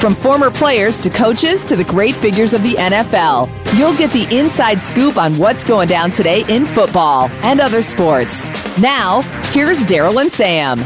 From 0.00 0.14
former 0.14 0.50
players 0.50 0.98
to 1.00 1.10
coaches 1.10 1.62
to 1.64 1.76
the 1.76 1.84
great 1.84 2.14
figures 2.14 2.54
of 2.54 2.62
the 2.62 2.72
NFL, 2.72 3.48
you'll 3.78 3.94
get 3.96 4.10
the 4.12 4.26
inside 4.34 4.80
scoop 4.80 5.18
on 5.18 5.36
what's 5.36 5.62
going 5.62 5.88
down 5.88 6.10
today 6.10 6.42
in 6.48 6.64
football 6.64 7.28
and 7.42 7.60
other 7.60 7.82
sports. 7.82 8.44
Now, 8.80 9.20
here's 9.52 9.84
Daryl 9.84 10.22
and 10.22 10.32
Sam. 10.32 10.78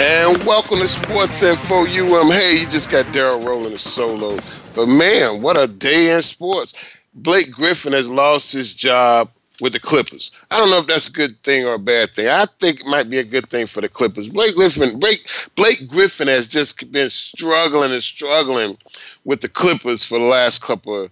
And 0.00 0.44
welcome 0.44 0.78
to 0.78 0.88
Sports 0.88 1.44
Info 1.44 1.82
UM. 1.82 2.32
Hey, 2.32 2.58
you 2.60 2.68
just 2.68 2.90
got 2.90 3.06
Daryl 3.06 3.46
rolling 3.46 3.72
a 3.72 3.78
solo 3.78 4.36
but 4.74 4.86
man, 4.88 5.42
what 5.42 5.56
a 5.56 5.66
day 5.66 6.12
in 6.14 6.22
sports. 6.22 6.74
Blake 7.14 7.52
Griffin 7.52 7.92
has 7.92 8.08
lost 8.08 8.52
his 8.52 8.74
job 8.74 9.30
with 9.60 9.72
the 9.72 9.80
Clippers. 9.80 10.30
I 10.50 10.58
don't 10.58 10.70
know 10.70 10.78
if 10.78 10.86
that's 10.86 11.08
a 11.08 11.12
good 11.12 11.40
thing 11.42 11.66
or 11.66 11.74
a 11.74 11.78
bad 11.78 12.10
thing. 12.10 12.28
I 12.28 12.46
think 12.58 12.80
it 12.80 12.86
might 12.86 13.10
be 13.10 13.18
a 13.18 13.24
good 13.24 13.48
thing 13.50 13.66
for 13.66 13.80
the 13.80 13.88
Clippers. 13.88 14.28
Blake 14.28 14.54
Griffin, 14.54 14.98
Blake, 14.98 15.28
Blake 15.54 15.86
Griffin 15.88 16.28
has 16.28 16.48
just 16.48 16.90
been 16.90 17.10
struggling 17.10 17.92
and 17.92 18.02
struggling 18.02 18.76
with 19.24 19.40
the 19.40 19.48
Clippers 19.48 20.04
for 20.04 20.18
the 20.18 20.24
last 20.24 20.62
couple 20.62 21.02
of 21.02 21.10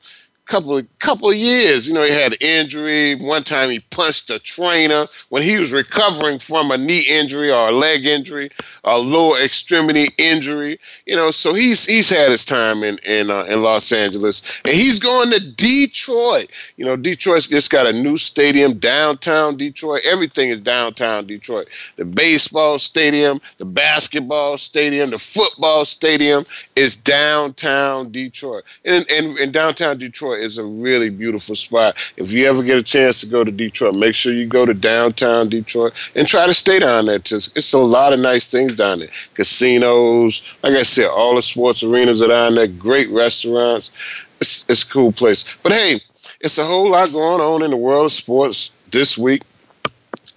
couple 0.51 0.83
couple 0.99 1.31
of 1.31 1.37
years. 1.37 1.87
You 1.87 1.95
know, 1.95 2.05
he 2.05 2.11
had 2.11 2.37
injury. 2.43 3.15
One 3.15 3.45
time 3.45 3.71
he 3.71 3.79
punched 3.79 4.29
a 4.31 4.41
trainer 4.41 5.07
when 5.29 5.43
he 5.43 5.57
was 5.57 5.73
recovering 5.73 6.41
from 6.41 6.73
a 6.73 6.77
knee 6.77 7.07
injury 7.09 7.51
or 7.51 7.69
a 7.69 7.73
leg 7.73 8.05
injury, 8.05 8.51
a 8.85 8.99
lower 8.99 9.39
extremity 9.39 10.09
injury. 10.19 10.79
You 11.07 11.15
know, 11.15 11.31
so 11.31 11.55
he's 11.55 11.87
he's 11.87 12.11
had 12.11 12.31
his 12.31 12.45
time 12.45 12.83
in 12.83 12.99
in 13.07 13.31
uh, 13.31 13.45
in 13.45 13.63
Los 13.63 13.93
Angeles, 13.93 14.43
and 14.65 14.75
he's 14.75 14.99
going 14.99 15.31
to 15.31 15.41
Detroit. 15.53 16.51
You 16.77 16.85
know, 16.85 16.97
Detroit's 16.97 17.47
just 17.47 17.71
got 17.71 17.87
a 17.87 17.93
new 17.93 18.19
stadium 18.19 18.79
downtown 18.79 19.57
Detroit. 19.57 20.03
Everything 20.05 20.49
is 20.49 20.61
downtown 20.61 21.27
Detroit. 21.27 21.69
The 21.95 22.05
baseball 22.05 22.81
stadium, 22.81 23.41
the 23.59 23.65
basketball 23.65 24.57
stadium, 24.57 25.11
the 25.11 25.19
football 25.19 25.85
stadium 25.85 26.45
is 26.75 26.97
downtown 26.97 28.11
Detroit, 28.11 28.65
and 28.85 29.09
and, 29.11 29.39
and 29.39 29.53
downtown 29.53 29.97
Detroit 29.97 30.40
is 30.41 30.59
a 30.59 30.65
really 30.65 31.11
beautiful 31.11 31.55
spot. 31.55 31.97
If 32.17 32.33
you 32.33 32.47
ever 32.47 32.63
get 32.63 32.79
a 32.79 32.83
chance 32.83 33.21
to 33.21 33.27
go 33.27 33.45
to 33.45 33.51
Detroit, 33.51 33.95
make 33.95 34.15
sure 34.15 34.33
you 34.33 34.47
go 34.47 34.67
to 34.67 34.75
downtown 34.75 35.49
Detroit 35.49 35.93
and 36.15 36.27
try 36.27 36.47
to 36.47 36.55
stay 36.55 36.79
down 36.79 37.07
there. 37.07 37.19
Just 37.19 37.57
it's 37.57 37.73
a 37.73 37.79
lot 37.79 38.13
of 38.13 38.21
nice 38.21 38.47
things 38.47 38.75
down 38.75 39.01
there. 39.01 39.09
Casinos, 39.35 40.43
like 40.63 40.75
I 40.75 40.83
said, 40.83 41.09
all 41.09 41.35
the 41.35 41.43
sports 41.43 41.83
arenas 41.83 42.23
are 42.23 42.29
down 42.29 42.55
there. 42.55 42.67
Great 42.67 43.11
restaurants. 43.11 43.93
It's, 44.41 44.69
it's 44.69 44.83
a 44.83 44.89
cool 44.89 45.13
place. 45.13 45.45
But 45.63 45.73
hey, 45.73 46.01
it's 46.41 46.59
a 46.59 46.65
whole 46.65 46.91
lot 46.91 47.13
going 47.13 47.41
on 47.41 47.63
in 47.63 47.71
the 47.71 47.77
world 47.77 48.07
of 48.07 48.13
sports 48.13 48.79
this 48.91 49.19
week. 49.19 49.43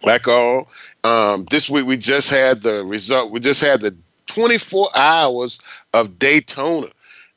Like 0.04 0.28
all, 0.28 0.68
um, 1.04 1.46
this 1.46 1.70
week 1.70 1.86
we 1.86 1.98
just 1.98 2.30
had 2.30 2.62
the 2.62 2.84
result. 2.84 3.32
We 3.32 3.40
just 3.40 3.62
had 3.62 3.82
the 3.82 3.96
24 4.28 4.90
hours 4.96 5.60
of 5.94 6.20
Daytona 6.20 6.88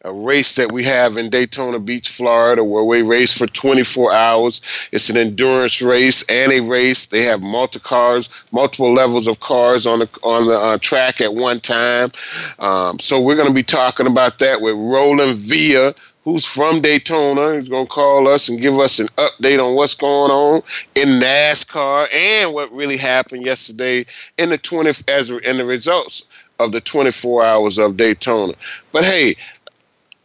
a 0.07 0.13
race 0.13 0.55
that 0.55 0.71
we 0.71 0.85
have 0.85 1.17
in 1.17 1.29
Daytona 1.31 1.81
Beach, 1.81 2.09
Florida, 2.09 2.63
where 2.63 2.85
we 2.85 3.03
race 3.03 3.37
for 3.37 3.49
24 3.49 4.13
hours. 4.13 4.63
It's 4.93 5.11
an 5.11 5.17
endurance 5.17 5.83
race 5.83 6.25
and 6.29 6.53
a 6.53 6.61
race. 6.61 7.07
They 7.07 7.23
have 7.23 7.43
multiple 7.43 7.89
cars, 7.89 8.31
multiple 8.53 8.95
levels 8.95 9.27
of 9.27 9.41
cars 9.41 9.85
on 9.85 9.99
the 9.99 10.09
on 10.23 10.47
the 10.47 10.59
uh, 10.59 10.79
track 10.79 11.21
at 11.21 11.35
one 11.35 11.59
time. 11.59 12.13
Um, 12.61 13.01
so 13.01 13.21
we're 13.21 13.35
going 13.35 13.49
to 13.49 13.55
be 13.55 13.65
talking 13.65 14.07
about 14.07 14.39
that 14.39 14.61
with 14.61 14.77
Roland 14.77 15.37
Via, 15.39 15.93
who's 16.23 16.45
from 16.45 16.81
Daytona. 16.81 17.57
He's 17.57 17.69
going 17.69 17.87
to 17.87 17.93
call 17.93 18.29
us 18.29 18.49
and 18.49 18.61
give 18.61 18.79
us 18.79 19.01
an 19.01 19.09
update 19.17 19.59
on 19.59 19.75
what's 19.75 19.95
going 19.95 20.31
on 20.31 20.63
in 20.95 21.21
NASCAR 21.21 22.15
and 22.15 22.55
what 22.55 22.71
really 22.71 22.97
happened 22.97 23.45
yesterday 23.45 24.07
in 24.39 24.51
the 24.51 24.59
20 24.59 24.89
as 25.09 25.31
in 25.31 25.59
the 25.59 25.67
results 25.67 26.29
of 26.59 26.73
the 26.73 26.81
24 26.81 27.45
hours 27.45 27.79
of 27.79 27.97
Daytona. 27.97 28.55
But 28.93 29.05
hey, 29.05 29.37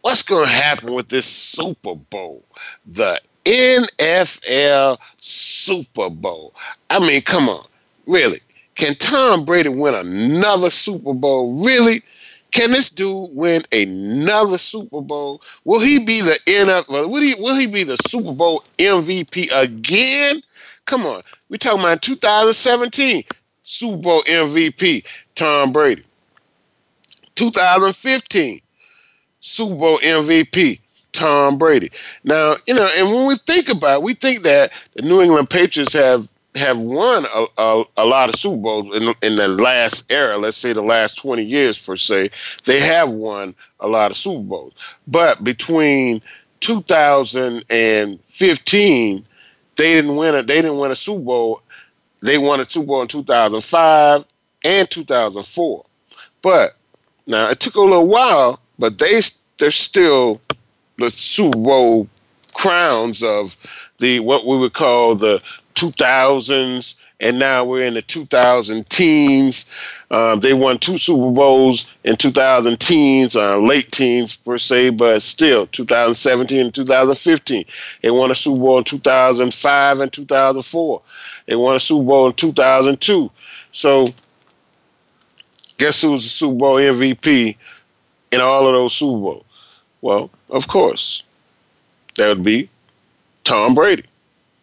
what's 0.02 0.22
going 0.22 0.46
to 0.46 0.52
happen 0.52 0.92
with 0.92 1.08
this 1.08 1.26
Super 1.26 1.94
Bowl? 1.94 2.44
The 2.86 3.20
NFL 3.44 4.98
Super 5.18 6.10
Bowl. 6.10 6.54
I 6.90 7.00
mean, 7.00 7.22
come 7.22 7.48
on. 7.48 7.66
Really? 8.06 8.40
Can 8.74 8.94
Tom 8.96 9.44
Brady 9.44 9.68
win 9.68 9.94
another 9.94 10.70
Super 10.70 11.14
Bowl? 11.14 11.64
Really? 11.64 12.02
Can 12.52 12.70
this 12.70 12.90
dude 12.90 13.30
win 13.32 13.62
another 13.72 14.58
Super 14.58 15.00
Bowl? 15.00 15.40
Will 15.64 15.80
he 15.80 15.98
be 15.98 16.20
the 16.20 16.38
NFL? 16.46 17.08
Will 17.08 17.22
he, 17.22 17.34
will 17.34 17.56
he 17.56 17.66
be 17.66 17.82
the 17.82 17.96
Super 18.06 18.32
Bowl 18.32 18.62
MVP 18.78 19.50
again? 19.52 20.42
Come 20.84 21.06
on. 21.06 21.22
We're 21.48 21.56
talking 21.56 21.80
about 21.80 22.02
2017 22.02 23.24
Super 23.62 24.02
Bowl 24.02 24.22
MVP, 24.22 25.04
Tom 25.34 25.72
Brady. 25.72 26.04
2015 27.36 28.60
Super 29.42 29.74
Bowl 29.74 29.98
MVP, 29.98 30.80
Tom 31.12 31.58
Brady. 31.58 31.90
Now, 32.24 32.56
you 32.66 32.72
know, 32.74 32.88
and 32.96 33.12
when 33.12 33.26
we 33.26 33.36
think 33.36 33.68
about 33.68 33.98
it, 33.98 34.02
we 34.02 34.14
think 34.14 34.44
that 34.44 34.72
the 34.94 35.02
New 35.02 35.20
England 35.20 35.50
Patriots 35.50 35.92
have 35.92 36.32
have 36.54 36.78
won 36.78 37.26
a, 37.34 37.44
a, 37.58 37.84
a, 37.96 38.04
lot 38.04 38.28
of 38.28 38.36
Super 38.36 38.60
Bowls 38.60 38.94
in, 38.94 39.14
in 39.22 39.36
the 39.36 39.48
last 39.48 40.12
era, 40.12 40.36
let's 40.36 40.58
say 40.58 40.74
the 40.74 40.82
last 40.82 41.14
20 41.14 41.42
years 41.42 41.78
per 41.78 41.96
se, 41.96 42.28
they 42.64 42.78
have 42.78 43.08
won 43.08 43.54
a 43.80 43.88
lot 43.88 44.10
of 44.10 44.18
Super 44.18 44.42
Bowls. 44.42 44.74
But 45.06 45.42
between 45.42 46.20
2015, 46.60 49.24
they 49.76 49.94
didn't 49.94 50.16
win 50.16 50.34
a 50.34 50.42
they 50.42 50.60
didn't 50.60 50.78
win 50.78 50.90
a 50.90 50.96
Super 50.96 51.24
Bowl. 51.24 51.62
They 52.20 52.36
won 52.38 52.60
a 52.60 52.68
Super 52.68 52.86
Bowl 52.86 53.02
in 53.02 53.08
2005 53.08 54.24
and 54.64 54.90
2004. 54.90 55.84
But 56.42 56.76
now 57.26 57.48
it 57.48 57.60
took 57.60 57.76
a 57.76 57.80
little 57.80 58.06
while 58.06 58.60
but 58.78 58.98
they 58.98 59.20
they're 59.58 59.70
still 59.70 60.40
the 60.98 61.10
Super 61.10 61.58
Bowl 61.58 62.08
crowns 62.54 63.22
of 63.22 63.56
the 63.98 64.20
what 64.20 64.46
we 64.46 64.56
would 64.56 64.72
call 64.72 65.14
the 65.14 65.42
2000s, 65.74 66.94
and 67.20 67.38
now 67.38 67.64
we're 67.64 67.86
in 67.86 67.94
the 67.94 68.02
2000 68.02 68.88
teens. 68.90 69.66
Um, 70.10 70.40
they 70.40 70.52
won 70.52 70.78
two 70.78 70.98
Super 70.98 71.30
Bowls 71.30 71.92
in 72.04 72.16
2000 72.16 72.78
teens, 72.78 73.34
uh, 73.34 73.58
late 73.58 73.90
teens 73.90 74.36
per 74.36 74.58
se, 74.58 74.90
but 74.90 75.22
still 75.22 75.66
2017 75.68 76.60
and 76.60 76.74
2015. 76.74 77.64
They 78.02 78.10
won 78.10 78.30
a 78.30 78.34
Super 78.34 78.60
Bowl 78.60 78.78
in 78.78 78.84
2005 78.84 80.00
and 80.00 80.12
2004. 80.12 81.02
They 81.46 81.56
won 81.56 81.76
a 81.76 81.80
Super 81.80 82.04
Bowl 82.04 82.26
in 82.26 82.34
2002. 82.34 83.30
So, 83.70 84.06
guess 85.78 86.02
who's 86.02 86.24
the 86.24 86.28
Super 86.28 86.56
Bowl 86.56 86.74
MVP 86.76 87.56
in 88.32 88.40
all 88.40 88.66
of 88.66 88.74
those 88.74 88.94
Super 88.94 89.18
Bowls? 89.18 89.44
Well, 90.00 90.30
of 90.50 90.66
course, 90.68 91.22
that 92.16 92.28
would 92.28 92.42
be 92.44 92.68
Tom 93.44 93.74
Brady. 93.74 94.04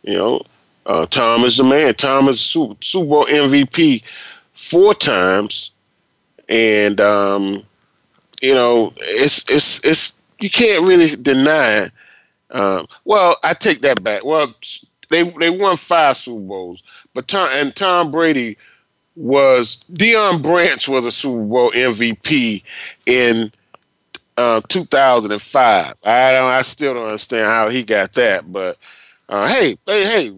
You 0.04 0.18
know, 0.18 0.42
uh, 0.86 1.06
Tom 1.06 1.44
is 1.44 1.58
the 1.58 1.64
man. 1.64 1.94
Tom 1.94 2.28
is 2.28 2.42
Super, 2.42 2.76
Bowl 3.06 3.26
MVP 3.26 4.02
four 4.54 4.94
times, 4.94 5.72
and 6.50 7.00
um, 7.00 7.64
you 8.42 8.54
know, 8.54 8.94
it's 8.98 9.50
it's 9.50 9.84
it's 9.86 10.18
you 10.40 10.50
can't 10.50 10.86
really 10.86 11.16
deny. 11.16 11.90
Uh, 12.52 12.86
well, 13.06 13.38
I 13.44 13.54
take 13.54 13.82
that 13.82 14.04
back. 14.04 14.26
Well, 14.26 14.54
they 15.10 15.24
they 15.24 15.50
won 15.50 15.78
five 15.78 16.18
Super 16.18 16.42
Bowls, 16.42 16.84
but 17.14 17.28
Tom 17.28 17.50
and 17.54 17.76
Tom 17.76 18.12
Brady 18.12 18.58
was 19.16 19.84
Deion 19.92 20.42
Branch 20.42 20.88
was 20.88 21.06
a 21.06 21.12
Super 21.12 21.44
Bowl 21.44 21.72
MVP 21.72 22.64
in 23.06 23.52
uh, 24.40 24.62
2005. 24.70 25.96
I 26.04 26.32
don't. 26.32 26.50
I 26.50 26.62
still 26.62 26.94
don't 26.94 27.06
understand 27.06 27.48
how 27.48 27.70
he 27.70 27.84
got 27.84 28.14
that, 28.14 28.52
but 28.52 28.78
uh, 29.28 29.48
hey, 29.50 29.78
hey, 29.86 30.06
hey, 30.06 30.32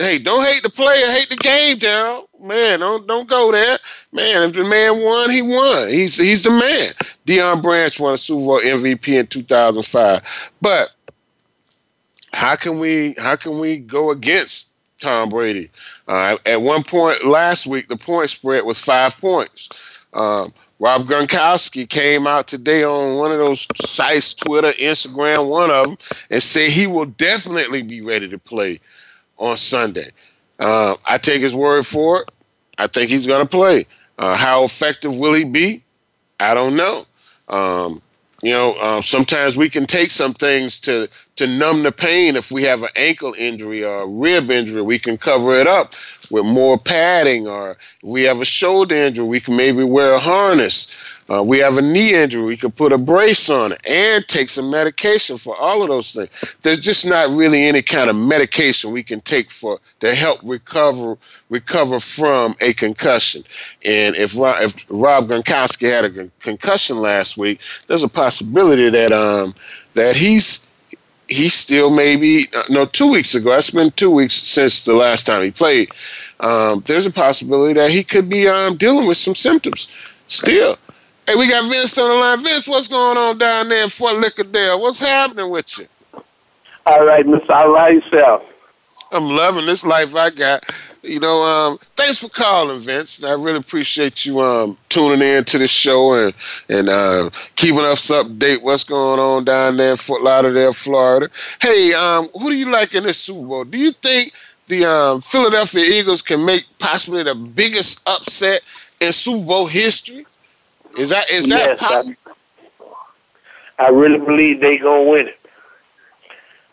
hey! 0.00 0.18
Don't 0.18 0.44
hate 0.44 0.62
the 0.62 0.70
player, 0.70 1.06
hate 1.06 1.30
the 1.30 1.36
game, 1.36 1.78
Daryl. 1.78 2.26
Man, 2.40 2.80
don't 2.80 3.06
don't 3.06 3.28
go 3.28 3.52
there, 3.52 3.78
man. 4.12 4.42
If 4.42 4.54
the 4.54 4.64
man 4.64 5.02
won, 5.02 5.30
he 5.30 5.40
won. 5.40 5.88
He's 5.88 6.16
he's 6.16 6.42
the 6.42 6.50
man. 6.50 6.92
Deion 7.26 7.62
Branch 7.62 7.98
won 8.00 8.14
a 8.14 8.18
Super 8.18 8.44
Bowl 8.44 8.60
MVP 8.60 9.20
in 9.20 9.26
2005. 9.28 10.50
But 10.60 10.92
how 12.32 12.56
can 12.56 12.80
we 12.80 13.14
how 13.18 13.36
can 13.36 13.60
we 13.60 13.78
go 13.78 14.10
against 14.10 14.72
Tom 14.98 15.28
Brady? 15.28 15.70
Uh, 16.08 16.36
at 16.44 16.60
one 16.60 16.82
point 16.82 17.24
last 17.24 17.68
week, 17.68 17.88
the 17.88 17.96
point 17.96 18.30
spread 18.30 18.64
was 18.64 18.80
five 18.80 19.16
points. 19.18 19.70
Um, 20.12 20.52
Rob 20.78 21.06
Gronkowski 21.06 21.88
came 21.88 22.26
out 22.26 22.48
today 22.48 22.84
on 22.84 23.16
one 23.16 23.30
of 23.30 23.38
those 23.38 23.66
sites, 23.88 24.34
Twitter, 24.34 24.72
Instagram, 24.72 25.48
one 25.48 25.70
of 25.70 25.86
them, 25.86 25.98
and 26.30 26.42
said 26.42 26.68
he 26.68 26.86
will 26.86 27.06
definitely 27.06 27.82
be 27.82 28.00
ready 28.00 28.28
to 28.28 28.38
play 28.38 28.80
on 29.38 29.56
Sunday. 29.56 30.10
Uh, 30.58 30.96
I 31.06 31.18
take 31.18 31.40
his 31.42 31.54
word 31.54 31.86
for 31.86 32.22
it. 32.22 32.30
I 32.78 32.86
think 32.88 33.10
he's 33.10 33.26
going 33.26 33.42
to 33.42 33.48
play. 33.48 33.86
Uh, 34.18 34.36
how 34.36 34.64
effective 34.64 35.14
will 35.16 35.32
he 35.34 35.44
be? 35.44 35.82
I 36.40 36.54
don't 36.54 36.76
know. 36.76 37.06
Um, 37.48 38.02
you 38.42 38.52
know, 38.52 38.74
uh, 38.80 39.00
sometimes 39.00 39.56
we 39.56 39.70
can 39.70 39.86
take 39.86 40.10
some 40.10 40.34
things 40.34 40.80
to 40.80 41.08
to 41.36 41.46
numb 41.46 41.82
the 41.82 41.92
pain. 41.92 42.36
If 42.36 42.50
we 42.50 42.62
have 42.64 42.82
an 42.82 42.90
ankle 42.94 43.34
injury 43.38 43.82
or 43.82 44.02
a 44.02 44.06
rib 44.06 44.50
injury, 44.50 44.82
we 44.82 44.98
can 44.98 45.16
cover 45.16 45.54
it 45.54 45.66
up 45.66 45.94
with 46.30 46.44
more 46.44 46.78
padding. 46.78 47.46
Or 47.46 47.76
we 48.02 48.22
have 48.24 48.40
a 48.40 48.44
shoulder 48.44 48.94
injury, 48.94 49.24
we 49.26 49.40
can 49.40 49.56
maybe 49.56 49.84
wear 49.84 50.12
a 50.14 50.18
harness. 50.20 50.94
Uh, 51.30 51.42
we 51.42 51.58
have 51.58 51.78
a 51.78 51.82
knee 51.82 52.14
injury, 52.14 52.42
we 52.42 52.56
can 52.56 52.70
put 52.70 52.92
a 52.92 52.98
brace 52.98 53.48
on 53.48 53.72
it 53.72 53.80
and 53.88 54.28
take 54.28 54.50
some 54.50 54.70
medication 54.70 55.38
for 55.38 55.56
all 55.56 55.82
of 55.82 55.88
those 55.88 56.12
things. 56.12 56.28
There's 56.60 56.80
just 56.80 57.08
not 57.08 57.30
really 57.30 57.64
any 57.64 57.80
kind 57.80 58.10
of 58.10 58.16
medication 58.16 58.90
we 58.92 59.02
can 59.02 59.22
take 59.22 59.50
for 59.50 59.80
to 60.00 60.14
help 60.14 60.40
recover 60.42 61.16
recover 61.48 62.00
from 62.00 62.54
a 62.60 62.74
concussion. 62.74 63.42
And 63.84 64.16
if 64.16 64.34
if 64.36 64.86
Rob 64.90 65.28
Gronkowski 65.28 65.90
had 65.90 66.04
a 66.04 66.28
concussion 66.40 66.98
last 66.98 67.38
week, 67.38 67.60
there's 67.86 68.04
a 68.04 68.08
possibility 68.08 68.90
that 68.90 69.12
um 69.12 69.54
that 69.94 70.16
he's 70.16 70.63
he's 71.28 71.54
still 71.54 71.90
maybe 71.90 72.46
no 72.68 72.86
two 72.86 73.10
weeks 73.10 73.34
ago. 73.34 73.56
It's 73.56 73.70
been 73.70 73.90
two 73.92 74.10
weeks 74.10 74.34
since 74.34 74.84
the 74.84 74.94
last 74.94 75.26
time 75.26 75.42
he 75.42 75.50
played. 75.50 75.90
Um, 76.40 76.82
there's 76.86 77.06
a 77.06 77.10
possibility 77.10 77.74
that 77.74 77.90
he 77.90 78.02
could 78.02 78.28
be 78.28 78.48
um, 78.48 78.76
dealing 78.76 79.06
with 79.06 79.16
some 79.16 79.34
symptoms 79.34 79.88
still. 80.26 80.76
Hey, 81.26 81.36
we 81.36 81.48
got 81.48 81.70
Vince 81.70 81.96
on 81.96 82.08
the 82.10 82.16
line. 82.16 82.42
Vince, 82.42 82.68
what's 82.68 82.88
going 82.88 83.16
on 83.16 83.38
down 83.38 83.68
there 83.68 83.84
in 83.84 83.88
Fort 83.88 84.14
Lauderdale? 84.14 84.80
What's 84.80 85.00
happening 85.00 85.48
with 85.50 85.78
you? 85.78 85.86
All 86.86 87.06
right, 87.06 87.24
Mr. 87.24 87.50
All 87.50 87.90
yourself. 87.90 88.44
I'm 89.10 89.30
loving 89.30 89.64
this 89.64 89.84
life 89.84 90.14
I 90.14 90.30
got. 90.30 90.68
You 91.04 91.20
know, 91.20 91.42
um, 91.42 91.78
thanks 91.96 92.20
for 92.20 92.30
calling, 92.30 92.80
Vince. 92.80 93.22
I 93.22 93.32
really 93.32 93.58
appreciate 93.58 94.24
you 94.24 94.40
um, 94.40 94.78
tuning 94.88 95.20
in 95.26 95.44
to 95.44 95.58
the 95.58 95.68
show 95.68 96.14
and 96.14 96.34
and 96.70 96.88
uh, 96.88 97.28
keeping 97.56 97.80
us 97.80 98.10
up 98.10 98.26
to 98.26 98.32
date 98.32 98.62
what's 98.62 98.84
going 98.84 99.20
on 99.20 99.44
down 99.44 99.76
there 99.76 99.90
in 99.90 99.96
Fort 99.98 100.22
Lauderdale, 100.22 100.72
Florida. 100.72 101.28
Hey, 101.60 101.92
um, 101.92 102.28
who 102.32 102.48
do 102.48 102.56
you 102.56 102.70
like 102.70 102.94
in 102.94 103.04
this 103.04 103.18
Super 103.18 103.46
Bowl? 103.46 103.64
Do 103.64 103.76
you 103.76 103.92
think 103.92 104.32
the 104.68 104.86
um, 104.86 105.20
Philadelphia 105.20 105.84
Eagles 105.84 106.22
can 106.22 106.42
make 106.42 106.64
possibly 106.78 107.22
the 107.22 107.34
biggest 107.34 108.08
upset 108.08 108.62
in 109.00 109.12
Super 109.12 109.44
Bowl 109.44 109.66
history? 109.66 110.24
Is 110.96 111.10
that 111.10 111.30
is 111.30 111.50
that 111.50 111.68
yes, 111.68 111.78
possible? 111.78 112.32
I, 113.78 113.84
I 113.84 113.88
really 113.88 114.18
believe 114.18 114.60
they 114.60 114.78
gonna 114.78 115.02
win 115.02 115.28
it. 115.28 115.38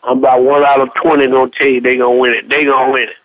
I'm 0.04 0.18
about 0.18 0.42
one 0.42 0.64
out 0.64 0.80
of 0.80 0.94
twenty 0.94 1.26
gonna 1.26 1.50
tell 1.50 1.66
you 1.66 1.82
they 1.82 1.98
gonna 1.98 2.18
win 2.18 2.32
it. 2.32 2.48
They 2.48 2.64
gonna 2.64 2.92
win 2.92 3.10
it. 3.10 3.16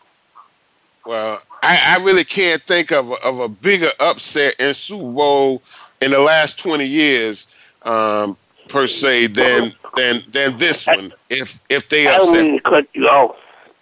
Well, 1.08 1.42
I, 1.64 1.96
I 1.98 2.04
really 2.04 2.24
can't 2.24 2.62
think 2.62 2.92
of 2.92 3.10
a, 3.12 3.16
of 3.24 3.40
a 3.40 3.48
bigger 3.48 3.90
upset 4.00 4.56
in 4.60 4.74
Super 4.74 5.12
Bowl 5.12 5.62
in 6.02 6.12
the 6.12 6.20
last 6.20 6.60
twenty 6.60 6.86
years, 6.86 7.48
um, 7.84 8.38
per 8.68 8.88
se, 8.88 9.28
than 9.28 9.74
than 9.96 10.24
than 10.32 10.58
this 10.58 10.86
one. 10.86 11.14
If 11.30 11.60
if 11.70 11.90
they 11.90 12.08
upset. 12.08 12.22
I 12.22 12.26
don't 12.26 12.44
mean 12.44 12.54
to 12.58 12.62
cut 12.62 12.88
you 12.94 13.08
off. 13.08 13.38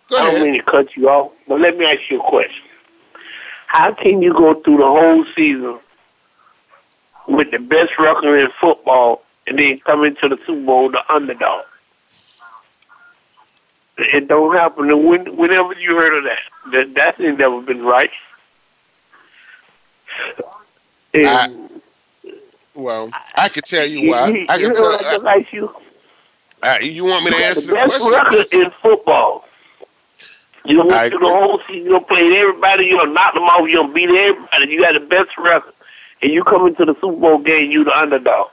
Go 0.10 0.18
ahead. 0.18 0.28
I 0.28 0.32
don't 0.34 0.44
mean 0.44 0.54
to 0.54 0.72
cut 0.72 0.96
you 0.96 1.10
off, 1.10 1.32
but 1.48 1.60
let 1.60 1.78
me 1.78 1.86
ask 1.86 2.10
you 2.10 2.22
a 2.22 2.30
question. 2.30 2.64
How 3.68 3.92
can 3.92 4.22
you 4.22 4.32
go 4.32 4.54
through 4.54 4.78
the 4.78 4.86
whole 4.86 5.26
season 5.36 5.80
with 7.28 7.52
the 7.52 7.60
best 7.60 7.98
record 7.98 8.40
in 8.40 8.50
football 8.60 9.24
and 9.48 9.60
then 9.60 9.80
come 9.80 10.04
into 10.04 10.30
the 10.30 10.38
Super 10.46 10.66
Bowl 10.66 10.92
the 10.92 11.14
underdog. 11.14 11.66
It 13.98 14.28
don't 14.28 14.56
happen. 14.56 14.88
When, 15.06 15.38
whenever 15.38 15.74
you 15.74 15.96
heard 15.96 16.18
of 16.18 16.24
that, 16.26 16.40
that 16.72 16.94
that's 16.94 17.20
never 17.20 17.62
been 17.62 17.84
right. 17.84 18.12
And, 21.14 21.28
I, 21.28 21.50
well, 22.76 23.10
I 23.36 23.50
could 23.50 23.64
tell 23.64 23.86
you 23.86 24.10
why. 24.10 24.28
You, 24.30 24.46
I 24.50 24.60
can 24.60 24.74
tell 24.74 25.00
I, 25.02 25.18
like 25.18 25.54
you. 25.54 25.74
Uh, 26.62 26.78
you 26.82 27.06
want 27.06 27.24
me 27.26 27.32
to 27.32 27.38
answer 27.38 27.68
the, 27.68 27.74
the 27.74 27.88
best 27.88 28.12
record 28.12 28.54
in 28.54 28.72
football. 28.82 29.48
You 30.66 30.82
through 30.82 31.20
the 31.20 31.28
whole 31.28 31.62
season. 31.68 31.86
You 31.86 32.00
played 32.02 32.34
everybody. 32.34 32.86
You 32.86 33.06
knock 33.08 33.34
them 33.34 33.44
off. 33.44 33.70
You 33.70 33.88
beat 33.94 34.10
everybody. 34.10 34.72
You 34.72 34.82
got 34.82 34.94
the 34.94 35.00
best 35.00 35.38
record 35.38 35.74
and 36.22 36.34
you 36.34 36.44
come 36.44 36.68
into 36.68 36.86
the 36.86 36.96
Super 36.96 37.16
Bowl 37.16 37.38
game, 37.38 37.72
you 37.72 37.84
the 37.84 37.96
underdog 37.96 38.50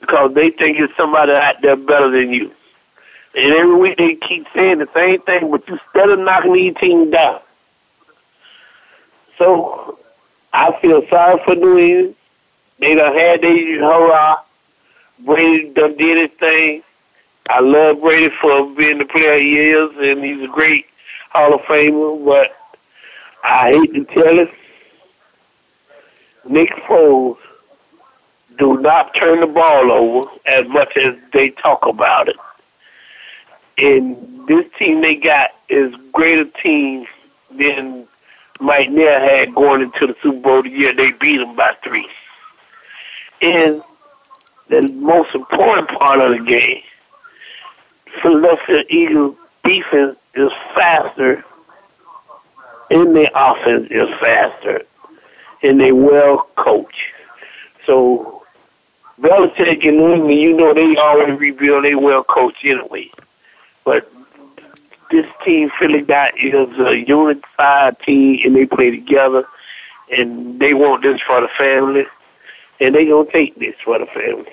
because 0.00 0.34
they 0.34 0.50
think 0.50 0.78
it's 0.78 0.96
somebody 0.96 1.32
out 1.32 1.60
there 1.62 1.76
better 1.76 2.10
than 2.10 2.32
you. 2.32 2.50
And 3.36 3.52
every 3.52 3.74
week 3.74 3.98
they 3.98 4.14
keep 4.14 4.46
saying 4.54 4.78
the 4.78 4.88
same 4.94 5.20
thing, 5.20 5.50
but 5.50 5.68
you 5.68 5.78
still 5.90 6.16
knocking 6.16 6.54
these 6.54 6.74
teams 6.76 7.12
down. 7.12 7.40
So 9.36 9.98
I 10.54 10.72
feel 10.80 11.06
sorry 11.08 11.38
for 11.44 11.54
New 11.54 11.76
England. 11.76 12.14
They 12.78 12.94
done 12.94 13.14
had 13.14 13.42
their 13.42 13.78
hurrah. 13.78 14.40
Brady 15.18 15.70
done 15.70 15.96
did 15.96 16.30
his 16.30 16.38
thing. 16.38 16.82
I 17.48 17.60
love 17.60 18.00
Brady 18.00 18.30
for 18.40 18.74
being 18.74 18.98
the 18.98 19.04
player 19.04 19.38
he 19.38 19.58
is, 19.58 19.90
and 19.98 20.24
he's 20.24 20.42
a 20.42 20.52
great 20.52 20.86
Hall 21.30 21.54
of 21.54 21.60
Famer, 21.62 22.24
but 22.24 22.56
I 23.44 23.72
hate 23.72 23.94
to 23.94 24.04
tell 24.06 24.38
it, 24.38 24.50
Nick 26.48 26.70
Foles 26.88 27.36
do 28.58 28.80
not 28.80 29.14
turn 29.14 29.40
the 29.40 29.46
ball 29.46 29.92
over 29.92 30.28
as 30.46 30.66
much 30.68 30.96
as 30.96 31.14
they 31.32 31.50
talk 31.50 31.86
about 31.86 32.28
it. 32.28 32.36
And 33.78 34.46
this 34.46 34.64
team 34.78 35.00
they 35.00 35.16
got 35.16 35.50
is 35.68 35.94
greater 36.12 36.44
team 36.44 37.06
than 37.50 38.06
Mike 38.60 38.90
Neal 38.90 39.20
had 39.20 39.54
going 39.54 39.82
into 39.82 40.06
the 40.06 40.16
Super 40.22 40.40
Bowl 40.40 40.62
the 40.62 40.70
year 40.70 40.94
they 40.94 41.10
beat 41.12 41.38
them 41.38 41.56
by 41.56 41.74
three. 41.82 42.08
And 43.42 43.82
the 44.68 44.82
most 44.82 45.34
important 45.34 45.88
part 45.88 46.20
of 46.20 46.30
the 46.30 46.42
game, 46.42 46.82
Philadelphia 48.22 48.84
Eagles 48.88 49.36
defense 49.62 50.16
is 50.34 50.50
faster 50.74 51.44
and 52.90 53.14
their 53.14 53.30
offense 53.34 53.88
is 53.90 54.08
faster 54.20 54.82
and 55.62 55.80
they 55.80 55.92
well 55.92 56.48
coach. 56.56 57.12
So 57.84 58.44
Belichick 59.20 59.86
and 59.86 59.96
New 59.98 60.14
England, 60.14 60.40
you 60.40 60.56
know 60.56 60.74
they 60.74 60.96
already 60.96 61.32
rebuild, 61.32 61.84
they 61.84 61.94
well 61.94 62.24
coach 62.24 62.64
anyway. 62.64 63.10
But 63.86 64.12
this 65.10 65.26
team 65.44 65.70
Philly 65.78 66.02
got 66.02 66.38
is 66.38 66.78
a 66.78 66.98
unified 66.98 67.98
team 68.00 68.40
and 68.44 68.54
they 68.54 68.66
play 68.66 68.90
together 68.90 69.46
and 70.10 70.58
they 70.60 70.74
want 70.74 71.02
this 71.02 71.20
for 71.22 71.40
the 71.40 71.48
family 71.48 72.06
and 72.80 72.94
they 72.94 73.06
gonna 73.06 73.30
take 73.30 73.54
this 73.54 73.76
for 73.82 73.98
the 73.98 74.06
family. 74.06 74.52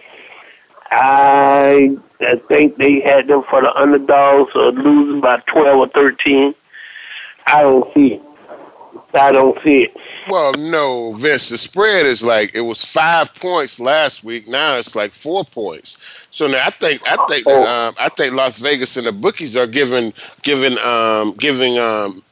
I 0.91 1.97
I 2.21 2.35
think 2.47 2.77
they 2.77 2.99
had 2.99 3.27
them 3.27 3.43
for 3.49 3.61
the 3.61 3.75
underdogs 3.75 4.55
or 4.55 4.71
losing 4.71 5.19
by 5.19 5.41
twelve 5.47 5.79
or 5.79 5.87
thirteen. 5.87 6.53
I 7.47 7.63
don't 7.63 7.91
see 7.93 8.13
it. 8.13 8.21
I 9.15 9.31
don't 9.31 9.61
see 9.63 9.83
it. 9.83 9.97
Well, 10.27 10.53
no, 10.53 11.13
Vince. 11.13 11.49
The 11.49 11.57
spread 11.57 12.05
is 12.05 12.23
like 12.23 12.53
it 12.53 12.61
was 12.61 12.83
five 12.83 13.33
points 13.35 13.79
last 13.79 14.23
week. 14.23 14.47
Now 14.47 14.77
it's 14.77 14.95
like 14.95 15.11
four 15.11 15.43
points. 15.43 15.97
So 16.33 16.47
now 16.47 16.61
I 16.65 16.71
think 16.71 16.99
I 17.05 17.15
think 17.27 17.45
that, 17.45 17.53
oh. 17.53 17.87
um, 17.89 17.95
I 17.99 18.09
think 18.09 18.33
Las 18.33 18.57
Vegas 18.57 18.97
and 18.97 19.05
the 19.05 19.11
bookies 19.11 19.55
are 19.55 19.67
giving 19.67 20.11
giving 20.41 20.79
um, 20.79 21.33
giving 21.33 21.77
um, 21.77 22.23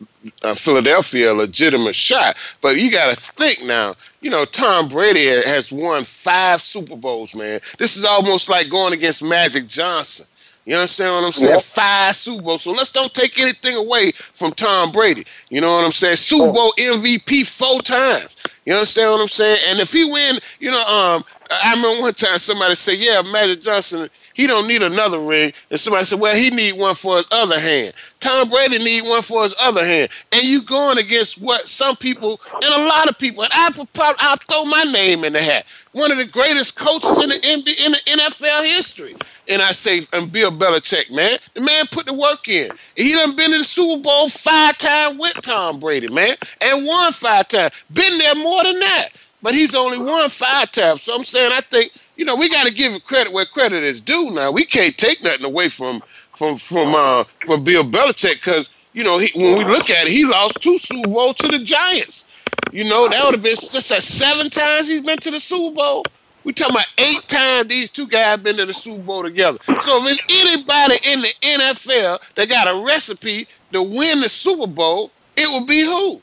uh, 0.42 0.56
Philadelphia 0.56 1.32
a 1.32 1.36
legitimate 1.36 1.94
shot. 1.94 2.36
But 2.62 2.78
you 2.78 2.90
got 2.90 3.12
to 3.12 3.16
think 3.16 3.64
now. 3.64 3.94
You 4.22 4.32
know, 4.32 4.44
Tom 4.46 4.90
Brady 4.90 5.28
has 5.28 5.72
won 5.72 6.04
five 6.04 6.64
Super 6.64 6.96
Bowls, 6.96 7.36
man. 7.36 7.60
This 7.78 7.96
is 7.96 8.04
almost 8.04 8.50
like 8.50 8.72
going 8.72 8.94
against 8.94 9.22
Magic 9.22 9.68
Johnson. 9.68 10.26
You 10.66 10.78
understand 10.78 11.14
what 11.14 11.26
I'm 11.28 11.32
saying? 11.32 11.54
Yep. 11.54 11.62
Five 11.62 12.16
Super 12.16 12.42
Bowls. 12.42 12.64
So 12.64 12.72
let's 12.72 12.92
don't 12.92 13.14
take 13.14 13.40
anything 13.40 13.76
away 13.76 14.14
from 14.34 14.52
Tom 14.52 14.92
Brady. 14.92 15.28
You 15.52 15.62
know 15.62 15.76
what 15.76 15.86
I'm 15.86 15.92
saying? 15.92 16.16
Super 16.16 16.50
oh. 16.50 16.54
Bowl 16.54 16.74
MVP 16.80 17.46
four 17.46 17.84
times. 17.84 18.36
You 18.66 18.74
understand 18.74 19.12
what 19.12 19.22
I'm 19.22 19.28
saying? 19.28 19.60
And 19.70 19.80
if 19.80 19.92
he 19.92 20.06
win, 20.06 20.38
you 20.60 20.72
know, 20.72 20.82
um, 20.82 21.24
I 21.50 21.74
remember 21.76 22.02
one 22.02 22.14
time 22.14 22.38
somebody 22.38 22.76
said, 22.76 23.00
"Yeah, 23.00 23.22
Magic 23.24 23.62
Johnson, 23.62 24.10
he 24.34 24.48
don't 24.48 24.68
need 24.68 24.84
another 24.84 25.20
ring." 25.20 25.52
And 25.72 25.80
somebody 25.80 26.06
said, 26.06 26.20
"Well, 26.20 26.36
he 26.36 26.52
need 26.52 26.74
one 26.74 26.96
for 26.96 27.18
his 27.18 27.26
other 27.32 27.60
hand." 27.60 27.94
Tom 28.20 28.50
Brady 28.50 28.78
need 28.78 29.04
one 29.08 29.24
for 29.24 29.44
his 29.44 29.56
other 29.60 29.84
hand. 29.84 30.10
And 30.32 30.44
you 30.44 30.62
going 30.62 31.00
against 31.00 31.42
what 31.42 31.68
some 31.68 31.96
people 31.96 32.40
and 32.64 32.74
a 32.74 32.86
lot 32.88 33.10
of 33.10 33.18
people, 33.18 33.44
and 33.44 33.52
I 33.54 33.72
I'll 34.20 34.38
throw 34.38 34.66
my 34.66 34.84
name 34.84 35.24
in 35.24 35.34
the 35.34 35.42
hat. 35.42 35.66
One 35.94 36.12
of 36.12 36.18
the 36.18 36.26
greatest 36.26 36.78
coaches 36.78 37.22
in 37.24 37.30
the 37.30 37.36
in 37.84 37.92
the 37.92 37.98
NFL 38.08 38.66
history. 38.66 39.16
And 39.50 39.62
I 39.62 39.74
say, 39.74 40.08
and 40.14 40.32
Bill 40.32 40.52
Belichick, 40.52 41.12
man, 41.12 41.38
the 41.54 41.62
man 41.62 41.86
put 41.92 42.06
the 42.06 42.14
work 42.14 42.48
in. 42.48 42.72
He 42.96 43.14
done 43.14 43.36
been 43.36 43.52
in 43.54 43.60
the 43.60 43.66
Super 43.66 44.02
Bowl 44.02 44.30
five 44.30 44.78
times 44.78 45.20
with 45.20 45.34
Tom 45.42 45.80
Brady, 45.80 46.08
man, 46.08 46.36
and 46.62 46.86
won 46.86 47.12
five 47.12 47.50
times. 47.50 47.74
Been 47.94 48.18
there 48.20 48.36
more 48.36 48.64
than 48.64 48.80
that. 48.80 49.10
but 49.42 49.54
he's 49.54 49.76
only 49.76 49.98
won 49.98 50.30
five 50.30 50.72
times. 50.72 51.02
So 51.04 51.16
I'm 51.16 51.24
saying 51.24 51.52
I 51.54 51.62
think 51.62 51.94
you 52.16 52.26
know 52.26 52.36
we 52.36 52.50
got 52.50 52.68
to 52.68 52.74
give 52.74 52.94
him 52.94 53.02
credit 53.02 53.34
where 53.34 53.46
credit 53.46 53.84
is 53.84 54.02
due. 54.02 54.32
Now 54.32 54.52
we 54.52 54.64
can't 54.66 54.98
take 54.98 55.24
nothing 55.24 55.46
away 55.46 55.70
from 55.70 56.02
from 56.32 56.58
from 56.58 56.94
uh 56.96 57.24
from 57.46 57.64
Bill 57.64 57.84
Belichick 57.84 58.36
because 58.36 58.70
you 58.94 59.04
know 59.04 59.18
he, 59.18 59.32
when 59.40 59.58
we 59.58 59.66
look 59.66 59.90
at 59.90 60.08
it, 60.08 60.12
he 60.12 60.26
lost 60.26 60.62
two 60.62 60.78
Super 60.78 61.10
Bowls 61.10 61.38
to 61.38 61.48
the 61.48 61.60
Giants. 61.60 62.26
You 62.70 62.84
know 62.84 63.08
that 63.08 63.24
would 63.24 63.34
have 63.34 63.44
been 63.44 63.52
just 63.56 63.92
like 63.92 64.02
seven 64.02 64.50
times 64.50 64.88
he's 64.88 65.02
been 65.02 65.20
to 65.20 65.32
the 65.32 65.40
Super 65.40 65.76
Bowl. 65.76 66.08
We 66.44 66.54
talking 66.54 66.76
about 66.76 66.88
eight 66.98 67.26
times 67.28 67.68
these 67.68 67.90
two 67.92 68.08
guys 68.08 68.40
been 68.40 68.58
to 68.58 68.66
the 68.66 68.74
Super 68.74 69.02
Bowl 69.02 69.24
together. 69.24 69.60
So 69.80 69.98
if 69.98 70.06
there's 70.06 70.22
anybody 70.30 70.96
in 71.06 71.22
the 71.22 71.34
NFL 71.42 72.20
that 72.36 72.50
got 72.50 72.68
a 72.68 72.86
recipe 72.86 73.48
to 73.74 73.82
win 73.84 74.22
the 74.22 74.30
Super 74.30 74.68
Bowl, 74.68 75.12
it 75.36 75.48
would 75.52 75.68
be 75.68 75.82
who? 75.82 76.22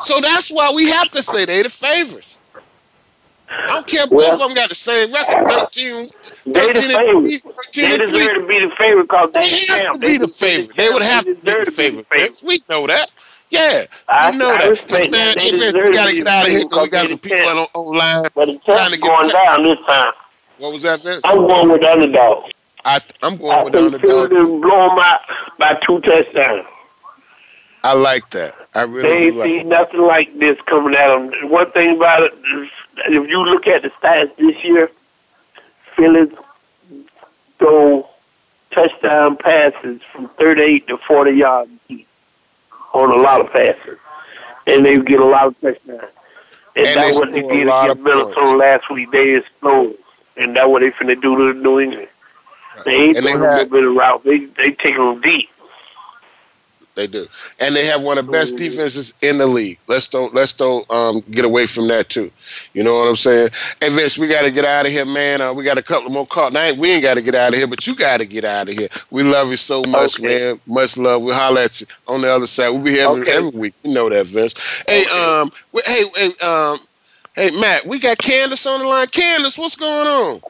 So 0.00 0.20
that's 0.20 0.50
why 0.50 0.72
we 0.74 0.88
have 0.90 1.10
to 1.12 1.22
say 1.22 1.44
they 1.44 1.62
the 1.62 1.70
favorites. 1.70 2.38
I 3.50 3.66
don't 3.74 3.86
care 3.86 4.04
if 4.04 4.10
well, 4.10 4.30
both 4.32 4.42
of 4.42 4.48
them 4.48 4.54
got 4.54 4.68
the 4.68 4.74
same 4.74 5.12
record, 5.12 5.48
13, 5.48 6.08
13 6.08 6.52
they 6.52 6.72
the 6.72 6.82
favorite. 6.82 7.42
13 7.74 7.88
they 7.90 7.98
deserve 7.98 8.34
to 8.34 8.46
be 8.46 8.60
the 8.60 8.70
favorite 8.76 9.04
because 9.04 9.30
they, 9.32 9.48
they 9.48 9.66
have 9.66 9.88
to 9.92 9.98
be 9.98 10.18
the 10.18 10.28
favorite. 10.28 10.76
They 10.76 10.90
would 10.90 11.02
have 11.02 11.24
to 11.24 11.34
be 11.34 11.56
the 11.56 11.72
favorite. 11.72 12.06
We 12.44 12.60
know 12.68 12.86
that. 12.86 13.10
Yeah, 13.50 13.84
I, 14.08 14.30
you 14.30 14.38
know 14.38 14.50
I 14.50 14.68
that. 14.68 15.10
Man, 15.10 15.84
we 15.86 15.92
gotta 15.92 16.14
get 16.14 16.26
out 16.26 16.46
of 16.46 16.52
here 16.52 16.60
because 16.64 16.82
we 16.82 16.88
got 16.90 17.06
some 17.08 17.18
people 17.18 17.48
on, 17.48 17.66
online 17.74 18.28
but 18.34 18.46
the 18.46 18.58
trying 18.58 18.92
to 18.92 18.98
get 18.98 19.06
going 19.06 19.28
down 19.30 19.62
this 19.62 19.78
time. 19.86 20.12
What 20.58 20.72
was 20.72 20.82
that, 20.82 21.00
Vince? 21.02 21.22
I'm 21.24 21.46
going 21.46 21.70
with 21.70 21.80
the 21.80 21.90
underdog. 21.90 22.50
I, 22.84 23.00
I'm 23.22 23.36
going 23.36 23.52
I 23.52 23.64
with 23.64 23.72
the 23.72 23.86
underdog. 23.86 24.30
Them 24.30 24.60
blow 24.60 24.88
them 24.88 24.98
out 24.98 25.20
by 25.58 25.74
two 25.74 26.00
touchdowns. 26.00 26.66
I 27.84 27.94
like 27.94 28.28
that. 28.30 28.54
I 28.74 28.82
really 28.82 29.02
they 29.02 29.26
ain't 29.26 29.36
like 29.36 29.48
seen 29.48 29.68
nothing 29.68 30.00
like 30.00 30.38
this 30.38 30.60
coming 30.62 30.94
at 30.94 31.08
them. 31.08 31.50
One 31.50 31.70
thing 31.70 31.96
about 31.96 32.24
it, 32.24 32.34
if 33.06 33.28
you 33.28 33.44
look 33.44 33.66
at 33.66 33.82
the 33.82 33.90
stats 33.90 34.36
this 34.36 34.62
year, 34.62 34.90
Phillies 35.96 36.32
throw 37.58 38.08
touchdown 38.72 39.36
passes 39.36 40.02
from 40.12 40.28
38 40.30 40.86
to 40.88 40.98
40 40.98 41.30
yards 41.30 41.70
on 42.92 43.10
a 43.10 43.20
lot 43.20 43.40
of 43.40 43.52
passes, 43.52 43.98
and 44.66 44.84
they 44.84 44.98
get 45.00 45.20
a 45.20 45.24
lot 45.24 45.46
of 45.46 45.60
touchdowns. 45.60 46.02
And, 46.76 46.86
and 46.86 46.96
that's 46.96 47.16
what 47.16 47.32
they 47.32 47.42
did 47.42 47.62
against 47.62 48.00
Minnesota 48.00 48.56
last 48.56 48.90
week. 48.90 49.10
They 49.10 49.36
explode, 49.36 49.96
and 50.36 50.56
that's 50.56 50.68
what 50.68 50.80
they 50.80 50.90
finna 50.90 51.20
do 51.20 51.36
to 51.36 51.58
New 51.58 51.80
England. 51.80 52.08
Right. 52.76 52.84
They 52.84 52.94
ain't 52.94 53.16
and 53.16 53.26
doing 53.26 53.36
a 53.36 53.40
little 53.40 53.68
bit 53.68 53.84
of 53.84 53.94
route. 53.94 54.24
They 54.24 54.38
they 54.44 54.70
take 54.72 54.96
them 54.96 55.20
deep. 55.20 55.50
They 56.98 57.06
do, 57.06 57.28
and 57.60 57.76
they 57.76 57.86
have 57.86 58.02
one 58.02 58.18
of 58.18 58.26
the 58.26 58.32
best 58.32 58.56
defenses 58.56 59.14
in 59.22 59.38
the 59.38 59.46
league. 59.46 59.78
Let's 59.86 60.08
don't 60.08 60.34
let's 60.34 60.52
don't 60.52 60.84
um, 60.90 61.22
get 61.30 61.44
away 61.44 61.68
from 61.68 61.86
that 61.86 62.08
too. 62.08 62.28
You 62.72 62.82
know 62.82 62.92
what 62.92 63.08
I'm 63.08 63.14
saying? 63.14 63.50
Hey 63.80 63.90
Vince, 63.90 64.18
we 64.18 64.26
got 64.26 64.42
to 64.42 64.50
get 64.50 64.64
out 64.64 64.84
of 64.84 64.90
here, 64.90 65.04
man. 65.04 65.40
Uh, 65.40 65.52
we 65.52 65.62
got 65.62 65.78
a 65.78 65.82
couple 65.82 66.10
more 66.10 66.26
calls. 66.26 66.54
Now 66.54 66.72
we 66.74 66.90
ain't 66.90 67.04
got 67.04 67.14
to 67.14 67.22
get 67.22 67.36
out 67.36 67.50
of 67.50 67.54
here, 67.54 67.68
but 67.68 67.86
you 67.86 67.94
got 67.94 68.16
to 68.16 68.26
get 68.26 68.44
out 68.44 68.68
of 68.68 68.76
here. 68.76 68.88
We 69.12 69.22
love 69.22 69.48
you 69.50 69.56
so 69.56 69.84
much, 69.84 70.18
okay. 70.18 70.26
man. 70.26 70.60
Much 70.66 70.96
love. 70.96 71.22
We'll 71.22 71.36
holler 71.36 71.60
at 71.60 71.80
you 71.80 71.86
on 72.08 72.20
the 72.20 72.34
other 72.34 72.48
side. 72.48 72.70
We'll 72.70 72.82
be 72.82 72.90
here 72.90 73.08
every, 73.08 73.22
okay. 73.22 73.32
every 73.32 73.60
week. 73.60 73.74
You 73.84 73.94
know 73.94 74.08
that, 74.08 74.26
Vince. 74.26 74.56
Hey, 74.88 75.02
okay. 75.02 75.40
um, 75.40 75.52
hey, 75.86 76.04
hey, 76.16 76.32
um, 76.44 76.80
hey, 77.36 77.52
Matt. 77.60 77.86
We 77.86 78.00
got 78.00 78.18
Candace 78.18 78.66
on 78.66 78.80
the 78.80 78.86
line. 78.88 79.06
Candace, 79.06 79.56
what's 79.56 79.76
going 79.76 80.08
on? 80.08 80.40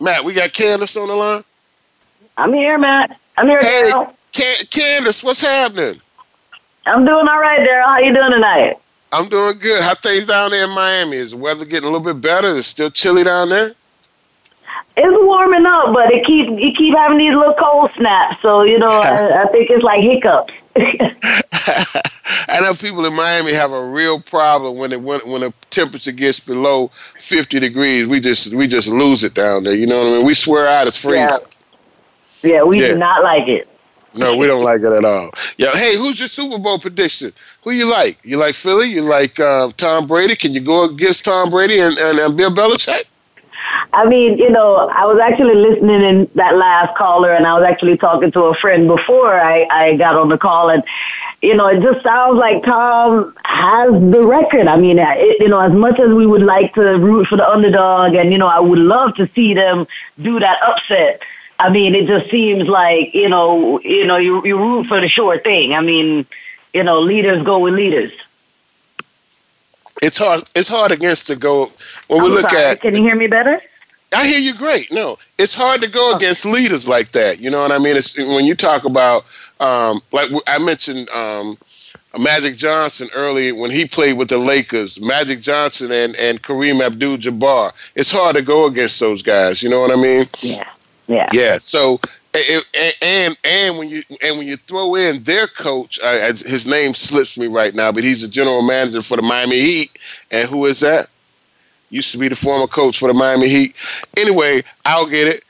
Matt, 0.00 0.24
we 0.24 0.32
got 0.32 0.52
Candace 0.52 0.96
on 0.96 1.06
the 1.06 1.14
line. 1.14 1.44
I'm 2.36 2.52
here, 2.52 2.76
Matt. 2.76 3.20
I'm 3.36 3.46
here 3.46 3.60
hey, 3.60 3.90
now. 3.92 4.14
Can- 4.38 4.66
Candace, 4.70 5.24
what's 5.24 5.40
happening? 5.40 6.00
I'm 6.86 7.04
doing 7.04 7.26
all 7.26 7.40
right, 7.40 7.58
Daryl. 7.58 7.86
How 7.86 7.98
you 7.98 8.14
doing 8.14 8.30
tonight? 8.30 8.76
I'm 9.10 9.28
doing 9.28 9.58
good. 9.58 9.82
How 9.82 9.96
things 9.96 10.26
down 10.26 10.52
there 10.52 10.64
in 10.64 10.70
Miami? 10.70 11.16
Is 11.16 11.32
the 11.32 11.38
weather 11.38 11.64
getting 11.64 11.88
a 11.88 11.90
little 11.90 12.14
bit 12.14 12.22
better? 12.22 12.46
Is 12.46 12.58
it 12.58 12.62
still 12.62 12.90
chilly 12.90 13.24
down 13.24 13.48
there? 13.48 13.74
It's 14.96 15.24
warming 15.24 15.66
up, 15.66 15.92
but 15.92 16.12
it 16.12 16.24
keep 16.24 16.48
you 16.48 16.72
keep 16.72 16.94
having 16.96 17.18
these 17.18 17.34
little 17.34 17.54
cold 17.54 17.90
snaps. 17.96 18.40
So 18.42 18.62
you 18.62 18.78
know, 18.78 19.00
I, 19.00 19.42
I 19.42 19.46
think 19.46 19.70
it's 19.70 19.82
like 19.82 20.02
hiccups. 20.02 20.52
I 22.48 22.60
know 22.60 22.74
people 22.74 23.06
in 23.06 23.14
Miami 23.14 23.52
have 23.52 23.72
a 23.72 23.84
real 23.88 24.20
problem 24.20 24.76
when 24.76 24.92
it 24.92 25.00
when 25.00 25.20
when 25.20 25.40
the 25.40 25.52
temperature 25.70 26.12
gets 26.12 26.38
below 26.40 26.90
50 27.18 27.58
degrees. 27.58 28.06
We 28.06 28.20
just 28.20 28.54
we 28.54 28.68
just 28.68 28.88
lose 28.88 29.24
it 29.24 29.34
down 29.34 29.64
there. 29.64 29.74
You 29.74 29.86
know 29.86 29.98
what 29.98 30.06
I 30.06 30.16
mean? 30.18 30.26
We 30.26 30.34
swear 30.34 30.68
out 30.68 30.86
it's 30.86 30.96
freezing. 30.96 31.38
Yeah, 32.42 32.50
yeah 32.50 32.62
we 32.62 32.80
yeah. 32.80 32.88
do 32.88 32.98
not 32.98 33.22
like 33.24 33.48
it. 33.48 33.68
No, 34.14 34.36
we 34.36 34.46
don't 34.46 34.64
like 34.64 34.80
it 34.80 34.92
at 34.92 35.04
all. 35.04 35.30
Yeah. 35.56 35.72
Hey, 35.72 35.96
who's 35.96 36.18
your 36.18 36.28
Super 36.28 36.58
Bowl 36.58 36.78
prediction? 36.78 37.32
Who 37.62 37.70
you 37.70 37.90
like? 37.90 38.18
You 38.24 38.38
like 38.38 38.54
Philly? 38.54 38.90
You 38.90 39.02
like 39.02 39.38
uh, 39.38 39.70
Tom 39.76 40.06
Brady? 40.06 40.34
Can 40.34 40.52
you 40.52 40.60
go 40.60 40.84
against 40.84 41.24
Tom 41.24 41.50
Brady 41.50 41.78
and, 41.78 41.96
and, 41.98 42.18
and 42.18 42.36
Bill 42.36 42.50
Belichick? 42.50 43.04
I 43.92 44.06
mean, 44.06 44.38
you 44.38 44.50
know, 44.50 44.88
I 44.88 45.04
was 45.04 45.18
actually 45.18 45.54
listening 45.54 46.02
in 46.02 46.30
that 46.34 46.56
last 46.56 46.96
caller, 46.96 47.32
and 47.32 47.46
I 47.46 47.54
was 47.54 47.64
actually 47.64 47.96
talking 47.96 48.30
to 48.32 48.44
a 48.44 48.54
friend 48.54 48.86
before 48.86 49.38
I, 49.38 49.66
I 49.70 49.96
got 49.96 50.16
on 50.16 50.28
the 50.28 50.38
call, 50.38 50.70
and 50.70 50.82
you 51.42 51.54
know, 51.54 51.66
it 51.66 51.80
just 51.82 52.02
sounds 52.02 52.38
like 52.38 52.64
Tom 52.64 53.34
has 53.44 53.92
the 53.92 54.26
record. 54.26 54.66
I 54.66 54.76
mean, 54.76 54.98
it, 54.98 55.40
you 55.40 55.48
know, 55.48 55.60
as 55.60 55.72
much 55.72 56.00
as 56.00 56.12
we 56.12 56.26
would 56.26 56.42
like 56.42 56.74
to 56.74 56.98
root 56.98 57.28
for 57.28 57.36
the 57.36 57.48
underdog, 57.48 58.14
and 58.14 58.32
you 58.32 58.38
know, 58.38 58.46
I 58.48 58.60
would 58.60 58.78
love 58.78 59.14
to 59.16 59.28
see 59.28 59.54
them 59.54 59.86
do 60.20 60.40
that 60.40 60.62
upset. 60.62 61.22
I 61.58 61.70
mean, 61.70 61.94
it 61.94 62.06
just 62.06 62.30
seems 62.30 62.68
like 62.68 63.14
you 63.14 63.28
know, 63.28 63.80
you 63.80 64.06
know, 64.06 64.16
you 64.16 64.44
you 64.44 64.58
root 64.58 64.86
for 64.86 65.00
the 65.00 65.08
sure 65.08 65.38
thing. 65.38 65.74
I 65.74 65.80
mean, 65.80 66.26
you 66.72 66.82
know, 66.82 67.00
leaders 67.00 67.44
go 67.44 67.58
with 67.58 67.74
leaders. 67.74 68.12
It's 70.02 70.18
hard. 70.18 70.44
It's 70.54 70.68
hard 70.68 70.92
against 70.92 71.26
to 71.26 71.36
go 71.36 71.72
when 72.06 72.20
I'm 72.20 72.24
we 72.24 72.30
look 72.30 72.50
sorry, 72.50 72.64
at. 72.64 72.80
Can 72.80 72.94
you 72.94 73.02
hear 73.02 73.16
me 73.16 73.26
better? 73.26 73.60
I 74.12 74.26
hear 74.26 74.38
you 74.38 74.54
great. 74.54 74.90
No, 74.92 75.18
it's 75.36 75.54
hard 75.54 75.82
to 75.82 75.88
go 75.88 76.12
oh. 76.12 76.16
against 76.16 76.46
leaders 76.46 76.88
like 76.88 77.12
that. 77.12 77.40
You 77.40 77.50
know 77.50 77.60
what 77.60 77.72
I 77.72 77.78
mean? 77.78 77.96
It's 77.96 78.16
when 78.16 78.46
you 78.46 78.54
talk 78.54 78.84
about, 78.84 79.26
um, 79.60 80.00
like 80.12 80.30
I 80.46 80.58
mentioned, 80.58 81.10
um, 81.10 81.58
Magic 82.18 82.56
Johnson 82.56 83.08
early 83.14 83.52
when 83.52 83.70
he 83.70 83.84
played 83.84 84.16
with 84.16 84.28
the 84.28 84.38
Lakers. 84.38 85.00
Magic 85.00 85.40
Johnson 85.40 85.90
and 85.92 86.16
and 86.16 86.42
Kareem 86.42 86.80
Abdul-Jabbar. 86.80 87.72
It's 87.96 88.10
hard 88.10 88.36
to 88.36 88.42
go 88.42 88.66
against 88.66 89.00
those 89.00 89.22
guys. 89.22 89.62
You 89.62 89.68
know 89.68 89.80
what 89.80 89.90
I 89.90 90.00
mean? 90.00 90.26
Yeah. 90.40 90.64
Yeah. 91.08 91.28
Yeah. 91.32 91.58
So 91.58 92.00
and 92.34 93.36
and 93.42 93.78
when 93.78 93.88
you 93.88 94.02
and 94.22 94.38
when 94.38 94.46
you 94.46 94.56
throw 94.56 94.94
in 94.94 95.22
their 95.24 95.46
coach, 95.46 95.98
uh, 96.02 96.28
his 96.28 96.66
name 96.66 96.94
slips 96.94 97.36
me 97.38 97.46
right 97.46 97.74
now, 97.74 97.90
but 97.90 98.04
he's 98.04 98.22
a 98.22 98.28
general 98.28 98.62
manager 98.62 99.02
for 99.02 99.16
the 99.16 99.22
Miami 99.22 99.58
Heat. 99.58 99.98
And 100.30 100.48
who 100.48 100.66
is 100.66 100.80
that? 100.80 101.08
Used 101.90 102.12
to 102.12 102.18
be 102.18 102.28
the 102.28 102.36
former 102.36 102.66
coach 102.66 102.98
for 102.98 103.08
the 103.08 103.14
Miami 103.14 103.48
Heat. 103.48 103.74
Anyway, 104.16 104.62
I'll 104.84 105.06
get 105.06 105.26
it. 105.26 105.44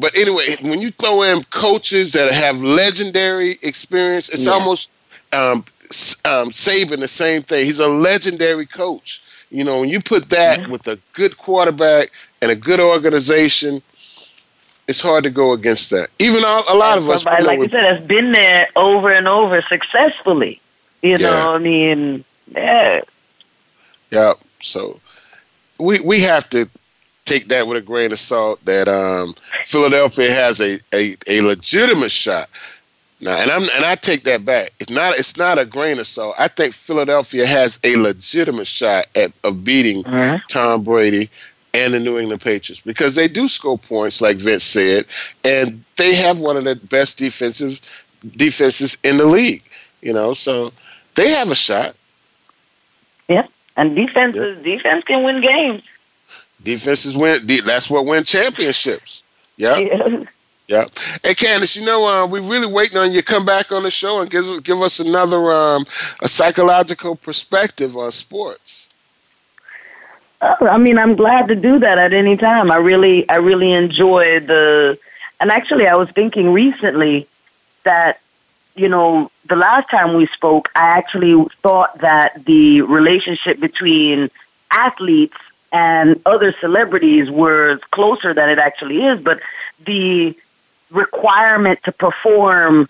But 0.00 0.16
anyway, 0.16 0.56
when 0.60 0.80
you 0.80 0.90
throw 0.90 1.22
in 1.22 1.42
coaches 1.44 2.12
that 2.12 2.32
have 2.32 2.60
legendary 2.60 3.58
experience, 3.62 4.28
it's 4.28 4.46
yeah. 4.46 4.52
almost 4.52 4.92
um, 5.32 5.64
um, 6.24 6.52
saving 6.52 7.00
the 7.00 7.08
same 7.08 7.42
thing. 7.42 7.64
He's 7.64 7.80
a 7.80 7.88
legendary 7.88 8.66
coach. 8.66 9.24
You 9.50 9.64
know, 9.64 9.80
when 9.80 9.88
you 9.88 10.00
put 10.00 10.28
that 10.30 10.60
mm-hmm. 10.60 10.72
with 10.72 10.86
a 10.88 10.98
good 11.14 11.38
quarterback 11.38 12.10
and 12.40 12.52
a 12.52 12.56
good 12.56 12.78
organization– 12.78 13.82
it's 14.88 15.02
hard 15.02 15.22
to 15.24 15.30
go 15.30 15.52
against 15.52 15.90
that. 15.90 16.08
Even 16.18 16.44
all, 16.44 16.64
a 16.66 16.74
lot 16.74 16.98
of 16.98 17.08
us, 17.08 17.24
like 17.24 17.60
you 17.60 17.68
said, 17.68 17.84
has 17.84 18.04
been 18.04 18.32
there 18.32 18.68
over 18.74 19.10
and 19.10 19.28
over 19.28 19.60
successfully. 19.62 20.60
You 21.02 21.12
yeah. 21.12 21.18
know, 21.18 21.54
I 21.54 21.58
mean, 21.58 22.24
yeah. 22.52 23.02
Yeah. 24.10 24.32
So 24.60 24.98
we 25.78 26.00
we 26.00 26.20
have 26.20 26.48
to 26.50 26.68
take 27.26 27.48
that 27.48 27.68
with 27.68 27.76
a 27.76 27.82
grain 27.82 28.12
of 28.12 28.18
salt. 28.18 28.64
That 28.64 28.88
um, 28.88 29.34
Philadelphia 29.66 30.32
has 30.32 30.60
a, 30.60 30.80
a, 30.92 31.14
a 31.26 31.42
legitimate 31.42 32.10
shot. 32.10 32.48
Now, 33.20 33.36
and 33.36 33.50
I'm 33.50 33.62
and 33.62 33.84
I 33.84 33.94
take 33.94 34.24
that 34.24 34.44
back. 34.44 34.72
It's 34.80 34.90
not 34.90 35.18
it's 35.18 35.36
not 35.36 35.58
a 35.58 35.66
grain 35.66 35.98
of 35.98 36.06
salt. 36.06 36.34
I 36.38 36.48
think 36.48 36.72
Philadelphia 36.72 37.46
has 37.46 37.78
a 37.84 37.96
legitimate 37.96 38.66
shot 38.66 39.06
at 39.14 39.32
of 39.44 39.64
beating 39.64 40.02
mm-hmm. 40.04 40.38
Tom 40.48 40.82
Brady 40.82 41.28
and 41.74 41.94
the 41.94 42.00
New 42.00 42.18
England 42.18 42.40
Patriots 42.40 42.80
because 42.82 43.14
they 43.14 43.28
do 43.28 43.48
score 43.48 43.78
points, 43.78 44.20
like 44.20 44.38
Vince 44.38 44.64
said, 44.64 45.06
and 45.44 45.84
they 45.96 46.14
have 46.14 46.38
one 46.38 46.56
of 46.56 46.64
the 46.64 46.76
best 46.76 47.18
defensive 47.18 47.80
defenses 48.36 48.98
in 49.04 49.16
the 49.16 49.26
league. 49.26 49.62
You 50.00 50.12
know, 50.12 50.32
so 50.32 50.72
they 51.14 51.30
have 51.30 51.50
a 51.50 51.54
shot. 51.54 51.94
Yeah, 53.28 53.46
and 53.76 53.94
defenses 53.94 54.58
yeah. 54.58 54.76
defense 54.76 55.04
can 55.04 55.22
win 55.22 55.40
games. 55.40 55.82
Defenses 56.62 57.16
win. 57.16 57.46
That's 57.64 57.90
what 57.90 58.06
win 58.06 58.24
championships. 58.24 59.22
Yeah. 59.56 59.76
yeah. 59.78 60.24
Yeah. 60.68 60.84
Hey, 61.24 61.34
Candace, 61.34 61.76
you 61.76 61.86
know, 61.86 62.04
uh, 62.04 62.26
we're 62.26 62.42
really 62.42 62.70
waiting 62.70 62.98
on 62.98 63.10
you 63.10 63.22
to 63.22 63.26
come 63.26 63.46
back 63.46 63.72
on 63.72 63.84
the 63.84 63.90
show 63.90 64.20
and 64.20 64.30
give, 64.30 64.62
give 64.62 64.82
us 64.82 65.00
another 65.00 65.50
um, 65.50 65.86
a 66.20 66.28
psychological 66.28 67.16
perspective 67.16 67.96
on 67.96 68.12
sports. 68.12 68.87
I 70.40 70.78
mean, 70.78 70.98
I'm 70.98 71.16
glad 71.16 71.48
to 71.48 71.56
do 71.56 71.80
that 71.80 71.98
at 71.98 72.12
any 72.12 72.36
time. 72.36 72.70
I 72.70 72.76
really, 72.76 73.28
I 73.28 73.36
really 73.36 73.72
enjoy 73.72 74.40
the, 74.40 74.98
and 75.40 75.50
actually, 75.50 75.86
I 75.86 75.96
was 75.96 76.10
thinking 76.10 76.52
recently 76.52 77.26
that, 77.84 78.20
you 78.76 78.88
know, 78.88 79.30
the 79.46 79.56
last 79.56 79.90
time 79.90 80.14
we 80.14 80.26
spoke, 80.26 80.70
I 80.76 80.98
actually 80.98 81.44
thought 81.62 81.98
that 81.98 82.44
the 82.44 82.82
relationship 82.82 83.58
between 83.58 84.30
athletes 84.70 85.36
and 85.72 86.20
other 86.24 86.52
celebrities 86.60 87.28
was 87.30 87.80
closer 87.90 88.32
than 88.32 88.48
it 88.48 88.58
actually 88.58 89.04
is, 89.04 89.20
but 89.20 89.40
the 89.84 90.36
requirement 90.90 91.80
to 91.84 91.92
perform 91.92 92.88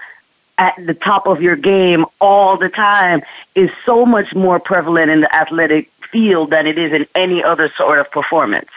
at 0.58 0.74
the 0.84 0.94
top 0.94 1.26
of 1.26 1.40
your 1.40 1.56
game 1.56 2.04
all 2.20 2.56
the 2.56 2.68
time 2.68 3.22
is 3.54 3.70
so 3.86 4.04
much 4.04 4.34
more 4.34 4.58
prevalent 4.58 5.10
in 5.10 5.20
the 5.20 5.34
athletic 5.34 5.90
field 6.10 6.50
than 6.50 6.66
it 6.66 6.78
is 6.78 6.92
in 6.92 7.06
any 7.14 7.42
other 7.42 7.70
sort 7.76 7.98
of 7.98 8.10
performance. 8.10 8.70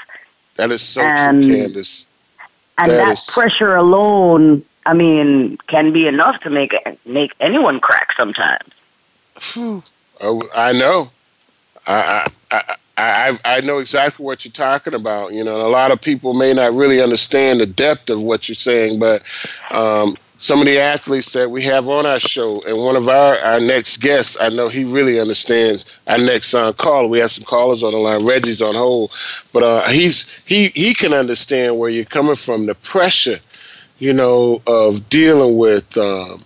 That 0.56 0.72
is 0.72 0.82
so 0.82 1.02
and, 1.02 1.44
true, 1.44 1.56
Candace. 1.56 2.06
And 2.78 2.92
that, 2.92 2.98
that 2.98 3.12
is... 3.14 3.26
pressure 3.26 3.76
alone, 3.76 4.64
I 4.86 4.94
mean, 4.94 5.58
can 5.68 5.92
be 5.94 6.08
enough 6.08 6.42
to 6.42 6.50
make 6.50 6.76
make 7.06 7.34
anyone 7.40 7.80
crack 7.80 8.14
sometimes. 8.14 8.70
Oh, 10.20 10.44
I 10.56 10.74
know. 10.74 11.10
I, 11.88 12.28
I, 12.52 12.76
I, 12.98 13.40
I 13.44 13.62
know 13.62 13.80
exactly 13.80 14.24
what 14.24 14.46
you're 14.46 14.52
talking 14.52 14.94
about. 14.94 15.34
You 15.34 15.44
know, 15.44 15.66
a 15.66 15.70
lot 15.70 15.92
of 15.92 16.00
people 16.00 16.34
may 16.34 16.54
not 16.54 16.74
really 16.74 17.02
understand 17.02 17.60
the 17.60 17.66
depth 17.66 18.10
of 18.10 18.22
what 18.22 18.48
you're 18.48 18.56
saying, 18.56 19.00
but 19.00 19.24
um, 19.72 20.16
some 20.42 20.60
of 20.60 20.66
the 20.66 20.80
athletes 20.80 21.34
that 21.34 21.52
we 21.52 21.62
have 21.62 21.88
on 21.88 22.06
our 22.08 22.20
show, 22.20 22.62
and 22.68 22.76
one 22.76 22.96
of 22.96 23.08
our, 23.08 23.38
our 23.38 23.60
next 23.60 23.98
guests, 23.98 24.36
I 24.42 24.50
know 24.50 24.68
he 24.68 24.84
really 24.84 25.20
understands. 25.20 25.86
Our 26.08 26.18
next 26.18 26.56
uh, 26.56 26.74
caller, 26.74 27.08
we 27.08 27.20
have 27.20 27.32
some 27.32 27.46
callers 27.46 27.84
on 27.84 27.94
the 27.94 28.00
line. 28.00 28.26
Reggie's 28.26 28.62
on 28.62 28.74
hold, 28.74 29.14
but 29.54 29.62
uh, 29.62 29.88
he's 29.88 30.44
he 30.46 30.70
he 30.70 30.96
can 30.96 31.14
understand 31.14 31.78
where 31.78 31.92
you're 31.92 32.06
coming 32.06 32.36
from. 32.36 32.66
The 32.66 32.74
pressure, 32.76 33.40
you 34.00 34.14
know, 34.14 34.62
of 34.66 35.08
dealing 35.10 35.58
with 35.58 35.96
um, 35.98 36.44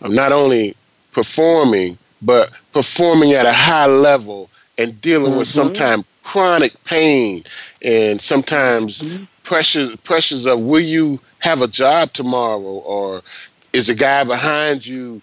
not 0.00 0.32
only 0.32 0.74
performing, 1.12 1.98
but 2.22 2.50
performing 2.72 3.32
at 3.32 3.44
a 3.44 3.52
high 3.52 3.86
level 3.86 4.48
and 4.78 4.98
dealing 5.02 5.30
mm-hmm. 5.30 5.40
with 5.40 5.48
sometimes 5.48 6.04
chronic 6.22 6.82
pain 6.84 7.44
and 7.82 8.22
sometimes 8.22 9.02
mm-hmm. 9.02 9.24
pressures 9.42 9.94
pressures 9.96 10.46
of 10.46 10.60
will 10.60 10.80
you 10.80 11.20
have 11.44 11.60
a 11.60 11.68
job 11.68 12.10
tomorrow 12.14 12.58
or 12.58 13.20
is 13.74 13.90
a 13.90 13.94
guy 13.94 14.24
behind 14.24 14.86
you 14.86 15.20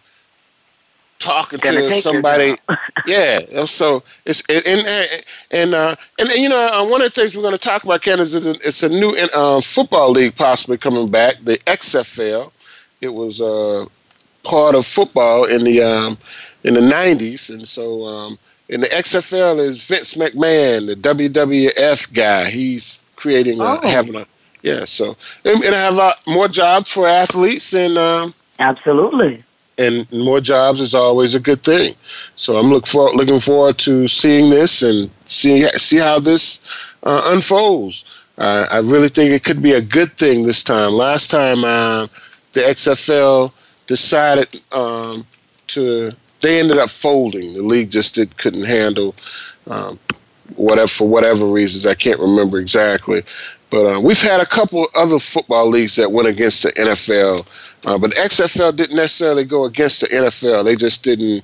talking 1.17 1.57
to 1.57 1.91
somebody 1.99 2.55
yeah 3.07 3.65
so 3.65 4.03
it's 4.27 4.47
and 4.47 4.85
and 4.85 5.23
and, 5.49 5.73
uh, 5.73 5.95
and, 6.19 6.29
and 6.29 6.39
you 6.39 6.47
know 6.47 6.69
uh, 6.71 6.87
one 6.87 7.01
of 7.01 7.11
the 7.11 7.21
things 7.21 7.35
we're 7.35 7.41
going 7.41 7.51
to 7.51 7.57
talk 7.57 7.83
about 7.83 8.03
Ken 8.03 8.19
is 8.19 8.35
it's 8.35 8.83
a 8.83 8.89
new 8.89 9.09
uh, 9.33 9.61
football 9.61 10.11
league 10.11 10.35
possibly 10.35 10.77
coming 10.77 11.09
back 11.09 11.37
the 11.41 11.57
XFL 11.65 12.51
it 13.01 13.15
was 13.15 13.41
uh, 13.41 13.87
part 14.43 14.75
of 14.75 14.85
football 14.85 15.45
in 15.45 15.63
the 15.63 15.81
um, 15.81 16.19
in 16.63 16.75
the 16.75 16.81
90s 16.81 17.49
and 17.49 17.67
so 17.67 18.05
um, 18.05 18.37
and 18.69 18.83
the 18.83 18.87
XFL 18.87 19.59
is 19.59 19.83
Vince 19.83 20.13
McMahon, 20.13 20.87
the 20.87 20.95
WWF 20.95 22.13
guy. 22.13 22.49
He's 22.49 23.03
creating, 23.17 23.59
a, 23.59 23.63
oh. 23.63 23.79
having 23.83 24.15
a, 24.15 24.25
yeah. 24.61 24.85
So 24.85 25.15
and, 25.45 25.63
and 25.63 25.75
I 25.75 25.79
have 25.79 25.93
a 25.93 25.97
lot 25.97 26.19
more 26.27 26.47
jobs 26.47 26.91
for 26.91 27.07
athletes, 27.07 27.73
and 27.73 27.97
um, 27.97 28.33
absolutely, 28.59 29.43
and 29.77 30.11
more 30.11 30.41
jobs 30.41 30.79
is 30.79 30.93
always 30.93 31.35
a 31.35 31.39
good 31.39 31.63
thing. 31.63 31.95
So 32.35 32.57
I'm 32.57 32.67
look 32.67 32.87
for, 32.87 33.11
looking 33.11 33.39
forward 33.39 33.77
to 33.79 34.07
seeing 34.07 34.49
this 34.49 34.81
and 34.81 35.09
see 35.25 35.63
see 35.77 35.97
how 35.97 36.19
this 36.19 36.65
uh, 37.03 37.21
unfolds. 37.25 38.05
Uh, 38.37 38.65
I 38.71 38.79
really 38.79 39.09
think 39.09 39.31
it 39.31 39.43
could 39.43 39.61
be 39.61 39.73
a 39.73 39.81
good 39.81 40.13
thing 40.13 40.43
this 40.43 40.63
time. 40.63 40.93
Last 40.93 41.29
time, 41.29 41.63
uh, 41.63 42.07
the 42.53 42.61
XFL 42.61 43.51
decided 43.87 44.61
um, 44.71 45.25
to 45.67 46.11
they 46.41 46.59
ended 46.59 46.77
up 46.77 46.89
folding. 46.89 47.53
The 47.53 47.61
league 47.61 47.91
just 47.91 48.15
did, 48.15 48.37
couldn't 48.37 48.65
handle 48.65 49.15
um, 49.69 49.99
whatever 50.55 50.87
for 50.87 51.07
whatever 51.07 51.45
reasons. 51.45 51.85
I 51.85 51.95
can't 51.95 52.19
remember 52.19 52.59
exactly. 52.59 53.21
But 53.71 53.85
uh, 53.85 53.99
we've 54.01 54.21
had 54.21 54.41
a 54.41 54.45
couple 54.45 54.87
other 54.93 55.17
football 55.17 55.67
leagues 55.67 55.95
that 55.95 56.11
went 56.11 56.27
against 56.27 56.61
the 56.61 56.71
NFL. 56.73 57.47
Uh, 57.85 57.97
but 57.97 58.11
XFL 58.11 58.75
didn't 58.75 58.95
necessarily 58.95 59.45
go 59.45 59.63
against 59.63 60.01
the 60.01 60.07
NFL. 60.07 60.65
They 60.65 60.75
just 60.75 61.03
didn't. 61.03 61.43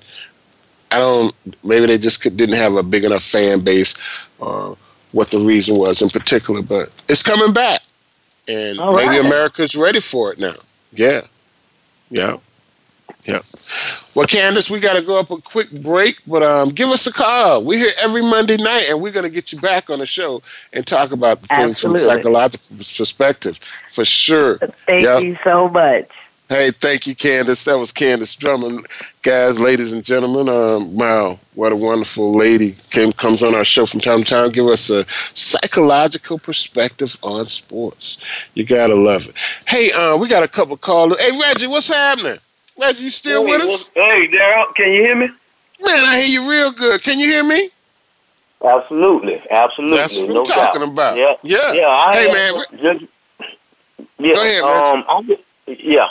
I 0.91 0.99
don't. 0.99 1.33
Maybe 1.63 1.87
they 1.87 1.97
just 1.97 2.21
could, 2.21 2.37
didn't 2.37 2.57
have 2.57 2.75
a 2.75 2.83
big 2.83 3.05
enough 3.05 3.23
fan 3.23 3.61
base. 3.61 3.95
Uh, 4.39 4.75
what 5.13 5.31
the 5.31 5.39
reason 5.39 5.77
was 5.77 6.01
in 6.01 6.09
particular, 6.09 6.61
but 6.61 6.91
it's 7.09 7.23
coming 7.23 7.53
back, 7.53 7.81
and 8.47 8.77
All 8.77 8.93
maybe 8.93 9.17
right. 9.17 9.25
America's 9.25 9.75
ready 9.75 10.01
for 10.01 10.31
it 10.31 10.37
now. 10.37 10.55
Yeah, 10.93 11.21
yeah. 12.09 12.37
Yeah. 13.25 13.41
Well, 14.17 14.25
Candace, 14.25 14.67
we 14.67 14.79
got 14.79 14.93
to 14.93 15.03
go 15.03 15.19
up 15.19 15.29
a 15.29 15.39
quick 15.39 15.69
break, 15.69 16.17
but 16.25 16.41
um, 16.41 16.69
give 16.69 16.89
us 16.89 17.05
a 17.05 17.13
call. 17.13 17.63
We're 17.63 17.77
here 17.77 17.91
every 18.01 18.23
Monday 18.23 18.57
night, 18.57 18.85
and 18.89 18.99
we're 18.99 19.11
going 19.11 19.25
to 19.25 19.29
get 19.29 19.53
you 19.53 19.59
back 19.59 19.91
on 19.91 19.99
the 19.99 20.07
show 20.07 20.41
and 20.73 20.87
talk 20.87 21.11
about 21.11 21.43
the 21.43 21.47
things 21.49 21.83
Absolutely. 21.83 22.01
from 22.01 22.09
a 22.09 22.15
psychological 22.15 22.77
perspective, 22.77 23.59
for 23.91 24.03
sure. 24.03 24.57
Thank 24.87 25.03
yep. 25.03 25.21
you 25.21 25.37
so 25.43 25.69
much. 25.69 26.09
Hey, 26.49 26.71
thank 26.71 27.05
you, 27.05 27.13
Candace. 27.13 27.65
That 27.65 27.77
was 27.77 27.91
Candace 27.91 28.35
Drummond. 28.35 28.87
Guys, 29.21 29.59
ladies 29.59 29.93
and 29.93 30.03
gentlemen, 30.03 30.49
um, 30.49 30.95
wow, 30.95 31.37
what 31.53 31.71
a 31.71 31.75
wonderful 31.75 32.33
lady 32.33 32.75
came 32.89 33.11
comes 33.11 33.43
on 33.43 33.53
our 33.53 33.65
show 33.65 33.85
from 33.85 33.99
time 33.99 34.23
to 34.23 34.25
time. 34.25 34.49
Give 34.49 34.65
us 34.65 34.89
a 34.89 35.05
psychological 35.35 36.39
perspective 36.39 37.15
on 37.21 37.45
sports. 37.45 38.17
You 38.55 38.65
got 38.65 38.87
to 38.87 38.95
love 38.95 39.27
it. 39.27 39.35
Hey, 39.67 39.91
uh, 39.91 40.17
we 40.17 40.27
got 40.27 40.41
a 40.41 40.47
couple 40.47 40.75
callers. 40.75 41.21
Hey, 41.21 41.37
Reggie, 41.39 41.67
what's 41.67 41.87
happening? 41.87 42.39
Glad 42.77 42.99
you 42.99 43.09
still 43.09 43.45
hey, 43.45 43.51
with 43.51 43.61
us. 43.61 43.89
Hey, 43.89 44.27
Daryl, 44.27 44.73
can 44.75 44.91
you 44.91 45.01
hear 45.01 45.15
me? 45.15 45.27
Man, 45.27 46.05
I 46.05 46.21
hear 46.21 46.41
you 46.41 46.49
real 46.49 46.71
good. 46.71 47.01
Can 47.01 47.19
you 47.19 47.25
hear 47.25 47.43
me? 47.43 47.69
Absolutely, 48.63 49.41
absolutely. 49.51 49.97
That's 49.97 50.17
what 50.17 50.29
no 50.29 50.39
I'm 50.39 50.45
talking 50.45 50.81
doubt. 50.81 50.91
about. 50.91 51.17
Yeah, 51.17 51.35
yeah. 51.43 51.73
yeah 51.73 51.87
I 51.87 52.15
hey, 52.15 52.31
man. 52.31 52.63
Just, 52.81 53.11
yeah, 54.19 54.33
Go 54.33 54.41
ahead, 54.41 54.63
um, 54.63 55.05
I'm, 55.09 55.37
yeah. 55.67 56.09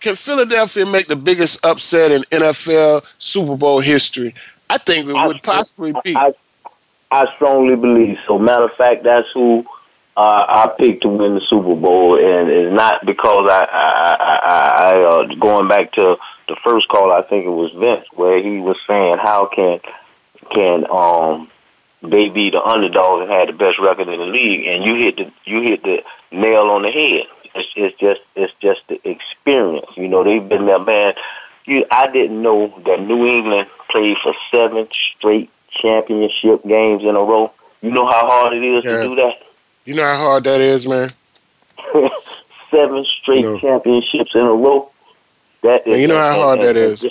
Can 0.00 0.14
Philadelphia 0.14 0.86
make 0.86 1.08
the 1.08 1.16
biggest 1.16 1.64
upset 1.64 2.12
in 2.12 2.22
NFL 2.22 3.04
Super 3.18 3.56
Bowl 3.56 3.80
history? 3.80 4.34
I 4.70 4.78
think 4.78 5.08
it 5.08 5.14
would 5.14 5.42
possibly 5.42 5.94
be. 6.04 6.16
I, 6.16 6.32
I 7.10 7.32
strongly 7.34 7.74
believe 7.74 8.18
so. 8.26 8.38
Matter 8.38 8.64
of 8.64 8.72
fact, 8.74 9.02
that's 9.02 9.28
who 9.32 9.66
uh, 10.18 10.44
I 10.48 10.74
picked 10.76 11.02
to 11.02 11.08
win 11.08 11.36
the 11.36 11.40
Super 11.40 11.76
Bowl, 11.76 12.16
and 12.16 12.50
it's 12.50 12.74
not 12.74 13.06
because 13.06 13.48
I, 13.48 13.64
I, 13.70 14.16
I, 14.18 14.96
I 14.96 15.02
uh, 15.04 15.34
going 15.36 15.68
back 15.68 15.92
to 15.92 16.18
the 16.48 16.56
first 16.56 16.88
call. 16.88 17.12
I 17.12 17.22
think 17.22 17.46
it 17.46 17.50
was 17.50 17.70
Vince, 17.70 18.04
where 18.14 18.42
he 18.42 18.58
was 18.58 18.76
saying, 18.84 19.18
"How 19.18 19.46
can 19.46 19.78
can 20.52 20.86
um 20.90 21.48
they 22.02 22.30
be 22.30 22.50
the 22.50 22.60
underdog 22.60 23.22
and 23.22 23.30
have 23.30 23.46
the 23.46 23.52
best 23.52 23.78
record 23.78 24.08
in 24.08 24.18
the 24.18 24.26
league?" 24.26 24.66
And 24.66 24.82
you 24.82 24.96
hit 24.96 25.18
the 25.18 25.30
you 25.44 25.60
hit 25.60 25.84
the 25.84 26.02
nail 26.32 26.62
on 26.62 26.82
the 26.82 26.90
head. 26.90 27.26
It's, 27.54 27.68
it's 27.76 27.96
just 27.98 28.20
it's 28.34 28.52
just 28.54 28.80
the 28.88 29.00
experience. 29.08 29.86
You 29.96 30.08
know, 30.08 30.24
they've 30.24 30.48
been 30.48 30.66
there, 30.66 30.80
man. 30.80 31.14
You, 31.64 31.86
I 31.92 32.10
didn't 32.10 32.42
know 32.42 32.74
that 32.86 33.00
New 33.00 33.24
England 33.24 33.68
played 33.88 34.18
for 34.18 34.34
seven 34.50 34.88
straight 34.90 35.48
championship 35.70 36.64
games 36.64 37.04
in 37.04 37.14
a 37.14 37.22
row. 37.22 37.52
You 37.82 37.92
know 37.92 38.06
how 38.06 38.28
hard 38.28 38.54
it 38.54 38.64
is 38.64 38.84
yeah. 38.84 38.96
to 38.96 39.02
do 39.04 39.14
that. 39.14 39.42
You 39.88 39.94
know 39.94 40.04
how 40.04 40.18
hard 40.18 40.44
that 40.44 40.60
is, 40.60 40.86
man. 40.86 41.08
Seven 42.70 43.06
straight 43.06 43.40
you 43.40 43.52
know. 43.52 43.58
championships 43.58 44.34
in 44.34 44.42
a 44.42 44.52
row. 44.52 44.90
That 45.62 45.86
is, 45.86 45.98
you 45.98 46.06
know 46.06 46.18
how 46.18 46.36
hard 46.36 46.60
that 46.60 46.76
is. 46.76 47.06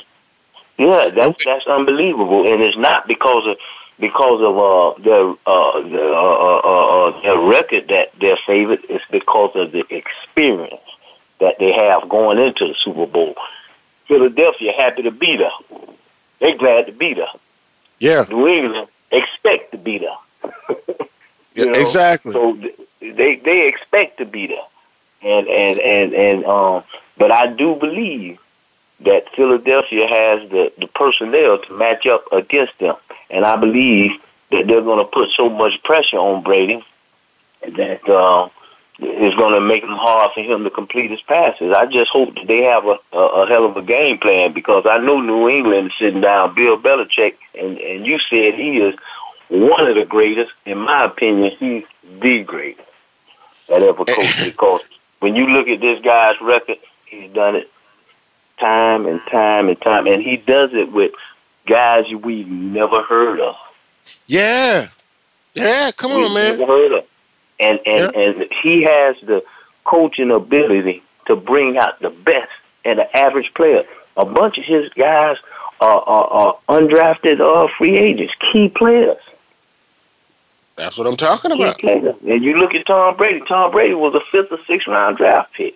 Yeah, 0.77 1.09
that's 1.09 1.43
that's 1.43 1.65
unbelievable, 1.65 2.45
and 2.53 2.61
it's 2.61 2.77
not 2.77 3.07
because 3.07 3.47
of 3.47 3.57
because 3.99 4.41
of 4.43 4.59
uh, 4.59 5.01
their 5.01 5.33
uh, 5.47 5.81
their, 5.89 6.13
uh, 6.13 6.21
uh, 6.21 6.61
uh, 6.63 7.07
uh, 7.07 7.21
their 7.23 7.39
record 7.39 7.87
that 7.87 8.11
they're 8.19 8.37
favored. 8.45 8.81
It's 8.87 9.03
because 9.09 9.55
of 9.55 9.71
the 9.71 9.83
experience 9.89 10.79
that 11.39 11.57
they 11.57 11.71
have 11.71 12.07
going 12.07 12.37
into 12.37 12.67
the 12.67 12.75
Super 12.75 13.07
Bowl. 13.07 13.33
Philadelphia 14.05 14.71
happy 14.71 15.01
to 15.01 15.11
be 15.11 15.35
there. 15.35 15.89
They're 16.37 16.55
glad 16.55 16.85
to 16.85 16.91
be 16.91 17.15
there. 17.15 17.25
Yeah. 17.97 18.25
New 18.29 18.47
England 18.47 18.87
expect 19.09 19.71
to 19.71 19.79
be 19.79 19.97
there. 19.97 20.97
You 21.57 21.65
know? 21.65 21.79
Exactly. 21.79 22.33
So 22.33 22.53
they 23.01 23.35
they 23.35 23.67
expect 23.67 24.19
to 24.19 24.25
be 24.25 24.47
there, 24.47 24.67
and 25.23 25.47
and 25.47 25.79
and 25.79 26.13
and 26.13 26.45
um. 26.45 26.83
But 27.17 27.31
I 27.31 27.47
do 27.47 27.73
believe 27.75 28.37
that 28.99 29.33
Philadelphia 29.35 30.07
has 30.07 30.49
the 30.49 30.71
the 30.77 30.87
personnel 30.87 31.57
to 31.57 31.73
match 31.73 32.05
up 32.05 32.31
against 32.31 32.77
them, 32.77 32.95
and 33.31 33.43
I 33.43 33.55
believe 33.55 34.11
that 34.51 34.67
they're 34.67 34.81
going 34.81 35.03
to 35.03 35.11
put 35.11 35.29
so 35.31 35.49
much 35.49 35.81
pressure 35.83 36.17
on 36.17 36.43
Brady 36.43 36.85
that 37.61 38.07
uh, 38.07 38.49
it's 38.99 39.35
going 39.35 39.53
to 39.53 39.61
make 39.61 39.83
it 39.83 39.89
hard 39.89 40.31
for 40.33 40.41
him 40.41 40.63
to 40.63 40.69
complete 40.69 41.11
his 41.11 41.21
passes. 41.21 41.73
I 41.73 41.85
just 41.85 42.09
hope 42.11 42.35
that 42.35 42.47
they 42.47 42.63
have 42.63 42.85
a, 42.85 42.97
a, 43.13 43.17
a 43.17 43.47
hell 43.47 43.65
of 43.65 43.77
a 43.77 43.81
game 43.81 44.17
plan 44.17 44.53
because 44.53 44.85
I 44.85 44.97
know 44.99 45.21
New 45.21 45.49
England 45.49 45.87
is 45.87 45.93
sitting 45.97 46.21
down 46.21 46.55
Bill 46.55 46.77
Belichick, 46.77 47.35
and 47.59 47.77
and 47.77 48.05
you 48.05 48.19
said 48.19 48.53
he 48.55 48.77
is 48.77 48.95
one 49.49 49.88
of 49.88 49.95
the 49.95 50.05
greatest. 50.05 50.51
In 50.65 50.79
my 50.79 51.05
opinion, 51.05 51.51
he's 51.51 51.86
the 52.19 52.43
greatest 52.43 52.88
that 53.67 53.81
ever 53.81 54.05
coached. 54.05 54.45
because 54.45 54.81
when 55.19 55.36
you 55.36 55.47
look 55.47 55.67
at 55.67 55.79
this 55.79 56.01
guy's 56.01 56.39
record, 56.41 56.77
he's 57.05 57.31
done 57.31 57.55
it 57.55 57.69
time 58.57 59.05
and 59.05 59.21
time 59.27 59.69
and 59.69 59.79
time, 59.79 60.07
and 60.07 60.21
he 60.21 60.38
does 60.38 60.73
it 60.73 60.91
with 60.91 61.12
guys 61.65 62.12
we've 62.12 62.47
never 62.47 63.01
heard 63.03 63.39
of. 63.39 63.55
Yeah, 64.25 64.88
yeah. 65.53 65.91
Come 65.91 66.13
we've 66.15 66.25
on, 66.25 66.33
man. 66.33 66.60
Never 66.60 66.71
heard 66.71 66.91
of. 66.93 67.05
And 67.60 67.79
and 67.86 68.12
yeah. 68.13 68.21
and 68.21 68.51
he 68.62 68.83
has 68.83 69.15
the 69.21 69.43
coaching 69.83 70.31
ability 70.31 71.03
to 71.27 71.36
bring 71.36 71.77
out 71.77 71.99
the 71.99 72.10
best 72.10 72.51
in 72.83 72.99
an 72.99 73.07
average 73.13 73.53
player. 73.53 73.83
A 74.15 74.25
bunch 74.25 74.57
of 74.57 74.63
his 74.63 74.89
guys 74.93 75.38
are, 75.79 76.01
are, 76.01 76.27
are 76.27 76.57
undrafted 76.69 77.39
uh, 77.39 77.67
free 77.77 77.97
agents, 77.97 78.33
key 78.51 78.69
players. 78.69 79.17
That's 80.77 80.97
what 80.97 81.07
I'm 81.07 81.17
talking 81.17 81.51
about. 81.51 81.83
And 81.83 82.43
you 82.43 82.57
look 82.57 82.75
at 82.75 82.85
Tom 82.85 83.17
Brady. 83.17 83.41
Tom 83.47 83.71
Brady 83.71 83.95
was 83.95 84.13
a 84.13 84.21
fifth 84.31 84.51
or 84.51 84.59
sixth 84.65 84.87
round 84.87 85.17
draft 85.17 85.51
pick. 85.53 85.75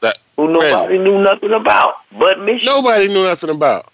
That 0.00 0.18
who 0.36 0.52
nobody 0.52 0.98
knew 0.98 1.22
nothing 1.22 1.52
about, 1.52 1.94
but 2.18 2.40
Michigan. 2.40 2.66
Nobody 2.66 3.08
knew 3.08 3.22
nothing 3.22 3.50
about. 3.50 3.90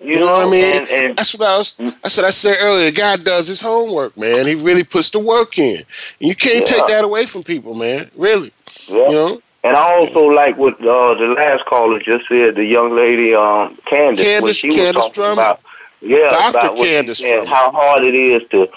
You, 0.00 0.14
you 0.14 0.20
know, 0.20 0.26
know, 0.26 0.32
what 0.32 0.46
I 0.48 0.50
mean? 0.50 0.76
And, 0.76 0.90
and 0.90 1.16
that's 1.16 1.36
what 1.38 1.48
I 1.48 1.58
was. 1.58 1.76
That's 1.76 2.16
what 2.16 2.26
I 2.26 2.30
said 2.30 2.56
earlier. 2.60 2.90
The 2.90 2.96
guy 2.96 3.16
does 3.16 3.48
his 3.48 3.60
homework, 3.60 4.16
man. 4.18 4.46
He 4.46 4.54
really 4.54 4.84
puts 4.84 5.10
the 5.10 5.18
work 5.18 5.58
in. 5.58 5.76
And 5.76 6.28
you 6.28 6.34
can't 6.34 6.68
yeah. 6.68 6.76
take 6.76 6.86
that 6.88 7.04
away 7.04 7.24
from 7.24 7.42
people, 7.42 7.74
man. 7.74 8.10
Really. 8.16 8.52
Yeah. 8.88 8.96
You 8.96 9.12
know. 9.12 9.42
And 9.64 9.76
I 9.76 9.94
also 9.94 10.26
like 10.26 10.58
what 10.58 10.74
uh, 10.80 11.14
the 11.14 11.34
last 11.36 11.64
caller 11.66 12.00
just 12.00 12.28
said. 12.28 12.56
The 12.56 12.64
young 12.64 12.96
lady, 12.96 13.32
um, 13.32 13.78
Candace, 13.86 14.24
Candace, 14.24 14.56
she 14.56 14.74
Candace 14.74 15.04
was 15.04 15.12
talking 15.12 15.32
about, 15.34 15.60
yeah, 16.00 16.30
Dr. 16.30 16.58
about 16.58 16.76
Candace 16.76 17.22
and 17.22 17.48
how 17.48 17.70
hard 17.70 18.02
it 18.02 18.14
is 18.14 18.42
to 18.50 18.68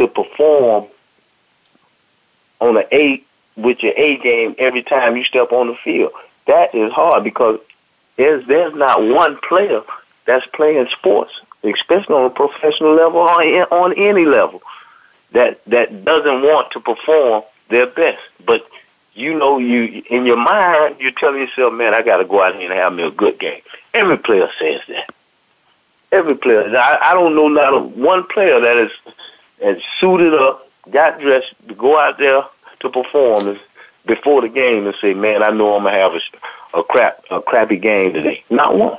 to 0.00 0.08
perform 0.08 0.86
on 2.60 2.76
an 2.76 2.84
eight 2.90 3.26
with 3.56 3.82
your 3.82 3.92
A 3.96 4.16
game 4.16 4.54
every 4.58 4.82
time 4.82 5.16
you 5.16 5.24
step 5.24 5.52
on 5.52 5.68
the 5.68 5.74
field. 5.74 6.12
That 6.46 6.74
is 6.74 6.90
hard 6.92 7.22
because 7.22 7.60
there's 8.16 8.46
there's 8.46 8.74
not 8.74 9.02
one 9.02 9.36
player 9.36 9.82
that's 10.24 10.46
playing 10.46 10.88
sports, 10.88 11.32
especially 11.62 12.14
on 12.14 12.26
a 12.26 12.30
professional 12.30 12.94
level 12.94 13.20
or 13.20 13.74
on 13.74 13.92
any 13.94 14.24
level, 14.24 14.62
that 15.32 15.64
that 15.66 16.04
doesn't 16.04 16.42
want 16.42 16.72
to 16.72 16.80
perform 16.80 17.42
their 17.68 17.86
best. 17.86 18.22
But 18.44 18.66
you 19.14 19.38
know, 19.38 19.58
you 19.58 20.02
in 20.08 20.24
your 20.24 20.36
mind, 20.38 20.96
you're 21.00 21.12
telling 21.12 21.40
yourself, 21.40 21.74
"Man, 21.74 21.94
I 21.94 22.02
got 22.02 22.18
to 22.18 22.24
go 22.24 22.42
out 22.42 22.56
here 22.56 22.70
and 22.70 22.80
have 22.80 22.94
me 22.94 23.02
a 23.02 23.10
good 23.10 23.38
game." 23.38 23.60
Every 23.92 24.16
player 24.16 24.48
says 24.58 24.80
that. 24.88 25.10
Every 26.12 26.36
player. 26.36 26.76
I, 26.76 27.10
I 27.10 27.14
don't 27.14 27.34
know 27.34 27.48
not 27.48 27.90
one 27.90 28.24
player 28.24 28.60
that 28.60 28.76
is 28.76 28.90
and 29.62 29.82
suited 29.98 30.34
up, 30.34 30.68
got 30.90 31.20
dressed 31.20 31.54
to 31.68 31.74
go 31.74 31.98
out 31.98 32.18
there 32.18 32.42
to 32.80 32.88
perform 32.88 33.58
before 34.06 34.40
the 34.40 34.48
game 34.48 34.86
and 34.86 34.94
say, 35.00 35.14
"Man, 35.14 35.42
I 35.42 35.50
know 35.50 35.76
I'm 35.76 35.84
gonna 35.84 35.96
have 35.96 36.14
a, 36.14 36.78
a 36.78 36.84
crap 36.84 37.24
a 37.30 37.40
crappy 37.42 37.76
game 37.76 38.12
today." 38.12 38.42
Not 38.50 38.76
one. 38.76 38.98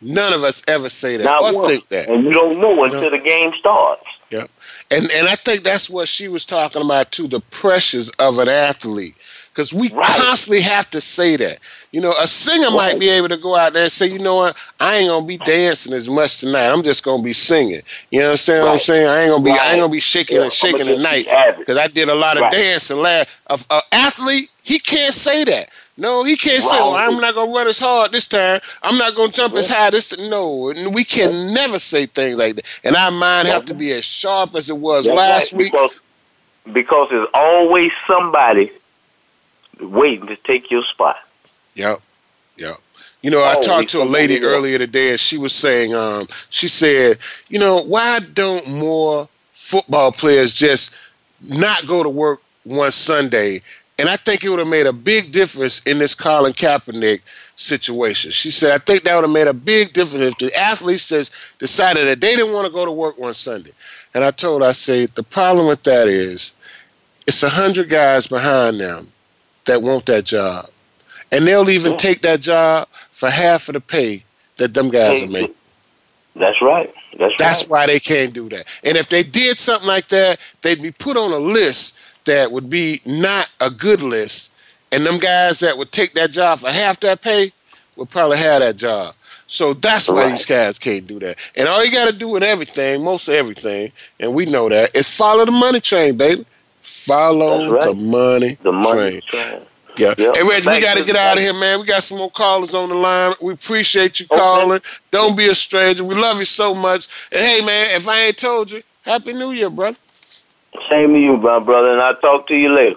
None 0.00 0.32
of 0.32 0.44
us 0.44 0.62
ever 0.68 0.88
say 0.88 1.16
that 1.16 1.24
Not 1.24 1.42
or 1.42 1.56
one. 1.56 1.66
think 1.66 1.88
that. 1.88 2.08
And 2.08 2.24
you 2.24 2.32
don't 2.32 2.60
know 2.60 2.84
until 2.84 3.02
no. 3.02 3.10
the 3.10 3.18
game 3.18 3.52
starts. 3.58 4.06
Yeah. 4.30 4.46
And 4.90 5.10
and 5.10 5.28
I 5.28 5.34
think 5.34 5.64
that's 5.64 5.90
what 5.90 6.08
she 6.08 6.28
was 6.28 6.44
talking 6.44 6.82
about 6.82 7.10
too, 7.10 7.26
the 7.26 7.40
pressures 7.40 8.10
of 8.10 8.38
an 8.38 8.48
athlete. 8.48 9.16
Because 9.58 9.74
we 9.74 9.90
right. 9.90 10.06
constantly 10.06 10.60
have 10.60 10.88
to 10.90 11.00
say 11.00 11.34
that. 11.34 11.58
You 11.90 12.00
know, 12.00 12.14
a 12.16 12.28
singer 12.28 12.66
right. 12.66 12.92
might 12.92 13.00
be 13.00 13.08
able 13.08 13.28
to 13.28 13.36
go 13.36 13.56
out 13.56 13.72
there 13.72 13.82
and 13.82 13.90
say, 13.92 14.06
you 14.06 14.20
know 14.20 14.36
what, 14.36 14.56
I 14.78 14.98
ain't 14.98 15.08
gonna 15.08 15.26
be 15.26 15.38
dancing 15.38 15.92
as 15.94 16.08
much 16.08 16.38
tonight. 16.38 16.68
I'm 16.68 16.84
just 16.84 17.04
gonna 17.04 17.24
be 17.24 17.32
singing. 17.32 17.82
You 18.12 18.22
understand 18.22 18.60
right. 18.60 18.66
what 18.66 18.74
I'm 18.74 18.78
saying? 18.78 19.08
I 19.08 19.22
ain't 19.22 19.32
gonna 19.32 19.42
be 19.42 19.50
I 19.50 19.72
ain't 19.72 19.80
gonna 19.80 19.90
be 19.90 19.98
shaking 19.98 20.36
yeah, 20.36 20.44
and 20.44 20.52
shaking 20.52 20.86
tonight 20.86 21.26
because 21.58 21.76
I 21.76 21.88
did 21.88 22.08
a 22.08 22.14
lot 22.14 22.40
of 22.40 22.48
dancing 22.52 22.98
last. 22.98 23.30
An 23.50 23.80
athlete, 23.90 24.48
he 24.62 24.78
can't 24.78 25.12
say 25.12 25.42
that. 25.42 25.70
No, 25.96 26.22
he 26.22 26.36
can't 26.36 26.62
say, 26.62 26.76
well, 26.76 26.94
I'm 26.94 27.20
not 27.20 27.34
going 27.34 27.48
to 27.48 27.56
run 27.56 27.66
as 27.66 27.80
hard 27.80 28.12
this 28.12 28.28
time. 28.28 28.60
I'm 28.84 28.96
not 28.96 29.16
going 29.16 29.32
to 29.32 29.36
jump 29.36 29.54
as 29.54 29.68
high 29.68 29.90
this 29.90 30.16
No, 30.16 30.72
we 30.92 31.02
can 31.02 31.52
never 31.52 31.80
say 31.80 32.06
things 32.06 32.36
like 32.36 32.54
that. 32.54 32.64
And 32.84 32.94
our 32.94 33.10
mind 33.10 33.48
have 33.48 33.64
to 33.64 33.74
be 33.74 33.90
as 33.90 34.04
sharp 34.04 34.54
as 34.54 34.70
it 34.70 34.76
was 34.76 35.06
That's 35.06 35.16
last 35.16 35.52
right, 35.52 35.58
week. 35.58 35.72
Because, 35.72 35.98
because 36.72 37.10
there's 37.10 37.26
always 37.34 37.90
somebody 38.06 38.70
waiting 39.80 40.26
to 40.28 40.36
take 40.36 40.70
your 40.70 40.84
spot. 40.84 41.18
Yep, 41.74 42.00
yep. 42.56 42.78
You 43.22 43.30
know, 43.30 43.44
I 43.44 43.60
talked 43.60 43.88
to 43.90 44.02
a 44.02 44.04
lady 44.04 44.42
earlier 44.42 44.78
today, 44.78 45.10
and 45.10 45.18
she 45.18 45.38
was 45.38 45.52
saying, 45.52 45.94
um, 45.94 46.28
she 46.50 46.68
said, 46.68 47.18
you 47.48 47.58
know, 47.58 47.82
why 47.82 48.20
don't 48.20 48.68
more 48.68 49.28
football 49.54 50.12
players 50.12 50.54
just 50.54 50.96
not 51.40 51.86
go 51.86 52.02
to 52.02 52.08
work 52.08 52.40
one 52.64 52.92
Sunday 52.92 53.62
and 53.98 54.08
I 54.08 54.16
think 54.16 54.44
it 54.44 54.48
would 54.48 54.60
have 54.60 54.68
made 54.68 54.86
a 54.86 54.92
big 54.92 55.32
difference 55.32 55.82
in 55.84 55.98
this 55.98 56.14
Colin 56.14 56.52
Kaepernick 56.52 57.20
situation. 57.56 58.30
She 58.30 58.50
said, 58.50 58.72
I 58.72 58.78
think 58.78 59.02
that 59.02 59.14
would 59.16 59.24
have 59.24 59.32
made 59.32 59.48
a 59.48 59.54
big 59.54 59.92
difference 59.92 60.22
if 60.24 60.38
the 60.38 60.56
athletes 60.56 61.08
just 61.08 61.34
decided 61.58 62.06
that 62.06 62.20
they 62.20 62.36
didn't 62.36 62.52
want 62.52 62.66
to 62.66 62.72
go 62.72 62.84
to 62.84 62.92
work 62.92 63.18
one 63.18 63.34
Sunday. 63.34 63.72
And 64.14 64.22
I 64.22 64.30
told 64.30 64.62
her, 64.62 64.68
I 64.68 64.72
said, 64.72 65.10
the 65.16 65.24
problem 65.24 65.66
with 65.66 65.82
that 65.82 66.06
is 66.06 66.54
it's 67.26 67.42
a 67.42 67.48
hundred 67.48 67.90
guys 67.90 68.28
behind 68.28 68.78
them 68.78 69.10
that 69.68 69.82
want 69.82 70.06
that 70.06 70.24
job. 70.24 70.68
And 71.30 71.46
they'll 71.46 71.70
even 71.70 71.92
yeah. 71.92 71.98
take 71.98 72.22
that 72.22 72.40
job 72.40 72.88
for 73.12 73.30
half 73.30 73.68
of 73.68 73.74
the 73.74 73.80
pay 73.80 74.22
that 74.56 74.74
them 74.74 74.88
guys 74.88 75.22
are 75.22 75.26
making. 75.26 75.54
That's 76.34 76.60
right. 76.62 76.92
That's, 77.18 77.34
That's 77.38 77.62
right. 77.62 77.70
why 77.70 77.86
they 77.86 78.00
can't 78.00 78.32
do 78.32 78.48
that. 78.50 78.66
And 78.84 78.96
if 78.96 79.08
they 79.08 79.22
did 79.22 79.58
something 79.58 79.88
like 79.88 80.08
that, 80.08 80.38
they'd 80.62 80.80
be 80.80 80.92
put 80.92 81.16
on 81.16 81.32
a 81.32 81.38
list 81.38 81.98
that 82.24 82.52
would 82.52 82.70
be 82.70 83.00
not 83.06 83.48
a 83.60 83.70
good 83.70 84.02
list, 84.02 84.52
and 84.92 85.04
them 85.04 85.18
guys 85.18 85.60
that 85.60 85.78
would 85.78 85.92
take 85.92 86.14
that 86.14 86.30
job 86.30 86.58
for 86.58 86.70
half 86.70 87.00
that 87.00 87.22
pay 87.22 87.52
would 87.96 88.10
probably 88.10 88.38
have 88.38 88.60
that 88.60 88.76
job. 88.76 89.14
So 89.48 89.72
that's 89.72 90.08
why 90.08 90.24
right. 90.24 90.32
these 90.32 90.44
guys 90.44 90.78
can't 90.78 91.06
do 91.06 91.18
that. 91.20 91.38
And 91.56 91.68
all 91.68 91.82
you 91.82 91.90
got 91.90 92.04
to 92.04 92.12
do 92.12 92.28
with 92.28 92.42
everything, 92.42 93.02
most 93.02 93.28
of 93.28 93.34
everything, 93.34 93.90
and 94.20 94.34
we 94.34 94.44
know 94.44 94.68
that, 94.68 94.94
is 94.94 95.08
follow 95.08 95.44
the 95.44 95.50
money 95.50 95.80
train, 95.80 96.16
baby. 96.16 96.44
Follow 96.88 97.70
right. 97.72 97.84
the 97.84 97.94
money 97.94 98.58
the 98.62 98.72
money 98.72 99.20
train. 99.22 99.50
train. 99.50 99.62
Yeah. 99.98 100.14
Yep. 100.16 100.36
Hey, 100.36 100.42
Reggie, 100.42 100.70
we 100.70 100.80
got 100.80 100.96
to 100.96 101.04
get 101.04 101.16
out 101.16 101.36
of 101.36 101.42
here, 101.42 101.52
man. 101.52 101.80
We 101.80 101.86
got 101.86 102.04
some 102.04 102.18
more 102.18 102.30
callers 102.30 102.72
on 102.72 102.88
the 102.88 102.94
line. 102.94 103.34
We 103.42 103.52
appreciate 103.52 104.20
you 104.20 104.26
okay. 104.30 104.38
calling. 104.38 104.80
Don't 105.10 105.36
be 105.36 105.48
a 105.48 105.54
stranger. 105.54 106.04
We 106.04 106.14
love 106.14 106.38
you 106.38 106.44
so 106.44 106.74
much. 106.74 107.08
And 107.32 107.40
hey, 107.40 107.64
man, 107.64 107.96
if 107.96 108.06
I 108.06 108.26
ain't 108.26 108.38
told 108.38 108.70
you, 108.70 108.82
Happy 109.02 109.32
New 109.32 109.50
Year, 109.50 109.70
brother. 109.70 109.96
Same 110.88 111.14
to 111.14 111.18
you, 111.18 111.36
my 111.36 111.58
brother, 111.58 111.90
and 111.90 112.00
I'll 112.00 112.16
talk 112.16 112.46
to 112.48 112.54
you 112.54 112.72
later. 112.72 112.96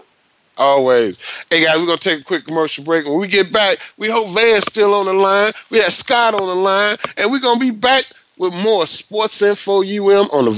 Always. 0.57 1.17
Hey 1.49 1.63
guys, 1.63 1.79
we're 1.79 1.85
gonna 1.85 1.97
take 1.97 2.21
a 2.21 2.23
quick 2.23 2.45
commercial 2.45 2.83
break. 2.83 3.05
When 3.05 3.19
we 3.19 3.27
get 3.27 3.51
back, 3.51 3.79
we 3.97 4.09
hope 4.09 4.29
Van's 4.29 4.65
still 4.65 4.93
on 4.93 5.05
the 5.05 5.13
line. 5.13 5.53
We 5.69 5.79
have 5.79 5.93
Scott 5.93 6.35
on 6.35 6.45
the 6.45 6.55
line, 6.55 6.97
and 7.17 7.31
we're 7.31 7.39
gonna 7.39 7.59
be 7.59 7.71
back 7.71 8.05
with 8.37 8.53
more 8.53 8.85
sports 8.85 9.41
info 9.41 9.81
UM 9.81 10.29
on 10.31 10.45
the 10.45 10.51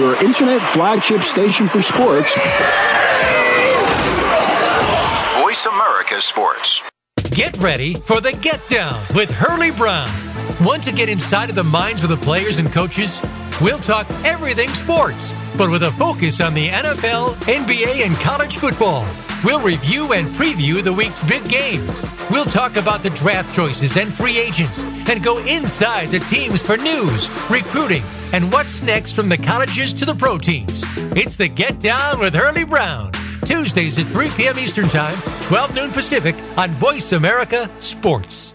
Your 0.00 0.16
internet 0.24 0.62
flagship 0.62 1.22
station 1.22 1.66
for 1.66 1.82
sports. 1.82 2.32
Voice 5.42 5.66
America 5.66 6.22
Sports. 6.22 6.82
Get 7.32 7.54
ready 7.58 7.92
for 7.92 8.22
the 8.22 8.32
Get 8.40 8.66
Down 8.66 8.98
with 9.14 9.30
Hurley 9.30 9.72
Brown. 9.72 10.10
Want 10.64 10.82
to 10.84 10.92
get 10.92 11.10
inside 11.10 11.50
of 11.50 11.54
the 11.54 11.64
minds 11.64 12.02
of 12.02 12.08
the 12.08 12.16
players 12.16 12.58
and 12.58 12.72
coaches? 12.72 13.20
We'll 13.60 13.78
talk 13.78 14.06
everything 14.24 14.72
sports, 14.72 15.34
but 15.58 15.68
with 15.68 15.82
a 15.82 15.92
focus 15.92 16.40
on 16.40 16.54
the 16.54 16.68
NFL, 16.68 17.34
NBA, 17.44 18.06
and 18.06 18.16
college 18.20 18.56
football. 18.56 19.06
We'll 19.44 19.60
review 19.60 20.14
and 20.14 20.28
preview 20.28 20.82
the 20.82 20.94
week's 20.94 21.22
big 21.24 21.46
games. 21.46 22.02
We'll 22.30 22.46
talk 22.46 22.76
about 22.76 23.02
the 23.02 23.10
draft 23.10 23.54
choices 23.54 23.98
and 23.98 24.10
free 24.10 24.38
agents 24.38 24.84
and 25.10 25.22
go 25.22 25.44
inside 25.44 26.08
the 26.08 26.20
teams 26.20 26.62
for 26.62 26.78
news, 26.78 27.28
recruiting, 27.50 28.02
and 28.32 28.52
what's 28.52 28.82
next 28.82 29.14
from 29.14 29.28
the 29.28 29.38
colleges 29.38 29.92
to 29.94 30.04
the 30.04 30.14
pro 30.14 30.38
teams. 30.38 30.84
It's 31.16 31.36
the 31.36 31.48
Get 31.48 31.80
Down 31.80 32.20
with 32.20 32.34
Hurley 32.34 32.64
Brown. 32.64 33.12
Tuesdays 33.44 33.98
at 33.98 34.06
3 34.06 34.30
p.m. 34.30 34.58
Eastern 34.58 34.88
Time, 34.88 35.16
12 35.42 35.74
noon 35.74 35.90
Pacific 35.90 36.36
on 36.56 36.70
Voice 36.70 37.12
America 37.12 37.70
Sports. 37.80 38.54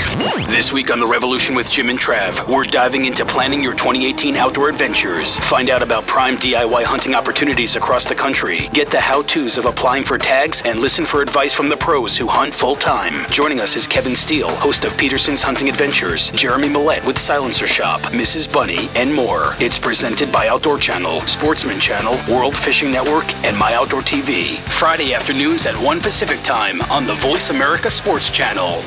This 0.11 0.73
week 0.73 0.91
on 0.91 0.99
The 0.99 1.07
Revolution 1.07 1.55
with 1.55 1.71
Jim 1.71 1.89
and 1.89 1.97
Trav, 1.97 2.45
we're 2.45 2.65
diving 2.65 3.05
into 3.05 3.25
planning 3.25 3.63
your 3.63 3.71
2018 3.71 4.35
outdoor 4.35 4.67
adventures. 4.67 5.37
Find 5.37 5.69
out 5.69 5.81
about 5.81 6.05
prime 6.05 6.35
DIY 6.35 6.83
hunting 6.83 7.15
opportunities 7.15 7.77
across 7.77 8.03
the 8.03 8.13
country. 8.13 8.67
Get 8.73 8.91
the 8.91 8.99
how 8.99 9.21
to's 9.21 9.57
of 9.57 9.65
applying 9.65 10.03
for 10.03 10.17
tags 10.17 10.61
and 10.65 10.79
listen 10.79 11.05
for 11.05 11.21
advice 11.21 11.53
from 11.53 11.69
the 11.69 11.77
pros 11.77 12.17
who 12.17 12.27
hunt 12.27 12.53
full 12.53 12.75
time. 12.75 13.25
Joining 13.31 13.61
us 13.61 13.77
is 13.77 13.87
Kevin 13.87 14.15
Steele, 14.15 14.53
host 14.57 14.83
of 14.83 14.95
Peterson's 14.97 15.41
Hunting 15.41 15.69
Adventures, 15.69 16.29
Jeremy 16.31 16.67
Millette 16.67 17.05
with 17.05 17.17
Silencer 17.17 17.67
Shop, 17.67 18.01
Mrs. 18.11 18.51
Bunny, 18.51 18.89
and 18.95 19.13
more. 19.13 19.55
It's 19.59 19.79
presented 19.79 20.29
by 20.29 20.49
Outdoor 20.49 20.77
Channel, 20.77 21.21
Sportsman 21.21 21.79
Channel, 21.79 22.19
World 22.29 22.55
Fishing 22.55 22.91
Network, 22.91 23.33
and 23.45 23.57
My 23.57 23.75
Outdoor 23.75 24.01
TV. 24.01 24.57
Friday 24.77 25.13
afternoons 25.13 25.65
at 25.65 25.81
1 25.81 26.01
Pacific 26.01 26.43
Time 26.43 26.81
on 26.91 27.07
the 27.07 27.15
Voice 27.15 27.49
America 27.49 27.89
Sports 27.89 28.29
Channel. 28.29 28.83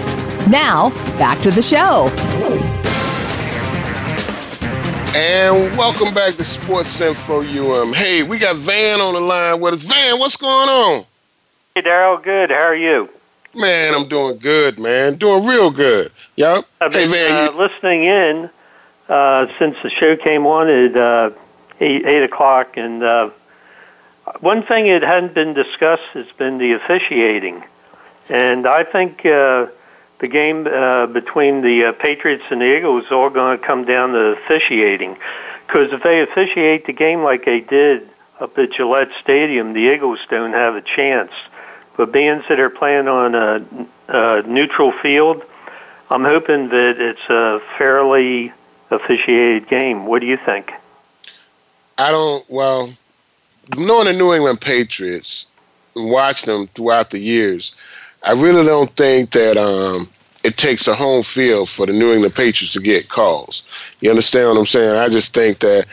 Now, 0.49 0.89
back 1.19 1.41
to 1.41 1.51
the 1.51 1.61
show. 1.61 2.09
And 5.13 5.77
welcome 5.77 6.13
back 6.13 6.35
to 6.35 6.43
Sports 6.45 7.01
Info 7.01 7.41
UM. 7.41 7.91
Hey, 7.91 8.23
we 8.23 8.39
got 8.39 8.55
Van 8.55 9.01
on 9.01 9.13
the 9.13 9.19
line 9.19 9.59
with 9.59 9.73
us. 9.73 9.83
Van, 9.83 10.17
what's 10.19 10.37
going 10.37 10.69
on? 10.69 11.03
Hey, 11.73 11.83
Daryl. 11.83 12.21
Good. 12.21 12.49
How 12.49 12.63
are 12.63 12.75
you? 12.75 13.09
Man, 13.55 13.93
I'm 13.93 14.09
doing 14.09 14.37
good, 14.39 14.77
man. 14.77 15.15
Doing 15.15 15.45
real 15.45 15.71
good. 15.71 16.11
Yep. 16.35 16.65
I've 16.81 16.91
hey, 16.91 17.05
been 17.05 17.11
Van, 17.11 17.47
uh, 17.47 17.51
listening 17.57 18.03
in 18.03 18.49
uh, 19.07 19.47
since 19.57 19.77
the 19.81 19.89
show 19.89 20.17
came 20.17 20.45
on 20.45 20.67
at 20.67 20.97
uh, 20.97 21.31
eight, 21.79 22.05
eight 22.05 22.23
o'clock, 22.23 22.75
and 22.75 23.01
uh, 23.01 23.29
one 24.41 24.63
thing 24.63 24.87
that 24.87 25.01
hadn't 25.01 25.33
been 25.33 25.53
discussed 25.53 26.03
has 26.13 26.25
been 26.37 26.57
the 26.57 26.73
officiating, 26.73 27.63
and 28.29 28.67
I 28.67 28.83
think 28.83 29.25
uh, 29.25 29.67
the 30.19 30.27
game 30.27 30.67
uh, 30.67 31.07
between 31.07 31.61
the 31.61 31.85
uh, 31.85 31.91
Patriots 31.93 32.43
and 32.49 32.59
the 32.59 32.77
Eagles 32.77 33.05
is 33.05 33.11
all 33.11 33.29
going 33.29 33.57
to 33.57 33.65
come 33.65 33.85
down 33.85 34.11
to 34.11 34.37
officiating, 34.43 35.17
because 35.67 35.93
if 35.93 36.03
they 36.03 36.21
officiate 36.21 36.85
the 36.85 36.93
game 36.93 37.23
like 37.23 37.45
they 37.45 37.61
did 37.61 38.09
up 38.41 38.57
at 38.57 38.71
Gillette 38.73 39.11
Stadium, 39.21 39.71
the 39.71 39.93
Eagles 39.93 40.19
don't 40.29 40.53
have 40.53 40.75
a 40.75 40.81
chance. 40.81 41.31
But 41.97 42.11
bands 42.11 42.45
that 42.47 42.55
they're 42.55 42.69
playing 42.69 43.07
on 43.07 43.35
a, 43.35 43.63
a 44.07 44.41
neutral 44.43 44.91
field, 44.91 45.43
I'm 46.09 46.23
hoping 46.23 46.69
that 46.69 46.99
it's 46.99 47.29
a 47.29 47.61
fairly 47.77 48.53
officiated 48.89 49.67
game. 49.67 50.05
What 50.05 50.19
do 50.19 50.27
you 50.27 50.37
think? 50.37 50.73
I 51.97 52.11
don't, 52.11 52.43
well, 52.49 52.91
knowing 53.77 54.05
the 54.05 54.13
New 54.13 54.33
England 54.33 54.61
Patriots, 54.61 55.47
and 55.95 56.09
watching 56.09 56.53
them 56.53 56.67
throughout 56.67 57.09
the 57.11 57.19
years, 57.19 57.75
I 58.23 58.31
really 58.33 58.65
don't 58.65 58.89
think 58.95 59.31
that 59.31 59.57
um, 59.57 60.07
it 60.43 60.57
takes 60.57 60.87
a 60.87 60.95
home 60.95 61.23
field 61.23 61.69
for 61.69 61.85
the 61.85 61.93
New 61.93 62.11
England 62.13 62.35
Patriots 62.35 62.73
to 62.73 62.81
get 62.81 63.09
calls. 63.09 63.69
You 63.99 64.09
understand 64.09 64.49
what 64.49 64.57
I'm 64.57 64.65
saying? 64.65 64.97
I 64.97 65.09
just 65.09 65.33
think 65.33 65.59
that, 65.59 65.85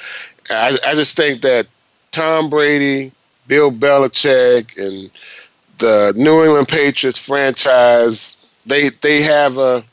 I, 0.50 0.78
I 0.87 0.94
just 0.94 1.16
think 1.16 1.42
that 1.42 1.66
Tom 2.12 2.48
Brady, 2.48 3.12
Bill 3.46 3.70
Belichick, 3.70 4.76
and 4.78 5.11
the 5.78 6.12
New 6.16 6.44
England 6.44 6.68
Patriots 6.68 7.18
franchise, 7.18 8.36
they 8.66 8.90
they 9.00 9.22
have 9.22 9.58
a 9.58 9.84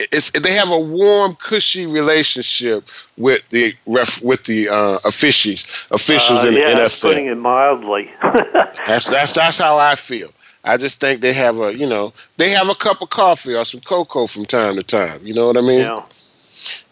it's 0.00 0.30
they 0.30 0.52
have 0.52 0.70
a 0.70 0.80
warm, 0.80 1.36
cushy 1.36 1.86
relationship 1.86 2.88
with 3.16 3.46
the 3.50 3.74
ref 3.86 4.22
with 4.22 4.44
the 4.44 4.68
uh, 4.68 4.98
officials 5.04 5.66
officials 5.90 6.44
uh, 6.44 6.48
in 6.48 6.54
the 6.54 6.60
NFL. 6.60 7.02
Putting 7.02 7.26
it 7.26 7.36
mildly. 7.36 8.10
that's 8.22 9.08
that's 9.08 9.34
that's 9.34 9.58
how 9.58 9.78
I 9.78 9.94
feel. 9.94 10.30
I 10.64 10.76
just 10.76 11.00
think 11.00 11.20
they 11.20 11.32
have 11.32 11.58
a 11.58 11.76
you 11.76 11.86
know 11.86 12.12
they 12.38 12.50
have 12.50 12.68
a 12.68 12.74
cup 12.74 13.02
of 13.02 13.10
coffee 13.10 13.54
or 13.54 13.64
some 13.64 13.80
cocoa 13.80 14.26
from 14.26 14.46
time 14.46 14.76
to 14.76 14.82
time. 14.82 15.20
You 15.24 15.34
know 15.34 15.46
what 15.46 15.56
I 15.56 15.62
mean? 15.62 15.80
Yeah. 15.80 16.04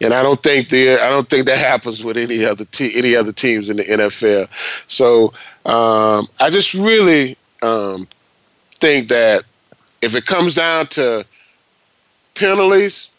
And 0.00 0.14
I 0.14 0.22
don't 0.22 0.42
think 0.42 0.70
the 0.70 0.92
I 1.02 1.08
don't 1.08 1.28
think 1.28 1.46
that 1.46 1.58
happens 1.58 2.04
with 2.04 2.16
any 2.16 2.44
other 2.44 2.64
te- 2.66 2.96
any 2.96 3.16
other 3.16 3.32
teams 3.32 3.70
in 3.70 3.78
the 3.78 3.84
NFL. 3.84 4.48
So 4.88 5.32
um, 5.66 6.26
I 6.40 6.50
just 6.50 6.74
really 6.74 7.36
um, 7.62 8.06
think 8.80 9.08
that 9.08 9.44
if 10.02 10.14
it 10.14 10.26
comes 10.26 10.54
down 10.54 10.86
to 10.88 11.24
penalties, 12.34 13.10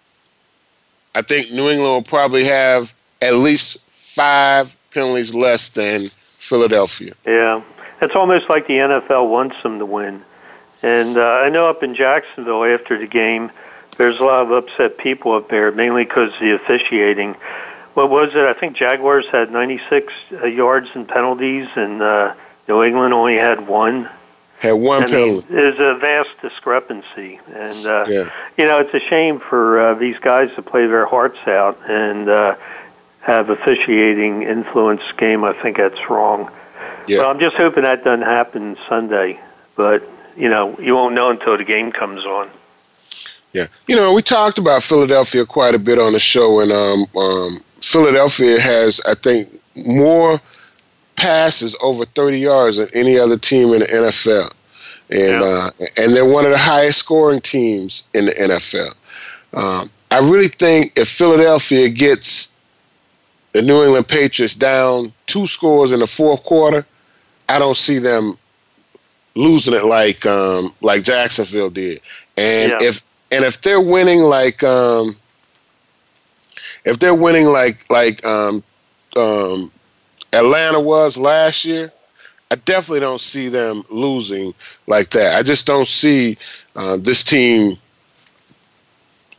I 1.15 1.21
think 1.21 1.51
New 1.51 1.69
England 1.69 1.81
will 1.81 2.01
probably 2.01 2.45
have 2.45 2.93
at 3.21 3.35
least 3.35 3.79
five 3.91 4.75
penalties 4.91 5.33
less 5.35 5.69
than 5.69 6.09
Philadelphia. 6.37 7.13
Yeah, 7.25 7.61
it's 8.01 8.15
almost 8.15 8.49
like 8.49 8.67
the 8.67 8.75
NFL 8.75 9.29
wants 9.29 9.61
them 9.63 9.79
to 9.79 9.85
win. 9.85 10.23
And 10.81 11.17
uh, 11.17 11.23
I 11.23 11.49
know 11.49 11.69
up 11.69 11.83
in 11.83 11.93
Jacksonville 11.95 12.63
after 12.63 12.97
the 12.97 13.07
game, 13.07 13.51
there's 13.97 14.19
a 14.19 14.23
lot 14.23 14.43
of 14.45 14.51
upset 14.51 14.97
people 14.97 15.33
up 15.33 15.49
there, 15.49 15.71
mainly 15.71 16.05
because 16.05 16.31
the 16.39 16.51
officiating. 16.51 17.35
What 17.95 18.09
was 18.09 18.33
it? 18.33 18.43
I 18.43 18.53
think 18.53 18.77
Jaguars 18.77 19.27
had 19.27 19.51
96 19.51 20.13
uh, 20.31 20.45
yards 20.45 20.89
and 20.93 21.05
penalties, 21.07 21.67
and 21.75 22.01
uh, 22.01 22.33
New 22.69 22.83
England 22.83 23.13
only 23.13 23.35
had 23.35 23.67
one. 23.67 24.09
Had 24.59 24.73
one 24.73 25.03
I 25.03 25.05
penalty. 25.05 25.47
Mean, 25.53 25.55
there's 25.55 25.79
a 25.79 25.97
vast 25.99 26.29
discrepancy, 26.41 27.39
and 27.55 27.85
uh, 27.85 28.05
Yeah. 28.09 28.29
you 28.57 28.65
know 28.65 28.79
it's 28.79 28.93
a 28.93 28.99
shame 28.99 29.39
for 29.39 29.79
uh, 29.79 29.93
these 29.95 30.17
guys 30.19 30.53
to 30.55 30.61
play 30.61 30.85
their 30.85 31.05
hearts 31.05 31.39
out 31.47 31.79
and 31.87 32.27
uh, 32.29 32.55
have 33.21 33.49
officiating 33.49 34.43
influence 34.43 35.01
game. 35.17 35.43
I 35.45 35.53
think 35.53 35.77
that's 35.77 36.09
wrong. 36.09 36.51
Yeah. 37.07 37.19
Well, 37.19 37.31
I'm 37.31 37.39
just 37.39 37.55
hoping 37.55 37.83
that 37.83 38.03
doesn't 38.03 38.25
happen 38.25 38.75
Sunday, 38.89 39.39
but 39.77 40.03
you 40.35 40.49
know 40.49 40.77
you 40.79 40.93
won't 40.93 41.15
know 41.15 41.29
until 41.29 41.57
the 41.57 41.63
game 41.63 41.91
comes 41.93 42.25
on. 42.25 42.49
Yeah, 43.53 43.67
you 43.87 43.95
know, 43.95 44.13
we 44.13 44.21
talked 44.21 44.59
about 44.59 44.83
Philadelphia 44.83 45.43
quite 45.45 45.73
a 45.73 45.79
bit 45.79 45.97
on 45.97 46.13
the 46.13 46.19
show, 46.19 46.59
and 46.59 46.71
um, 46.71 47.05
um, 47.17 47.63
Philadelphia 47.81 48.59
has, 48.59 49.01
I 49.07 49.15
think, 49.15 49.47
more 49.87 50.39
passes 51.19 51.75
over 51.81 52.05
30 52.05 52.39
yards 52.39 52.77
than 52.77 52.89
any 52.93 53.17
other 53.19 53.37
team 53.37 53.73
in 53.73 53.81
the 53.81 53.93
NFL, 53.93 54.51
and 55.09 55.41
Yeah. 55.41 55.41
uh, 55.41 55.69
and 55.97 56.15
they're 56.15 56.25
one 56.25 56.45
of 56.45 56.51
the 56.51 56.57
highest 56.57 56.99
scoring 56.99 57.41
teams 57.41 58.03
in 58.13 58.25
the 58.25 58.33
NFL. 58.33 58.93
Um, 59.53 59.91
I 60.11 60.19
really 60.19 60.47
think 60.49 60.93
if 60.97 61.07
Philadelphia 61.09 61.89
gets 61.89 62.49
the 63.53 63.61
New 63.61 63.83
England 63.83 64.07
Patriots 64.07 64.55
down 64.55 65.13
two 65.27 65.47
scores 65.47 65.91
in 65.91 65.99
the 65.99 66.07
fourth 66.07 66.43
quarter, 66.43 66.85
I 67.49 67.59
don't 67.59 67.77
see 67.77 67.99
them 67.99 68.37
losing 69.35 69.73
it 69.73 69.85
like 69.85 70.25
um, 70.25 70.73
like 70.81 71.03
Jacksonville 71.03 71.69
did. 71.69 72.01
And 72.37 72.73
Yeah. 72.73 72.87
if 72.87 73.03
and 73.31 73.43
if 73.45 73.61
they're 73.61 73.81
winning 73.81 74.21
like 74.21 74.63
um, 74.63 75.15
if 76.85 76.99
they're 76.99 77.15
winning 77.15 77.47
like 77.47 77.89
like 77.89 78.23
um, 78.25 78.63
um, 79.15 79.71
Atlanta 80.33 80.79
was 80.79 81.17
last 81.17 81.65
year, 81.65 81.91
I 82.51 82.55
definitely 82.55 82.99
don't 83.01 83.21
see 83.21 83.47
them 83.49 83.83
losing 83.89 84.53
like 84.87 85.09
that. 85.11 85.35
I 85.35 85.43
just 85.43 85.65
don't 85.67 85.87
see 85.87 86.37
uh, 86.75 86.97
this 86.97 87.23
team 87.23 87.77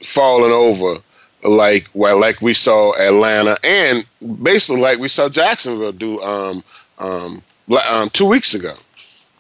falling 0.03 0.53
over 0.53 0.96
like 1.42 1.88
well, 1.94 2.18
like 2.20 2.40
we 2.42 2.55
saw 2.55 2.94
Atlanta 2.94 3.57
and 3.64 4.05
basically 4.42 4.81
like 4.81 4.98
we 4.98 5.09
saw 5.09 5.29
Jacksonville 5.29 5.92
do 5.92 6.20
um, 6.22 6.62
um, 6.98 7.42
um, 7.88 8.11
two 8.11 8.26
weeks 8.26 8.55
ago. 8.55 8.74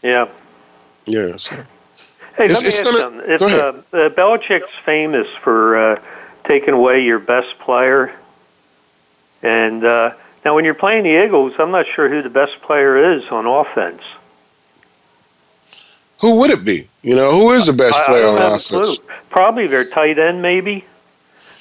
Yeah. 0.02 0.28
Yeah. 1.06 1.36
So. 1.36 1.54
Hey, 2.36 2.44
It's- 2.46 2.54
let 2.54 2.62
me 2.62 2.66
it's 2.68 2.78
ask 2.78 2.84
gonna- 2.84 2.98
something. 2.98 3.30
If 3.30 3.40
go 3.40 3.46
ahead. 3.46 3.60
uh, 3.92 3.96
uh, 3.96 4.08
Belichick's 4.10 4.72
famous 4.84 5.28
for 5.42 5.76
uh, 5.76 6.00
taking 6.44 6.72
away 6.74 7.04
your 7.04 7.18
best 7.18 7.58
player, 7.58 8.14
and 9.42 9.84
uh, 9.84 10.12
now 10.44 10.54
when 10.54 10.64
you're 10.64 10.74
playing 10.74 11.04
the 11.04 11.24
Eagles, 11.24 11.54
I'm 11.58 11.70
not 11.70 11.86
sure 11.86 12.08
who 12.08 12.22
the 12.22 12.30
best 12.30 12.60
player 12.62 13.14
is 13.14 13.24
on 13.28 13.46
offense. 13.46 14.02
Who 16.20 16.36
would 16.36 16.50
it 16.50 16.64
be? 16.64 16.88
You 17.02 17.16
know, 17.16 17.32
who 17.32 17.52
is 17.52 17.66
the 17.66 17.72
best 17.72 17.98
I, 17.98 18.02
I 18.02 18.06
player 18.06 18.22
don't 18.22 18.38
on 18.38 18.52
offense? 18.52 18.68
clue. 18.68 18.94
Probably 19.30 19.66
their 19.66 19.84
tight 19.84 20.18
end, 20.18 20.42
maybe. 20.42 20.84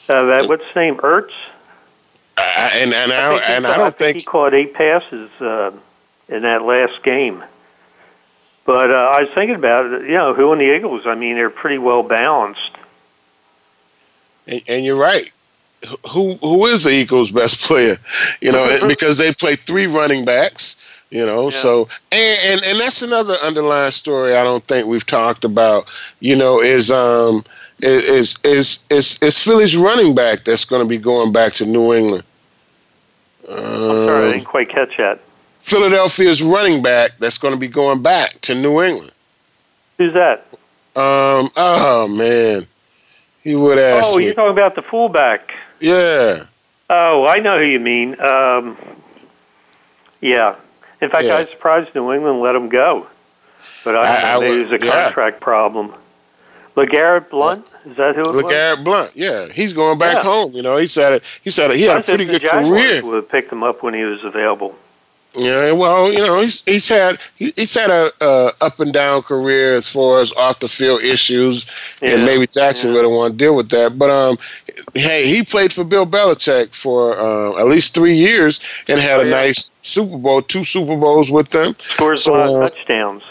Uh, 0.08 0.26
that, 0.26 0.50
what's 0.50 0.66
his 0.66 0.76
name? 0.76 0.98
Ertz. 0.98 1.32
I, 2.38 2.72
and 2.76 2.94
and 2.94 3.12
I, 3.12 3.30
think 3.30 3.44
he 3.44 3.54
and 3.54 3.68
I 3.68 3.78
don't 3.78 3.98
think 3.98 4.18
he 4.18 4.24
caught 4.24 4.54
eight 4.54 4.74
passes 4.74 5.30
uh, 5.42 5.72
in 6.28 6.44
that 6.44 6.64
last 6.64 7.04
game. 7.04 7.44
But 8.66 8.92
uh, 8.92 9.14
I 9.16 9.22
was 9.22 9.30
thinking 9.34 9.56
about 9.56 9.88
it. 9.88 10.04
You 10.04 10.14
know, 10.14 10.34
who 10.34 10.54
in 10.54 10.60
the 10.60 10.76
Eagles? 10.76 11.06
I 11.06 11.16
mean, 11.16 11.36
they're 11.36 11.50
pretty 11.50 11.80
well 11.80 12.04
balanced. 12.04 12.72
and, 14.48 14.62
and 14.68 14.86
you're 14.86 14.96
right. 14.96 15.32
Who 16.10 16.36
who 16.36 16.66
is 16.66 16.84
the 16.84 16.92
Eagles' 16.92 17.32
best 17.32 17.62
player? 17.68 17.98
You 18.42 18.52
know, 18.52 18.78
because 18.88 19.18
they 19.18 19.34
play 19.34 19.56
three 19.56 19.88
running 19.88 20.26
backs. 20.26 20.76
You 21.10 21.26
know, 21.26 21.46
yeah. 21.46 21.58
so 21.58 21.90
and, 22.12 22.40
and 22.46 22.64
and 22.66 22.80
that's 22.80 23.02
another 23.02 23.34
underlying 23.36 23.92
story 23.92 24.36
I 24.36 24.44
don't 24.44 24.64
think 24.66 24.88
we've 24.88 25.06
talked 25.06 25.44
about. 25.44 25.88
You 26.20 26.36
know, 26.36 26.62
is 26.62 26.92
um 26.92 27.44
is 27.82 28.38
is 28.44 28.86
is 28.90 29.22
is 29.22 29.40
Philly's 29.40 29.76
running 29.76 30.14
back 30.14 30.44
that's 30.46 30.66
going 30.66 30.84
to 30.84 30.88
be 30.88 30.98
going 30.98 31.32
back 31.32 31.54
to 31.54 31.66
New 31.66 31.94
England. 31.94 32.24
I'm 33.50 33.56
sorry, 33.56 34.24
I 34.24 34.26
um, 34.26 34.32
didn't 34.34 34.46
quite 34.46 34.70
catch 34.70 34.98
that. 34.98 35.20
Philadelphia's 35.60 36.42
running 36.44 36.82
back 36.82 37.12
that's 37.20 37.38
going 37.38 37.54
to 37.54 37.60
be 37.60 37.68
going 37.68 38.02
back 38.02 38.40
to 38.42 38.54
New 38.54 38.82
England. 38.82 39.12
Who's 39.98 40.14
that? 40.14 40.54
Um. 40.96 41.50
Oh 41.56 42.08
man, 42.08 42.68
he 43.42 43.56
would 43.56 43.80
ask. 43.80 44.10
Oh, 44.10 44.18
me. 44.18 44.26
you're 44.26 44.34
talking 44.34 44.52
about 44.52 44.76
the 44.76 44.82
fullback. 44.82 45.54
Yeah. 45.80 46.46
Oh, 46.90 47.26
I 47.28 47.40
know 47.40 47.60
who 47.60 47.66
you 47.66 47.80
mean. 47.80 48.20
Um, 48.20 48.78
yeah. 50.22 50.56
In 51.02 51.10
fact, 51.10 51.26
yeah. 51.26 51.36
I 51.36 51.40
was 51.42 51.50
surprised 51.50 51.94
New 51.96 52.12
England 52.12 52.42
let 52.42 52.56
him 52.56 52.70
go. 52.70 53.08
But 53.84 53.96
I, 53.96 54.00
I, 54.00 54.38
I 54.38 54.46
it 54.46 54.64
was 54.64 54.82
a 54.82 54.86
yeah. 54.86 55.06
contract 55.06 55.40
problem. 55.40 55.94
LeGarrette 56.76 57.30
Blunt 57.30 57.66
is 57.86 57.98
that 57.98 58.16
who 58.16 58.22
it 58.22 58.28
LeGarrette 58.28 58.78
was? 58.78 58.86
Blunt, 58.86 59.12
yeah, 59.16 59.48
he's 59.48 59.74
going 59.74 59.98
back 59.98 60.16
yeah. 60.16 60.24
home. 60.24 60.52
You 60.54 60.62
know, 60.62 60.78
he 60.78 60.88
said 60.88 61.14
it. 61.14 61.24
he 61.44 61.50
said 61.50 61.74
he 61.76 61.84
had 61.84 61.98
I 61.98 62.00
a 62.00 62.04
pretty 62.04 62.26
good 62.26 62.42
career. 62.42 63.04
Would 63.04 63.16
have 63.16 63.30
picked 63.30 63.52
him 63.52 63.64
up 63.64 63.84
when 63.84 63.94
he 63.94 64.04
was 64.04 64.24
available. 64.24 64.76
Yeah, 65.40 65.72
well, 65.72 66.12
you 66.12 66.20
know, 66.20 66.42
he's 66.42 66.66
he's 66.66 66.90
had 66.90 67.18
he's 67.38 67.74
had 67.74 67.90
a, 67.90 68.12
a 68.20 68.52
up 68.60 68.82
and 68.82 68.92
down 68.92 69.22
career 69.22 69.74
as 69.74 69.88
far 69.88 70.20
as 70.20 70.34
off 70.34 70.60
the 70.60 70.68
field 70.68 71.02
issues, 71.02 71.66
yeah. 72.02 72.12
and 72.12 72.26
maybe 72.26 72.46
Jackson 72.46 72.94
yeah. 72.94 73.04
not 73.04 73.12
want 73.12 73.32
to 73.32 73.38
deal 73.38 73.56
with 73.56 73.70
that. 73.70 73.98
But 73.98 74.10
um, 74.10 74.38
hey, 74.96 75.28
he 75.28 75.44
played 75.44 75.72
for 75.72 75.86
Bill 75.86 76.06
Belichick 76.06 76.76
for 76.76 77.18
uh, 77.18 77.58
at 77.58 77.68
least 77.68 77.94
three 77.94 78.16
years 78.18 78.60
and 78.90 79.00
had 79.00 79.22
oh, 79.22 79.24
a 79.24 79.26
yeah. 79.26 79.32
nice 79.32 79.78
Super 79.80 80.18
Bowl, 80.18 80.42
two 80.42 80.66
Super 80.66 80.98
Bowls 80.98 81.32
with 81.32 81.50
them. 81.52 81.74
Scores 81.94 82.26
so, 82.26 82.36
a 82.36 82.38
lot 82.38 82.50
of 82.50 82.56
uh, 82.56 82.70
touchdowns. 82.70 83.24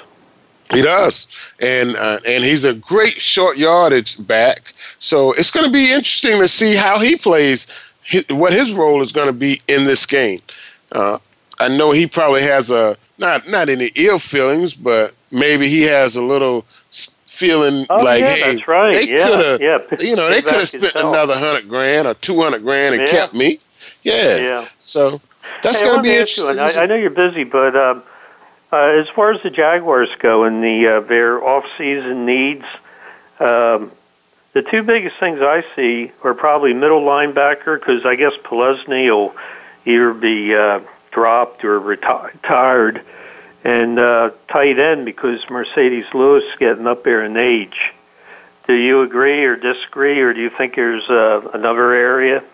He 0.72 0.80
does, 0.80 1.28
and 1.60 1.94
uh, 1.96 2.20
and 2.26 2.42
he's 2.42 2.64
a 2.64 2.72
great 2.72 3.20
short 3.20 3.58
yardage 3.58 4.26
back. 4.26 4.72
So 4.98 5.32
it's 5.32 5.50
going 5.50 5.66
to 5.66 5.72
be 5.72 5.92
interesting 5.92 6.38
to 6.38 6.48
see 6.48 6.74
how 6.74 6.98
he 7.00 7.16
plays, 7.16 7.66
what 8.30 8.54
his 8.54 8.72
role 8.72 9.02
is 9.02 9.12
going 9.12 9.26
to 9.26 9.34
be 9.34 9.60
in 9.68 9.84
this 9.84 10.06
game. 10.06 10.40
Uh, 10.92 11.18
I 11.60 11.68
know 11.68 11.90
he 11.90 12.06
probably 12.06 12.42
has 12.42 12.70
a 12.70 12.96
not 13.18 13.48
not 13.48 13.68
any 13.68 13.90
ill 13.94 14.18
feelings, 14.18 14.74
but 14.74 15.14
maybe 15.30 15.68
he 15.68 15.82
has 15.82 16.16
a 16.16 16.22
little 16.22 16.64
feeling 16.90 17.86
oh, 17.90 18.00
like, 18.00 18.20
yeah, 18.20 18.34
hey, 18.34 18.64
right. 18.66 18.92
they 18.92 19.08
yeah, 19.08 19.26
could 19.26 19.44
have, 19.44 19.60
yeah. 19.60 19.78
you 20.00 20.16
know, 20.16 20.28
they 20.28 20.42
could 20.42 20.54
have 20.54 20.68
spent 20.68 20.94
another 20.96 21.36
hundred 21.36 21.68
grand 21.68 22.08
or 22.08 22.14
two 22.14 22.40
hundred 22.40 22.62
grand 22.62 22.94
and 22.94 23.06
yeah. 23.06 23.12
kept 23.12 23.34
me. 23.34 23.58
Yeah. 24.02 24.36
Yeah. 24.36 24.68
So 24.78 25.20
that's 25.62 25.80
hey, 25.80 25.86
going 25.86 25.98
to 25.98 26.02
be 26.02 26.10
interesting. 26.10 26.58
I, 26.58 26.82
I, 26.82 26.86
know 26.86 26.94
you're 26.94 27.10
busy, 27.10 27.44
but 27.44 27.76
um, 27.76 28.02
uh, 28.72 28.76
as 28.76 29.08
far 29.08 29.32
as 29.32 29.42
the 29.42 29.50
Jaguars 29.50 30.08
go 30.18 30.44
and 30.44 30.62
the 30.62 30.86
uh, 30.86 31.00
their 31.00 31.42
off-season 31.44 32.26
needs, 32.26 32.64
um, 33.38 33.92
the 34.52 34.62
two 34.62 34.82
biggest 34.82 35.16
things 35.18 35.40
I 35.40 35.64
see 35.76 36.12
are 36.22 36.34
probably 36.34 36.74
middle 36.74 37.02
linebacker 37.02 37.78
because 37.78 38.04
I 38.04 38.16
guess 38.16 38.32
Posluszny 38.42 39.10
will 39.10 39.36
either 39.84 40.12
be 40.12 40.54
uh, 40.54 40.80
dropped 41.10 41.64
or 41.64 41.78
retired, 41.78 43.02
and 43.64 43.98
uh, 43.98 44.30
tight 44.48 44.78
end 44.78 45.04
because 45.04 45.44
Marcedes 45.46 46.12
Lewis 46.14 46.44
is 46.44 46.56
getting 46.58 46.86
up 46.86 47.04
there 47.04 47.24
in 47.24 47.36
age. 47.36 47.92
Do 48.66 48.74
you 48.74 49.00
agree 49.02 49.44
or 49.44 49.56
disagree, 49.56 50.20
or 50.20 50.34
do 50.34 50.40
you 50.40 50.50
think 50.50 50.76
there's 50.76 51.08
uh, 51.08 51.48
another 51.54 51.92
area? 51.92 52.44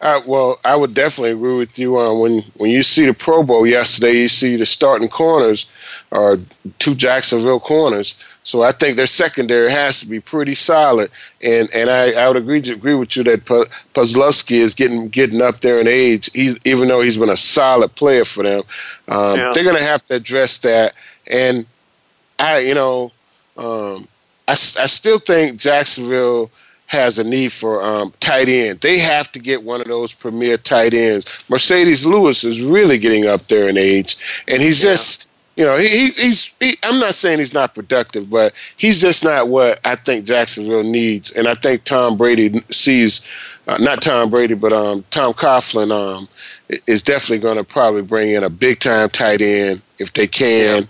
Uh, 0.00 0.20
well, 0.26 0.60
I 0.64 0.76
would 0.76 0.94
definitely 0.94 1.32
agree 1.32 1.56
with 1.56 1.78
you 1.78 1.96
on 1.96 2.20
when 2.20 2.42
when 2.56 2.70
you 2.70 2.84
see 2.84 3.06
the 3.06 3.14
Pro 3.14 3.42
Bowl 3.42 3.66
yesterday. 3.66 4.12
You 4.12 4.28
see 4.28 4.54
the 4.54 4.66
starting 4.66 5.08
corners 5.08 5.68
are 6.12 6.38
two 6.78 6.94
Jacksonville 6.94 7.58
corners. 7.58 8.14
So 8.44 8.62
I 8.62 8.72
think 8.72 8.96
their 8.96 9.06
secondary 9.06 9.70
has 9.70 10.00
to 10.00 10.06
be 10.06 10.20
pretty 10.20 10.54
solid, 10.54 11.10
and 11.42 11.68
and 11.74 11.90
I, 11.90 12.12
I 12.12 12.28
would 12.28 12.36
agree 12.36 12.58
agree 12.58 12.94
with 12.94 13.14
you 13.14 13.22
that 13.24 13.44
Posluszny 13.44 14.56
is 14.56 14.74
getting 14.74 15.08
getting 15.08 15.42
up 15.42 15.60
there 15.60 15.80
in 15.80 15.86
age. 15.86 16.30
He's 16.32 16.58
even 16.64 16.88
though 16.88 17.02
he's 17.02 17.18
been 17.18 17.28
a 17.28 17.36
solid 17.36 17.94
player 17.94 18.24
for 18.24 18.42
them, 18.42 18.62
um, 19.08 19.38
yeah. 19.38 19.52
they're 19.52 19.64
going 19.64 19.76
to 19.76 19.82
have 19.82 20.04
to 20.06 20.14
address 20.14 20.58
that. 20.58 20.94
And 21.26 21.66
I, 22.38 22.60
you 22.60 22.74
know, 22.74 23.12
um, 23.58 24.08
I 24.46 24.52
I 24.52 24.54
still 24.86 25.18
think 25.18 25.58
Jacksonville 25.58 26.50
has 26.86 27.18
a 27.18 27.24
need 27.24 27.52
for 27.52 27.82
um, 27.82 28.14
tight 28.20 28.48
end. 28.48 28.80
They 28.80 28.98
have 28.98 29.30
to 29.32 29.38
get 29.38 29.62
one 29.62 29.82
of 29.82 29.88
those 29.88 30.14
premier 30.14 30.56
tight 30.56 30.94
ends. 30.94 31.26
Marcedes 31.50 32.06
Lewis 32.06 32.44
is 32.44 32.62
really 32.62 32.96
getting 32.96 33.26
up 33.26 33.42
there 33.48 33.68
in 33.68 33.76
age, 33.76 34.16
and 34.48 34.62
he's 34.62 34.82
yeah. 34.82 34.92
just. 34.92 35.27
You 35.58 35.64
know, 35.64 35.76
he, 35.76 35.88
he's. 35.88 36.54
He, 36.60 36.76
I'm 36.84 37.00
not 37.00 37.16
saying 37.16 37.40
he's 37.40 37.52
not 37.52 37.74
productive, 37.74 38.30
but 38.30 38.52
he's 38.76 39.00
just 39.00 39.24
not 39.24 39.48
what 39.48 39.80
I 39.84 39.96
think 39.96 40.24
Jacksonville 40.24 40.84
needs, 40.84 41.32
and 41.32 41.48
I 41.48 41.56
think 41.56 41.82
Tom 41.82 42.16
Brady 42.16 42.62
sees, 42.70 43.22
uh, 43.66 43.76
not 43.78 44.00
Tom 44.00 44.30
Brady, 44.30 44.54
but 44.54 44.72
um, 44.72 45.04
Tom 45.10 45.32
Coughlin 45.32 45.90
um, 45.90 46.28
is 46.86 47.02
definitely 47.02 47.40
going 47.40 47.56
to 47.56 47.64
probably 47.64 48.02
bring 48.02 48.30
in 48.30 48.44
a 48.44 48.48
big 48.48 48.78
time 48.78 49.08
tight 49.08 49.40
end 49.40 49.82
if 49.98 50.12
they 50.12 50.28
can. 50.28 50.82
Yeah 50.82 50.88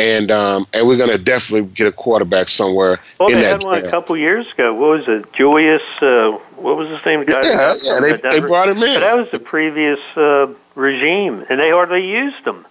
and 0.00 0.30
um, 0.30 0.64
and 0.72 0.86
we're 0.86 0.96
going 0.96 1.10
to 1.10 1.18
definitely 1.18 1.68
get 1.74 1.88
a 1.88 1.92
quarterback 1.92 2.48
somewhere. 2.48 3.00
Well, 3.18 3.30
in 3.30 3.34
they 3.34 3.40
that 3.40 3.62
had 3.62 3.64
one 3.64 3.84
a 3.84 3.90
couple 3.90 4.16
years 4.16 4.52
ago. 4.52 4.72
What 4.72 4.90
was 4.90 5.08
it, 5.08 5.32
Julius? 5.32 5.82
Uh, 6.00 6.38
what 6.54 6.76
was 6.76 6.88
his 6.88 7.04
name? 7.04 7.24
The 7.24 7.32
yeah, 7.32 7.74
yeah, 7.82 8.30
they, 8.30 8.40
they 8.40 8.46
brought 8.46 8.68
him 8.68 8.76
in. 8.76 8.94
But 8.94 9.00
that 9.00 9.16
was 9.16 9.28
the 9.32 9.40
previous 9.40 9.98
uh, 10.16 10.54
regime, 10.76 11.44
and 11.50 11.58
they 11.58 11.70
hardly 11.70 12.08
used 12.08 12.46
him. 12.46 12.64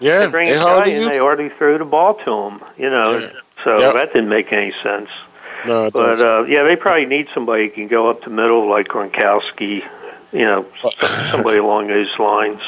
Yeah, 0.00 0.20
they 0.20 0.30
bring 0.30 0.50
a 0.50 0.54
guy 0.54 0.88
and 0.88 1.10
they 1.10 1.18
hardly 1.18 1.48
threw 1.48 1.78
the 1.78 1.84
ball 1.84 2.14
to 2.14 2.32
him. 2.32 2.60
You 2.76 2.90
know, 2.90 3.18
yeah. 3.18 3.32
so 3.64 3.78
yep. 3.78 3.94
that 3.94 4.12
didn't 4.12 4.28
make 4.28 4.52
any 4.52 4.72
sense. 4.82 5.10
No, 5.66 5.90
but 5.90 6.20
uh, 6.20 6.44
yeah, 6.44 6.62
they 6.62 6.76
probably 6.76 7.06
need 7.06 7.28
somebody 7.34 7.64
who 7.64 7.70
can 7.70 7.88
go 7.88 8.08
up 8.08 8.22
the 8.22 8.30
middle 8.30 8.68
like 8.68 8.88
Gronkowski. 8.88 9.88
You 10.32 10.44
know, 10.44 10.66
somebody 11.30 11.58
along 11.58 11.88
those 11.88 12.16
lines. 12.18 12.60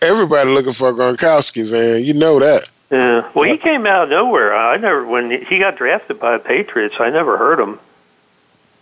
Everybody 0.00 0.50
looking 0.50 0.72
for 0.72 0.92
Gronkowski, 0.92 1.70
man. 1.70 2.04
You 2.04 2.14
know 2.14 2.38
that. 2.38 2.68
Yeah. 2.90 3.30
Well, 3.34 3.44
he 3.48 3.58
came 3.58 3.86
out 3.86 4.04
of 4.04 4.10
nowhere. 4.10 4.54
I 4.54 4.76
never 4.76 5.06
when 5.06 5.30
he 5.30 5.58
got 5.58 5.76
drafted 5.76 6.18
by 6.20 6.38
the 6.38 6.44
Patriots. 6.44 6.96
I 6.98 7.10
never 7.10 7.36
heard 7.36 7.60
him. 7.60 7.78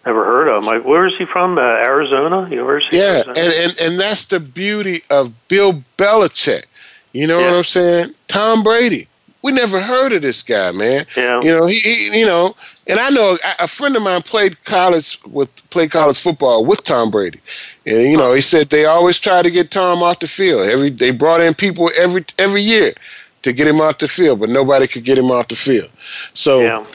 Never 0.06 0.24
heard 0.24 0.48
of 0.48 0.64
him. 0.64 0.84
where 0.84 1.06
is 1.06 1.16
he 1.16 1.26
from? 1.26 1.58
Uh, 1.58 1.62
Arizona 1.62 2.48
University. 2.48 2.96
Yeah, 2.96 3.24
and, 3.26 3.38
and 3.38 3.80
and 3.80 4.00
that's 4.00 4.26
the 4.26 4.40
beauty 4.40 5.02
of 5.10 5.32
Bill 5.48 5.82
Belichick. 5.98 6.64
You 7.12 7.26
know 7.26 7.40
yeah. 7.40 7.50
what 7.50 7.56
I'm 7.58 7.64
saying? 7.64 8.14
Tom 8.28 8.62
Brady. 8.62 9.06
We 9.42 9.52
never 9.52 9.80
heard 9.80 10.12
of 10.12 10.22
this 10.22 10.42
guy, 10.42 10.72
man. 10.72 11.06
Yeah. 11.16 11.40
You 11.40 11.50
know 11.52 11.66
he, 11.66 11.78
he 11.78 12.20
you 12.20 12.26
know, 12.26 12.56
and 12.88 12.98
I 12.98 13.08
know 13.10 13.38
a, 13.44 13.64
a 13.64 13.66
friend 13.68 13.94
of 13.94 14.02
mine 14.02 14.22
played 14.22 14.62
college 14.64 15.18
with 15.26 15.48
played 15.70 15.92
college 15.92 16.18
football 16.18 16.64
with 16.64 16.82
Tom 16.82 17.10
Brady, 17.10 17.40
and 17.86 18.10
you 18.10 18.16
know 18.16 18.34
he 18.34 18.40
said 18.40 18.70
they 18.70 18.84
always 18.84 19.16
try 19.16 19.42
to 19.42 19.50
get 19.50 19.70
Tom 19.70 20.02
off 20.02 20.18
the 20.18 20.26
field. 20.26 20.68
Every 20.68 20.90
they 20.90 21.12
brought 21.12 21.40
in 21.40 21.54
people 21.54 21.88
every 21.96 22.24
every 22.36 22.62
year 22.62 22.94
to 23.42 23.52
get 23.52 23.66
him 23.66 23.80
off 23.80 23.98
the 23.98 24.08
field, 24.08 24.40
but 24.40 24.48
nobody 24.48 24.86
could 24.86 25.04
get 25.04 25.18
him 25.18 25.30
off 25.30 25.48
the 25.48 25.56
field. 25.56 25.90
So, 26.34 26.60
yeah. 26.60 26.86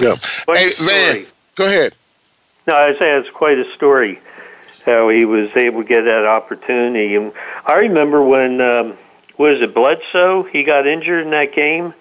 yeah. 0.00 0.16
Hey, 0.54 0.70
Van, 0.78 1.26
go 1.54 1.66
ahead. 1.66 1.94
No, 2.66 2.74
I 2.74 2.92
say 2.98 3.16
it's 3.16 3.30
quite 3.30 3.58
a 3.58 3.72
story 3.74 4.20
how 4.86 5.08
he 5.08 5.24
was 5.24 5.54
able 5.56 5.82
to 5.82 5.88
get 5.88 6.02
that 6.02 6.24
opportunity. 6.24 7.16
And 7.16 7.32
I 7.66 7.74
remember 7.74 8.22
when 8.22 8.60
um, 8.60 8.96
was 9.36 9.60
it 9.60 9.74
Bledsoe? 9.74 10.44
He 10.44 10.62
got 10.62 10.86
injured 10.86 11.24
in 11.24 11.30
that 11.30 11.52
game, 11.52 11.92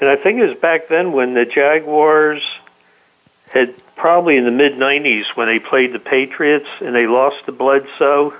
and 0.00 0.08
I 0.08 0.16
think 0.16 0.38
it 0.38 0.46
was 0.46 0.58
back 0.58 0.88
then 0.88 1.12
when 1.12 1.34
the 1.34 1.46
Jaguars 1.46 2.42
had 3.50 3.74
probably 3.96 4.36
in 4.36 4.44
the 4.44 4.50
mid 4.50 4.74
'90s 4.74 5.24
when 5.34 5.48
they 5.48 5.58
played 5.58 5.92
the 5.92 5.98
Patriots 5.98 6.68
and 6.80 6.94
they 6.94 7.06
lost 7.06 7.46
to 7.46 7.52
Bledsoe 7.52 8.34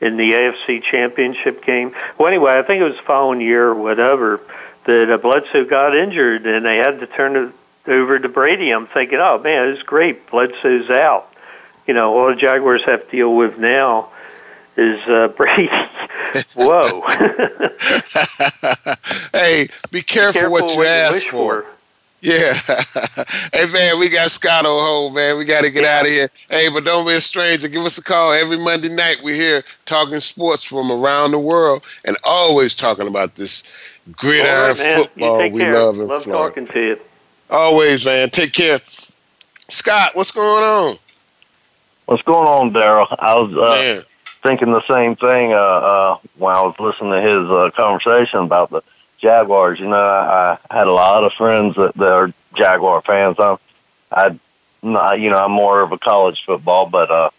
in 0.00 0.16
the 0.16 0.32
AFC 0.32 0.82
Championship 0.82 1.64
game. 1.64 1.94
Well, 2.18 2.28
anyway, 2.28 2.58
I 2.58 2.62
think 2.62 2.80
it 2.80 2.84
was 2.84 2.96
the 2.96 3.02
following 3.02 3.40
year 3.40 3.68
or 3.68 3.74
whatever 3.74 4.40
that 4.84 5.10
uh, 5.10 5.18
Bledsoe 5.18 5.64
got 5.64 5.96
injured 5.96 6.46
and 6.46 6.64
they 6.64 6.78
had 6.78 7.00
to 7.00 7.06
turn 7.06 7.36
it 7.36 7.52
over 7.86 8.18
to 8.18 8.28
Brady. 8.28 8.70
I'm 8.72 8.86
thinking, 8.86 9.18
oh 9.20 9.38
man, 9.38 9.68
it's 9.68 9.82
great. 9.82 10.28
Bledsoe's 10.30 10.90
out. 10.90 11.29
You 11.86 11.94
know, 11.94 12.16
all 12.16 12.28
the 12.28 12.36
Jaguars 12.36 12.84
have 12.84 13.04
to 13.06 13.10
deal 13.10 13.34
with 13.34 13.58
now 13.58 14.08
is 14.76 15.00
uh, 15.08 15.28
Brady. 15.36 15.68
Whoa. 16.56 17.00
hey, 19.32 19.68
be 19.90 20.02
careful, 20.02 20.02
be 20.02 20.02
careful 20.02 20.50
what 20.50 20.70
you 20.70 20.78
what 20.78 20.86
ask 20.86 21.24
you 21.24 21.30
for. 21.30 21.62
for. 21.62 21.66
Yeah. 22.22 22.52
hey, 23.52 23.66
man, 23.72 23.98
we 23.98 24.10
got 24.10 24.30
Scott 24.30 24.66
home, 24.66 25.14
man. 25.14 25.38
We 25.38 25.44
got 25.44 25.64
to 25.64 25.70
get 25.70 25.84
yeah. 25.84 25.98
out 25.98 26.02
of 26.02 26.08
here. 26.08 26.28
Hey, 26.50 26.68
but 26.68 26.84
don't 26.84 27.06
be 27.06 27.14
a 27.14 27.20
stranger. 27.20 27.68
Give 27.68 27.84
us 27.84 27.98
a 27.98 28.02
call. 28.02 28.32
Every 28.32 28.58
Monday 28.58 28.90
night, 28.90 29.18
we're 29.22 29.34
here 29.34 29.64
talking 29.86 30.20
sports 30.20 30.62
from 30.62 30.90
around 30.90 31.30
the 31.30 31.38
world 31.38 31.82
and 32.04 32.16
always 32.24 32.76
talking 32.76 33.08
about 33.08 33.36
this 33.36 33.72
gridiron 34.12 34.76
right, 34.76 34.96
football 34.96 35.50
we 35.50 35.60
care. 35.60 35.74
love 35.74 35.98
in 35.98 36.08
love 36.08 36.24
Florida. 36.24 36.48
talking 36.48 36.66
to 36.66 36.80
you. 36.80 37.00
Always, 37.48 38.04
man. 38.04 38.30
Take 38.30 38.52
care. 38.52 38.80
Scott, 39.68 40.14
what's 40.14 40.32
going 40.32 40.62
on? 40.62 40.98
What's 42.10 42.24
going 42.24 42.48
on, 42.48 42.72
Daryl? 42.72 43.06
I 43.20 43.36
was 43.36 43.54
uh, 43.56 44.02
thinking 44.42 44.72
the 44.72 44.82
same 44.92 45.14
thing 45.14 45.52
uh, 45.52 45.56
uh, 45.56 46.18
when 46.38 46.52
I 46.52 46.60
was 46.62 46.74
listening 46.80 47.12
to 47.12 47.20
his 47.20 47.48
uh, 47.48 47.70
conversation 47.70 48.40
about 48.40 48.70
the 48.70 48.82
Jaguars. 49.18 49.78
You 49.78 49.86
know, 49.86 49.94
I, 49.94 50.58
I 50.68 50.74
had 50.74 50.88
a 50.88 50.92
lot 50.92 51.22
of 51.22 51.32
friends 51.34 51.76
that, 51.76 51.94
that 51.94 52.12
are 52.12 52.32
Jaguar 52.56 53.02
fans. 53.02 53.36
I'm, 53.38 53.58
I, 54.10 54.34
you 55.14 55.30
know, 55.30 55.36
I'm 55.36 55.52
more 55.52 55.82
of 55.82 55.92
a 55.92 55.98
college 55.98 56.42
football, 56.44 56.86
but 56.86 57.12
uh, 57.12 57.30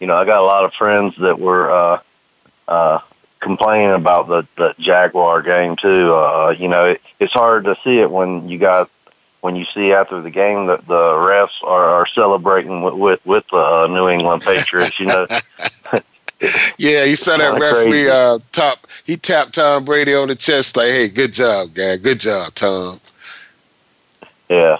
you 0.00 0.06
know, 0.06 0.16
I 0.16 0.24
got 0.24 0.40
a 0.40 0.46
lot 0.46 0.64
of 0.64 0.72
friends 0.72 1.14
that 1.16 1.38
were 1.38 1.70
uh, 1.70 2.00
uh, 2.66 3.00
complaining 3.40 3.92
about 3.92 4.28
the 4.28 4.46
the 4.56 4.74
Jaguar 4.78 5.42
game 5.42 5.76
too. 5.76 6.14
Uh, 6.14 6.54
you 6.58 6.68
know, 6.68 6.86
it, 6.86 7.02
it's 7.20 7.34
hard 7.34 7.64
to 7.64 7.74
see 7.84 7.98
it 7.98 8.10
when 8.10 8.48
you 8.48 8.56
got 8.56 8.88
when 9.44 9.56
you 9.56 9.66
see 9.66 9.92
after 9.92 10.22
the 10.22 10.30
game 10.30 10.68
that 10.68 10.86
the 10.86 10.94
refs 10.94 11.62
are, 11.62 11.84
are 11.84 12.06
celebrating 12.06 12.80
with 12.80 12.94
with, 12.94 13.26
with 13.26 13.44
the 13.48 13.58
uh, 13.58 13.86
New 13.88 14.08
England 14.08 14.40
Patriots. 14.40 14.98
You 14.98 15.06
know. 15.06 15.26
yeah, 16.78 17.04
he 17.04 17.14
saw 17.14 17.36
that 17.36 17.60
referee 17.60 18.08
uh, 18.08 18.38
top. 18.52 18.86
He 19.04 19.18
tapped 19.18 19.56
Tom 19.56 19.84
Brady 19.84 20.14
on 20.14 20.28
the 20.28 20.34
chest 20.34 20.78
like, 20.78 20.88
"Hey, 20.88 21.08
good 21.08 21.34
job, 21.34 21.74
guy. 21.74 21.98
Good 21.98 22.20
job, 22.20 22.54
Tom." 22.54 22.98
Yeah. 24.48 24.78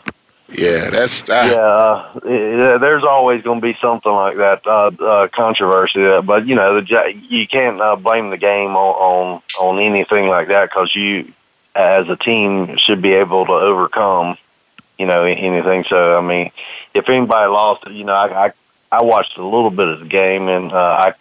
Yeah, 0.49 0.89
that's 0.91 1.29
uh, 1.29 2.13
yeah. 2.25 2.31
Uh, 2.31 2.79
there's 2.79 3.03
always 3.03 3.43
going 3.43 3.61
to 3.61 3.67
be 3.67 3.75
something 3.81 4.13
like 4.13 4.37
that 4.37 4.67
uh, 4.67 4.93
uh, 4.99 5.29
controversy, 5.29 6.21
but 6.23 6.47
you 6.47 6.55
know, 6.55 6.81
the 6.81 7.15
you 7.29 7.47
can't 7.49 7.81
uh, 7.81 7.97
blame 7.97 8.31
the 8.31 8.37
game 8.37 8.77
on 8.77 8.95
on, 9.37 9.43
on 9.59 9.79
anything 9.81 10.29
like 10.29 10.49
that 10.49 10.71
because 10.71 10.95
you, 10.95 11.33
as 11.75 12.09
a 12.09 12.17
team, 12.17 12.77
should 12.77 13.03
be 13.03 13.15
able 13.15 13.47
to 13.47 13.53
overcome, 13.53 14.37
you 14.99 15.07
know, 15.07 15.25
anything. 15.25 15.85
So 15.85 16.19
I 16.19 16.21
mean, 16.21 16.51
if 16.93 17.09
anybody 17.09 17.49
lost, 17.51 17.89
you 17.89 18.05
know, 18.05 18.15
I 18.15 18.47
I, 18.47 18.53
I 18.93 19.03
watched 19.03 19.37
a 19.37 19.45
little 19.45 19.71
bit 19.71 19.89
of 19.89 20.01
the 20.01 20.07
game 20.07 20.49
and 20.49 20.73
uh, 20.73 20.77
I 20.77 21.15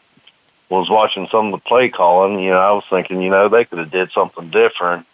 was 0.70 0.90
watching 0.90 1.28
some 1.28 1.48
of 1.48 1.52
the 1.52 1.70
play 1.70 1.90
calling. 1.90 2.40
You 2.40 2.52
know, 2.52 2.60
I 2.60 2.72
was 2.72 2.86
thinking, 2.90 3.22
you 3.22 3.30
know, 3.30 3.50
they 3.50 3.66
could 3.66 3.80
have 3.80 3.92
did 3.92 4.12
something 4.12 4.50
different 4.50 5.06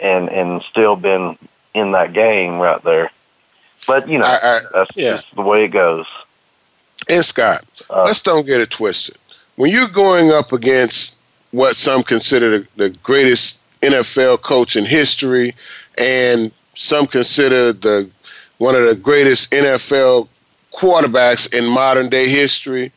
and 0.00 0.28
and 0.28 0.62
still 0.62 0.96
been 0.96 1.38
in 1.74 1.92
that 1.92 2.12
game 2.12 2.58
right 2.58 2.82
there. 2.82 3.10
But 3.86 4.08
you 4.08 4.18
know, 4.18 4.26
I, 4.26 4.38
I, 4.42 4.60
that's 4.72 4.96
yeah. 4.96 5.12
just 5.12 5.34
the 5.34 5.42
way 5.42 5.64
it 5.64 5.68
goes. 5.68 6.06
And 7.08 7.24
Scott, 7.24 7.64
uh, 7.90 8.04
let's 8.06 8.22
don't 8.22 8.46
get 8.46 8.60
it 8.60 8.70
twisted. 8.70 9.18
When 9.56 9.70
you're 9.70 9.88
going 9.88 10.30
up 10.30 10.52
against 10.52 11.20
what 11.50 11.76
some 11.76 12.02
consider 12.02 12.58
the, 12.58 12.66
the 12.76 12.90
greatest 13.02 13.62
NFL 13.82 14.40
coach 14.40 14.76
in 14.76 14.84
history, 14.84 15.54
and 15.98 16.50
some 16.74 17.06
consider 17.06 17.72
the 17.72 18.08
one 18.58 18.74
of 18.74 18.84
the 18.84 18.94
greatest 18.94 19.50
NFL 19.50 20.28
quarterbacks 20.72 21.52
in 21.54 21.66
modern 21.66 22.08
day 22.08 22.28
history, 22.28 22.92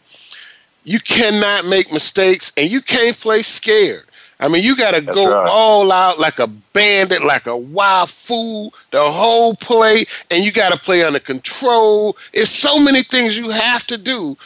you 0.84 1.00
cannot 1.00 1.66
make 1.66 1.92
mistakes 1.92 2.52
and 2.58 2.70
you 2.70 2.82
can't 2.82 3.20
play 3.20 3.44
scared. 3.44 4.04
I 4.40 4.48
mean, 4.48 4.64
you 4.64 4.76
got 4.76 4.92
to 4.92 5.02
go 5.02 5.28
right. 5.28 5.50
all 5.50 5.92
out 5.92 6.20
like 6.20 6.38
a 6.38 6.48
bandit, 6.48 7.24
like 7.24 7.48
a 7.48 7.58
wild 7.58 8.10
fool, 8.10 8.74
the 8.92 9.12
whole 9.12 9.56
play, 9.56 10.06
and 10.30 10.44
you 10.44 10.52
got 10.52 10.72
to 10.72 10.80
play 10.80 11.04
under 11.04 11.20
control. 11.20 12.16
It's 12.34 12.52
so 12.52 12.78
many 12.78 13.02
things 13.02 13.38
you 13.38 13.50
have 13.50 13.86
to 13.88 13.98
do, 13.98 14.38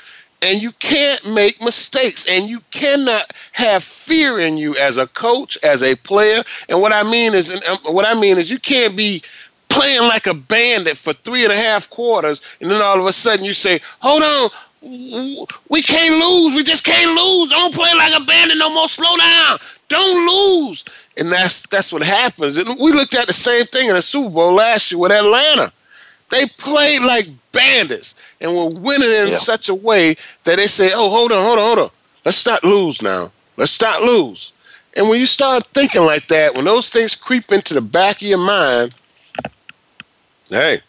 and 0.41 0.61
you 0.61 0.71
can't 0.73 1.25
make 1.33 1.61
mistakes, 1.61 2.25
and 2.27 2.49
you 2.49 2.61
cannot 2.71 3.33
have 3.51 3.83
fear 3.83 4.39
in 4.39 4.57
you 4.57 4.75
as 4.77 4.97
a 4.97 5.07
coach, 5.07 5.57
as 5.63 5.83
a 5.83 5.95
player. 5.95 6.43
And 6.69 6.81
what 6.81 6.93
I 6.93 7.03
mean 7.03 7.33
is, 7.33 7.51
um, 7.67 7.77
what 7.93 8.05
I 8.05 8.19
mean 8.19 8.37
is, 8.37 8.49
you 8.49 8.59
can't 8.59 8.95
be 8.95 9.21
playing 9.69 10.01
like 10.01 10.27
a 10.27 10.33
bandit 10.33 10.97
for 10.97 11.13
three 11.13 11.43
and 11.43 11.53
a 11.53 11.55
half 11.55 11.89
quarters, 11.89 12.41
and 12.59 12.69
then 12.69 12.81
all 12.81 12.99
of 12.99 13.05
a 13.05 13.13
sudden 13.13 13.45
you 13.45 13.53
say, 13.53 13.79
"Hold 13.99 14.23
on." 14.23 14.49
We 14.83 15.83
can't 15.83 16.15
lose. 16.15 16.55
We 16.55 16.63
just 16.63 16.83
can't 16.83 17.15
lose. 17.15 17.49
Don't 17.51 17.71
play 17.71 17.93
like 17.95 18.19
a 18.19 18.25
bandit 18.25 18.57
no 18.57 18.73
more. 18.73 18.89
Slow 18.89 19.15
down. 19.15 19.59
Don't 19.89 20.25
lose. 20.25 20.83
And 21.17 21.31
that's 21.31 21.67
that's 21.67 21.93
what 21.93 22.01
happens. 22.01 22.57
And 22.57 22.79
we 22.79 22.91
looked 22.91 23.13
at 23.13 23.27
the 23.27 23.33
same 23.33 23.65
thing 23.67 23.89
in 23.89 23.93
the 23.93 24.01
Super 24.01 24.31
Bowl 24.31 24.53
last 24.53 24.91
year 24.91 24.97
with 24.99 25.11
Atlanta. 25.11 25.71
They 26.31 26.47
played 26.57 27.01
like 27.03 27.27
bandits 27.51 28.15
and 28.39 28.51
were 28.51 28.69
winning 28.81 29.09
in 29.09 29.29
yeah. 29.29 29.37
such 29.37 29.69
a 29.69 29.75
way 29.75 30.15
that 30.43 30.57
they 30.57 30.67
say, 30.67 30.91
"Oh, 30.93 31.09
hold 31.09 31.31
on, 31.31 31.43
hold 31.43 31.59
on, 31.59 31.65
hold 31.65 31.79
on. 31.79 31.89
Let's 32.25 32.45
not 32.45 32.63
lose 32.63 33.01
now. 33.01 33.31
Let's 33.57 33.79
not 33.81 34.01
lose." 34.03 34.53
And 34.95 35.07
when 35.09 35.19
you 35.19 35.25
start 35.25 35.65
thinking 35.67 36.05
like 36.05 36.27
that, 36.27 36.55
when 36.55 36.65
those 36.65 36.89
things 36.89 37.15
creep 37.15 37.51
into 37.51 37.73
the 37.73 37.81
back 37.81 38.17
of 38.17 38.27
your 38.27 38.37
mind, 38.37 38.93
hey, 40.49 40.81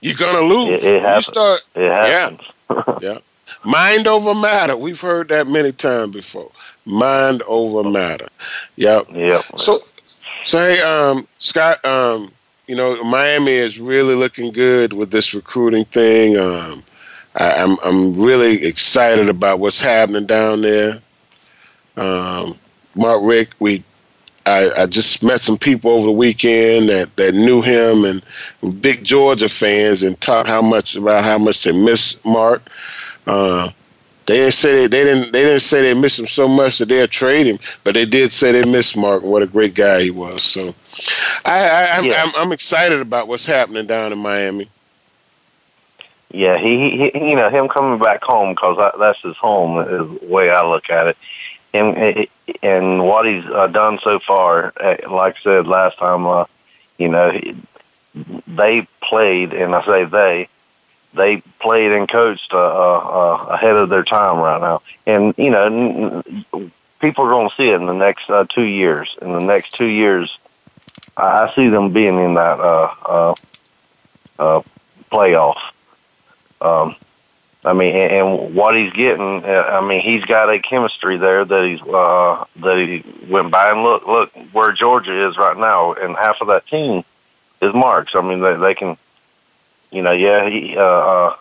you're 0.00 0.14
gonna 0.14 0.46
lose. 0.46 0.82
It, 0.82 0.84
it 0.84 1.02
happens. 1.02 1.26
You 1.26 1.32
start, 1.32 1.60
it 1.74 1.90
happens. 1.90 2.40
Yeah, 2.70 2.98
yeah. 3.02 3.18
Mind 3.64 4.06
over 4.06 4.34
matter. 4.34 4.76
We've 4.76 5.00
heard 5.00 5.28
that 5.28 5.46
many 5.46 5.72
times 5.72 6.12
before 6.12 6.50
mind 6.88 7.42
over 7.46 7.88
matter. 7.88 8.28
Yep. 8.76 9.08
Yep. 9.12 9.44
So, 9.56 9.80
so 10.44 10.58
hey, 10.58 10.80
um, 10.80 11.28
Scott, 11.38 11.84
um, 11.84 12.32
you 12.68 12.76
know, 12.76 13.02
Miami 13.02 13.52
is 13.52 13.80
really 13.80 14.14
looking 14.14 14.52
good 14.52 14.92
with 14.92 15.10
this 15.10 15.32
recruiting 15.32 15.86
thing. 15.86 16.36
Um, 16.36 16.84
I, 17.34 17.54
am 17.54 17.70
I'm, 17.70 17.78
I'm 17.82 18.22
really 18.22 18.64
excited 18.64 19.30
about 19.30 19.58
what's 19.58 19.80
happening 19.80 20.26
down 20.26 20.60
there. 20.60 20.98
Um, 21.96 22.56
Mark 22.94 23.22
Richt, 23.24 23.54
we 23.58 23.82
I, 24.44 24.82
I, 24.82 24.86
just 24.86 25.22
met 25.22 25.40
some 25.42 25.58
people 25.58 25.90
over 25.90 26.06
the 26.06 26.12
weekend 26.12 26.88
that, 26.88 27.14
that 27.16 27.34
knew 27.34 27.60
him 27.60 28.04
and 28.04 28.80
big 28.80 29.04
Georgia 29.04 29.48
fans 29.48 30.02
and 30.02 30.18
talked 30.20 30.48
how 30.48 30.62
much 30.62 30.94
about 30.94 31.24
how 31.24 31.38
much 31.38 31.64
they 31.64 31.72
miss 31.72 32.24
Mark. 32.24 32.62
Uh, 33.26 33.70
they 34.26 34.36
didn't 34.36 34.52
say 34.52 34.72
they, 34.72 34.86
they 34.86 35.04
didn't 35.04 35.32
they 35.32 35.42
didn't 35.42 35.60
say 35.60 35.82
they 35.82 35.98
missed 35.98 36.18
him 36.18 36.26
so 36.26 36.46
much 36.46 36.78
that 36.78 36.86
they'll 36.88 37.08
trade 37.08 37.46
him, 37.46 37.58
but 37.84 37.94
they 37.94 38.04
did 38.04 38.32
say 38.32 38.52
they 38.52 38.70
missed 38.70 38.96
Mark 38.96 39.22
and 39.22 39.32
what 39.32 39.42
a 39.42 39.46
great 39.46 39.74
guy 39.74 40.02
he 40.02 40.10
was. 40.10 40.42
So 40.42 40.74
I, 41.44 41.58
I 41.60 41.96
am 41.96 42.04
yeah. 42.04 42.24
I'm, 42.24 42.32
I'm 42.36 42.52
excited 42.52 43.00
about 43.00 43.28
what's 43.28 43.46
happening 43.46 43.86
down 43.86 44.12
in 44.12 44.18
Miami. 44.18 44.68
Yeah, 46.30 46.58
he, 46.58 47.10
he 47.10 47.30
you 47.30 47.36
know 47.36 47.48
him 47.48 47.68
coming 47.68 47.98
back 47.98 48.22
home 48.22 48.50
because 48.50 48.92
that's 48.98 49.20
his 49.20 49.36
home 49.36 49.80
is 49.80 50.20
the 50.20 50.26
way 50.26 50.50
I 50.50 50.66
look 50.66 50.90
at 50.90 51.08
it, 51.08 51.16
and 51.72 52.28
and 52.62 53.06
what 53.06 53.26
he's 53.26 53.44
uh, 53.46 53.66
done 53.68 53.98
so 54.02 54.18
far, 54.18 54.72
uh, 54.78 54.96
like 55.10 55.36
I 55.36 55.40
said 55.42 55.66
last 55.66 55.98
time, 55.98 56.26
uh, 56.26 56.44
you 56.98 57.08
know, 57.08 57.30
he, 57.30 57.56
they 58.46 58.86
played, 59.02 59.52
and 59.52 59.74
I 59.74 59.84
say 59.84 60.04
they, 60.04 60.48
they 61.14 61.42
played 61.60 61.92
and 61.92 62.08
coached 62.08 62.52
uh, 62.52 62.58
uh, 62.58 63.46
ahead 63.50 63.76
of 63.76 63.88
their 63.88 64.04
time 64.04 64.38
right 64.38 64.60
now. 64.60 64.82
And 65.06 65.34
you 65.38 65.50
know, 65.50 66.22
people 67.00 67.24
are 67.24 67.30
going 67.30 67.48
to 67.48 67.54
see 67.54 67.70
it 67.70 67.80
in 67.80 67.86
the 67.86 67.92
next 67.92 68.28
uh, 68.28 68.44
two 68.48 68.64
years. 68.64 69.16
In 69.22 69.32
the 69.32 69.40
next 69.40 69.74
two 69.74 69.86
years, 69.86 70.36
I 71.18 71.52
see 71.54 71.68
them 71.68 71.92
being 71.92 72.18
in 72.18 72.34
that 72.34 72.60
uh, 72.60 72.94
uh, 73.04 73.34
uh, 74.38 74.62
playoff. 75.10 75.58
Um, 76.60 76.94
I 77.64 77.72
mean, 77.72 77.94
and, 77.94 78.12
and 78.12 78.54
what 78.54 78.76
he's 78.76 78.92
getting, 78.92 79.44
uh, 79.44 79.78
I 79.80 79.86
mean, 79.86 80.00
he's 80.00 80.24
got 80.24 80.48
a 80.48 80.60
chemistry 80.60 81.16
there 81.16 81.44
that 81.44 81.64
he's 81.64 81.82
uh, 81.82 82.44
that 82.56 82.78
he 82.78 83.04
went 83.30 83.50
by 83.50 83.70
and 83.70 83.82
look 83.82 84.06
look 84.06 84.32
where 84.52 84.72
Georgia 84.72 85.28
is 85.28 85.36
right 85.36 85.56
now, 85.56 85.92
and 85.92 86.16
half 86.16 86.40
of 86.40 86.48
that 86.48 86.66
team 86.66 87.04
is 87.60 87.74
Marks. 87.74 88.14
I 88.14 88.20
mean, 88.20 88.40
they 88.40 88.54
they 88.54 88.74
can 88.74 88.96
you 89.90 90.02
know, 90.02 90.12
yeah, 90.12 90.48
he 90.48 90.76
uh, 90.76 90.82
uh, 90.82 91.36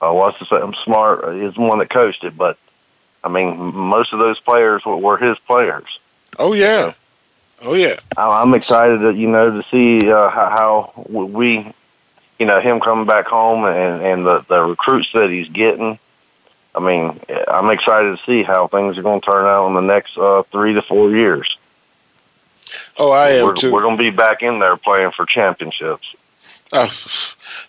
uh 0.00 0.12
what's 0.12 0.38
to 0.38 0.46
say? 0.46 0.56
I'm 0.56 0.74
smart 0.84 1.36
is 1.36 1.54
the 1.54 1.60
one 1.60 1.78
that 1.78 1.90
coached 1.90 2.24
it, 2.24 2.36
but 2.36 2.58
I 3.22 3.28
mean, 3.28 3.56
most 3.74 4.12
of 4.12 4.18
those 4.18 4.40
players 4.40 4.84
were, 4.84 4.96
were 4.96 5.16
his 5.16 5.38
players. 5.40 5.98
Oh 6.38 6.52
yeah, 6.52 6.94
oh 7.62 7.74
yeah. 7.74 7.98
I'm 8.16 8.54
excited 8.54 9.00
that 9.02 9.16
you 9.16 9.28
know 9.28 9.60
to 9.60 9.68
see 9.70 10.10
uh, 10.10 10.28
how 10.30 10.92
we, 11.08 11.72
you 12.38 12.46
know, 12.46 12.60
him 12.60 12.80
coming 12.80 13.06
back 13.06 13.26
home 13.26 13.64
and 13.64 14.02
and 14.02 14.26
the 14.26 14.44
the 14.48 14.60
recruits 14.62 15.12
that 15.12 15.30
he's 15.30 15.48
getting. 15.48 15.98
I 16.74 16.80
mean, 16.80 17.20
I'm 17.48 17.70
excited 17.70 18.18
to 18.18 18.24
see 18.24 18.42
how 18.42 18.66
things 18.66 18.98
are 18.98 19.02
going 19.02 19.20
to 19.20 19.30
turn 19.30 19.46
out 19.46 19.68
in 19.68 19.74
the 19.74 19.80
next 19.80 20.18
uh, 20.18 20.42
three 20.50 20.74
to 20.74 20.82
four 20.82 21.10
years. 21.10 21.56
Oh, 22.96 23.12
I 23.12 23.30
am 23.30 23.44
we're, 23.44 23.54
too. 23.54 23.72
We're 23.72 23.82
going 23.82 23.96
to 23.96 24.02
be 24.02 24.10
back 24.10 24.42
in 24.42 24.58
there 24.58 24.76
playing 24.76 25.12
for 25.12 25.24
championships. 25.24 26.16
Uh, 26.72 26.90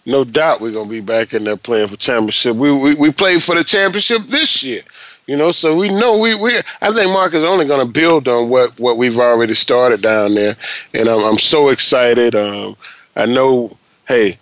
no 0.06 0.24
doubt 0.24 0.62
we're 0.62 0.72
gonna 0.72 0.90
be 0.90 1.02
back 1.02 1.34
in 1.34 1.44
there 1.44 1.58
playing 1.58 1.88
for 1.88 1.96
championship. 1.96 2.56
We 2.56 2.72
we, 2.72 2.96
we 2.96 3.12
played 3.12 3.44
for 3.44 3.54
the 3.54 3.64
championship 3.64 4.24
this 4.24 4.64
year, 4.64 4.82
you 5.28 5.36
know. 5.36 5.52
So 5.52 5.76
we 5.76 5.90
know 5.90 6.20
we 6.20 6.36
we. 6.36 6.58
I 6.82 6.92
think 6.92 7.12
Mark 7.12 7.34
is 7.34 7.44
only 7.44 7.66
gonna 7.66 7.86
build 7.86 8.28
on 8.28 8.50
what 8.50 8.80
what 8.80 8.98
we've 8.98 9.20
already 9.20 9.54
started 9.54 10.02
down 10.02 10.36
there, 10.36 10.56
and 10.94 11.08
I'm 11.08 11.24
I'm 11.24 11.38
so 11.38 11.70
excited. 11.70 12.36
Um, 12.36 12.76
I 13.16 13.26
know, 13.26 13.78
hey, 14.08 14.38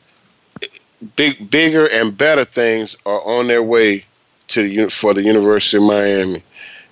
big 1.15 1.49
bigger 1.49 1.87
and 1.91 2.17
better 2.17 2.45
things 2.45 2.97
are 3.05 3.21
on 3.21 3.47
their 3.47 3.63
way 3.63 4.05
to 4.49 4.63
the 4.63 4.89
for 4.89 5.13
the 5.13 5.23
University 5.23 5.77
of 5.77 5.83
Miami. 5.83 6.43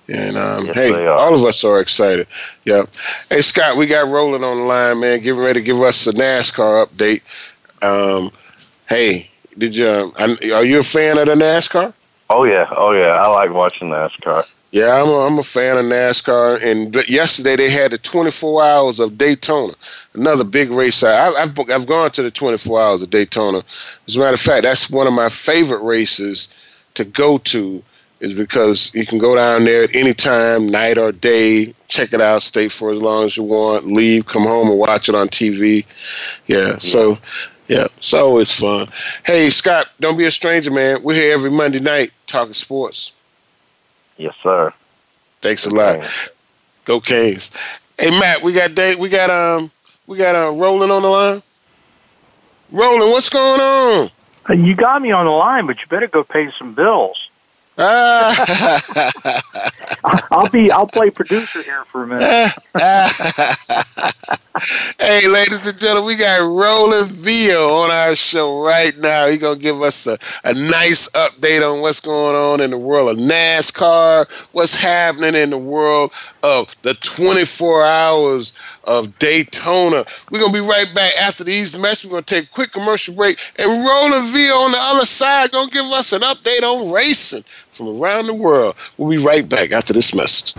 And 0.08 0.36
um, 0.36 0.66
yes, 0.66 0.74
hey, 0.74 1.06
all 1.06 1.32
of 1.32 1.44
us 1.44 1.64
are 1.64 1.80
excited. 1.80 2.26
Yep. 2.64 2.90
Hey 3.30 3.40
Scott, 3.40 3.76
we 3.76 3.86
got 3.86 4.08
rolling 4.08 4.42
on 4.42 4.58
the 4.58 4.64
line, 4.64 5.00
man. 5.00 5.20
Getting 5.20 5.40
ready 5.40 5.60
to 5.60 5.64
give 5.64 5.80
us 5.80 6.06
a 6.06 6.12
NASCAR 6.12 6.86
update. 6.86 7.22
Um, 7.82 8.30
hey, 8.88 9.30
Did 9.56 9.76
you? 9.76 10.12
Um, 10.16 10.36
are 10.52 10.64
you 10.64 10.80
a 10.80 10.82
fan 10.82 11.18
of 11.18 11.26
the 11.26 11.34
NASCAR? 11.34 11.94
Oh 12.34 12.44
yeah, 12.44 12.66
oh 12.74 12.92
yeah. 12.92 13.20
I 13.22 13.28
like 13.28 13.50
watching 13.52 13.90
NASCAR. 13.90 14.48
Yeah, 14.70 15.02
I'm 15.02 15.08
a, 15.08 15.26
I'm 15.26 15.38
a 15.38 15.42
fan 15.42 15.76
of 15.76 15.84
NASCAR. 15.84 16.62
And 16.62 16.94
yesterday 17.06 17.56
they 17.56 17.68
had 17.68 17.90
the 17.90 17.98
24 17.98 18.62
hours 18.62 19.00
of 19.00 19.18
Daytona, 19.18 19.74
another 20.14 20.42
big 20.42 20.70
race. 20.70 21.02
I, 21.02 21.28
I've 21.28 21.58
I've 21.68 21.86
gone 21.86 22.10
to 22.12 22.22
the 22.22 22.30
24 22.30 22.80
hours 22.80 23.02
of 23.02 23.10
Daytona. 23.10 23.62
As 24.08 24.16
a 24.16 24.18
matter 24.18 24.32
of 24.32 24.40
fact, 24.40 24.62
that's 24.62 24.88
one 24.88 25.06
of 25.06 25.12
my 25.12 25.28
favorite 25.28 25.82
races 25.82 26.54
to 26.94 27.04
go 27.04 27.36
to. 27.38 27.82
Is 28.20 28.34
because 28.34 28.94
you 28.94 29.04
can 29.04 29.18
go 29.18 29.34
down 29.34 29.64
there 29.64 29.82
at 29.82 29.94
any 29.94 30.14
time, 30.14 30.68
night 30.68 30.96
or 30.96 31.10
day, 31.10 31.74
check 31.88 32.12
it 32.12 32.20
out, 32.20 32.44
stay 32.44 32.68
for 32.68 32.92
as 32.92 32.98
long 32.98 33.24
as 33.24 33.36
you 33.36 33.42
want, 33.42 33.86
leave, 33.86 34.26
come 34.26 34.44
home 34.44 34.70
and 34.70 34.78
watch 34.78 35.08
it 35.08 35.16
on 35.16 35.28
TV. 35.28 35.84
Yeah, 36.46 36.78
so 36.78 37.18
yeah, 37.68 37.86
it's 37.96 38.14
always 38.14 38.50
fun. 38.50 38.88
Hey, 39.24 39.50
Scott, 39.50 39.88
don't 40.00 40.16
be 40.16 40.24
a 40.26 40.30
stranger, 40.30 40.70
man. 40.70 41.02
We're 41.02 41.14
here 41.14 41.34
every 41.34 41.50
Monday 41.50 41.80
night 41.80 42.12
talking 42.26 42.54
sports. 42.54 43.12
Yes, 44.16 44.34
sir. 44.42 44.72
Thanks 45.40 45.66
a 45.66 45.70
lot. 45.70 46.08
Go 46.84 47.00
Canes. 47.00 47.50
Hey, 47.98 48.10
Matt, 48.10 48.42
we 48.42 48.52
got 48.52 48.74
Dave, 48.74 48.98
we 48.98 49.08
got 49.08 49.30
um, 49.30 49.70
we 50.06 50.18
got 50.18 50.34
uh, 50.34 50.56
Roland 50.56 50.92
on 50.92 51.02
the 51.02 51.08
line. 51.08 51.42
Roland, 52.70 53.10
what's 53.12 53.28
going 53.28 53.60
on? 53.60 54.10
You 54.48 54.74
got 54.74 55.00
me 55.02 55.12
on 55.12 55.26
the 55.26 55.30
line, 55.30 55.66
but 55.66 55.80
you 55.80 55.86
better 55.88 56.08
go 56.08 56.24
pay 56.24 56.50
some 56.58 56.74
bills. 56.74 57.28
I'll 57.78 58.34
be. 60.50 60.70
I'll 60.70 60.86
play 60.86 61.08
producer 61.10 61.62
here 61.62 61.84
for 61.86 62.02
a 62.02 62.06
minute. 62.06 62.52
hey, 65.00 65.26
ladies 65.26 65.66
and 65.66 65.78
gentlemen, 65.78 66.06
we 66.06 66.16
got 66.16 66.40
Roland 66.40 67.10
Villa 67.12 67.84
on 67.84 67.90
our 67.90 68.14
show 68.14 68.62
right 68.62 68.96
now. 68.98 69.26
He's 69.26 69.38
gonna 69.38 69.58
give 69.58 69.80
us 69.80 70.06
a, 70.06 70.18
a 70.44 70.52
nice 70.52 71.08
update 71.10 71.68
on 71.68 71.80
what's 71.80 72.00
going 72.00 72.36
on 72.36 72.60
in 72.60 72.70
the 72.70 72.78
world 72.78 73.10
of 73.10 73.16
NASCAR, 73.16 74.28
what's 74.52 74.74
happening 74.74 75.34
in 75.34 75.50
the 75.50 75.58
world 75.58 76.12
of 76.42 76.74
the 76.82 76.94
24 76.94 77.84
hours 77.84 78.52
of 78.84 79.18
Daytona. 79.18 80.04
We're 80.30 80.40
gonna 80.40 80.52
be 80.52 80.60
right 80.60 80.92
back 80.94 81.12
after 81.20 81.44
these 81.44 81.76
messages. 81.78 82.10
We're 82.10 82.16
gonna 82.16 82.22
take 82.22 82.44
a 82.44 82.48
quick 82.48 82.72
commercial 82.72 83.14
break, 83.14 83.38
and 83.56 83.84
Roland 83.84 84.32
Villa 84.32 84.64
on 84.64 84.72
the 84.72 84.78
other 84.80 85.06
side 85.06 85.52
gonna 85.52 85.70
give 85.70 85.86
us 85.86 86.12
an 86.12 86.22
update 86.22 86.62
on 86.62 86.90
racing 86.90 87.44
from 87.72 88.00
around 88.00 88.26
the 88.26 88.34
world. 88.34 88.74
We'll 88.96 89.16
be 89.16 89.22
right 89.22 89.48
back 89.48 89.72
after 89.72 89.92
this 89.92 90.14
message. 90.14 90.54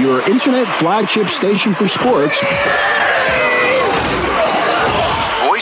Your 0.00 0.20
internet 0.30 0.68
flagship 0.78 1.28
station 1.28 1.72
for 1.72 1.86
sports. 1.86 2.40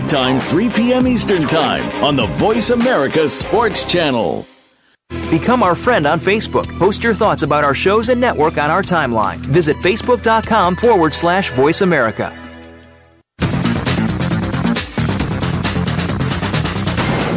Time, 0.00 0.40
3 0.40 0.70
p.m. 0.70 1.06
Eastern 1.06 1.46
Time 1.46 1.86
on 2.02 2.16
the 2.16 2.26
Voice 2.26 2.70
America 2.70 3.28
Sports 3.28 3.84
Channel. 3.84 4.46
Become 5.30 5.62
our 5.62 5.74
friend 5.74 6.06
on 6.06 6.18
Facebook. 6.18 6.66
Post 6.78 7.04
your 7.04 7.14
thoughts 7.14 7.42
about 7.42 7.64
our 7.64 7.74
shows 7.74 8.08
and 8.08 8.20
network 8.20 8.56
on 8.56 8.70
our 8.70 8.82
timeline. 8.82 9.36
Visit 9.36 9.76
facebook.com 9.76 10.76
forward 10.76 11.12
slash 11.12 11.52
voice 11.52 11.82
America. 11.82 12.36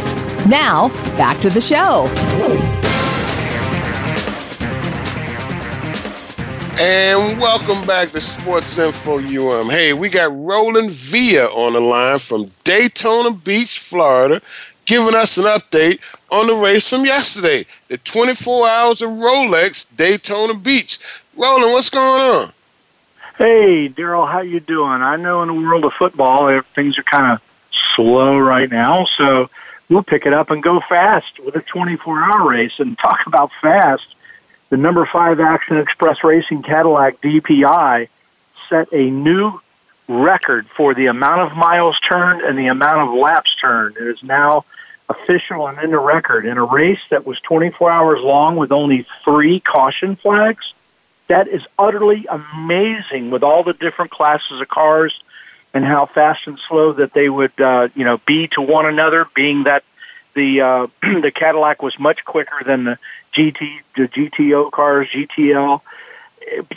Now, 0.50 0.88
back 1.16 1.40
to 1.40 1.48
the 1.48 1.60
show. 1.60 2.10
And 6.76 7.40
welcome 7.40 7.86
back 7.86 8.10
to 8.10 8.20
Sports 8.20 8.78
Info 8.78 9.18
UM. 9.18 9.70
Hey, 9.70 9.92
we 9.92 10.08
got 10.08 10.36
Roland 10.36 10.90
Villa 10.90 11.46
on 11.46 11.72
the 11.72 11.80
line 11.80 12.18
from 12.18 12.50
Daytona 12.64 13.32
Beach, 13.32 13.78
Florida, 13.78 14.42
giving 14.84 15.14
us 15.14 15.38
an 15.38 15.44
update 15.44 16.00
on 16.34 16.48
the 16.48 16.54
race 16.54 16.88
from 16.88 17.06
yesterday, 17.06 17.64
the 17.86 17.96
24 17.98 18.68
hours 18.68 19.02
of 19.02 19.10
Rolex 19.10 19.96
Daytona 19.96 20.54
Beach. 20.54 20.98
Roland, 21.36 21.72
what's 21.72 21.90
going 21.90 22.20
on? 22.20 22.52
Hey, 23.38 23.88
Daryl, 23.88 24.28
how 24.28 24.40
you 24.40 24.58
doing? 24.58 25.00
I 25.00 25.14
know 25.14 25.42
in 25.42 25.48
the 25.48 25.54
world 25.54 25.84
of 25.84 25.92
football, 25.92 26.48
eh, 26.48 26.60
things 26.74 26.98
are 26.98 27.04
kind 27.04 27.32
of 27.32 27.42
slow 27.94 28.36
right 28.36 28.68
now, 28.68 29.04
so 29.16 29.48
we'll 29.88 30.02
pick 30.02 30.26
it 30.26 30.32
up 30.32 30.50
and 30.50 30.60
go 30.60 30.80
fast 30.80 31.38
with 31.38 31.54
a 31.54 31.60
24-hour 31.60 32.48
race. 32.48 32.80
And 32.80 32.98
talk 32.98 33.26
about 33.26 33.52
fast 33.62 34.16
the 34.70 34.76
number 34.76 35.06
five 35.06 35.38
Action 35.38 35.76
Express 35.76 36.24
Racing 36.24 36.64
Cadillac 36.64 37.20
DPI 37.20 38.08
set 38.68 38.92
a 38.92 39.08
new 39.08 39.60
record 40.08 40.66
for 40.66 40.94
the 40.94 41.06
amount 41.06 41.42
of 41.42 41.56
miles 41.56 41.98
turned 42.00 42.40
and 42.42 42.58
the 42.58 42.66
amount 42.66 43.08
of 43.08 43.14
laps 43.14 43.54
turned. 43.54 43.96
It 43.96 44.08
is 44.08 44.22
now 44.24 44.64
official 45.08 45.66
and 45.66 45.78
in 45.78 45.90
the 45.90 45.98
record 45.98 46.46
in 46.46 46.56
a 46.56 46.64
race 46.64 47.00
that 47.10 47.26
was 47.26 47.38
24 47.40 47.90
hours 47.90 48.20
long 48.20 48.56
with 48.56 48.72
only 48.72 49.06
three 49.24 49.60
caution 49.60 50.16
flags. 50.16 50.72
That 51.28 51.48
is 51.48 51.62
utterly 51.78 52.26
amazing 52.26 53.30
with 53.30 53.42
all 53.42 53.62
the 53.62 53.72
different 53.72 54.10
classes 54.10 54.60
of 54.60 54.68
cars 54.68 55.18
and 55.72 55.84
how 55.84 56.06
fast 56.06 56.46
and 56.46 56.58
slow 56.68 56.92
that 56.94 57.12
they 57.12 57.28
would, 57.28 57.58
uh, 57.60 57.88
you 57.94 58.04
know, 58.04 58.18
be 58.18 58.46
to 58.48 58.62
one 58.62 58.86
another. 58.86 59.26
Being 59.34 59.64
that 59.64 59.84
the 60.34 60.60
uh, 60.60 60.86
the 61.02 61.32
Cadillac 61.34 61.82
was 61.82 61.98
much 61.98 62.24
quicker 62.24 62.62
than 62.64 62.84
the 62.84 62.98
GT, 63.34 63.80
the 63.96 64.08
GTO 64.08 64.70
cars, 64.70 65.08
GTL, 65.08 65.80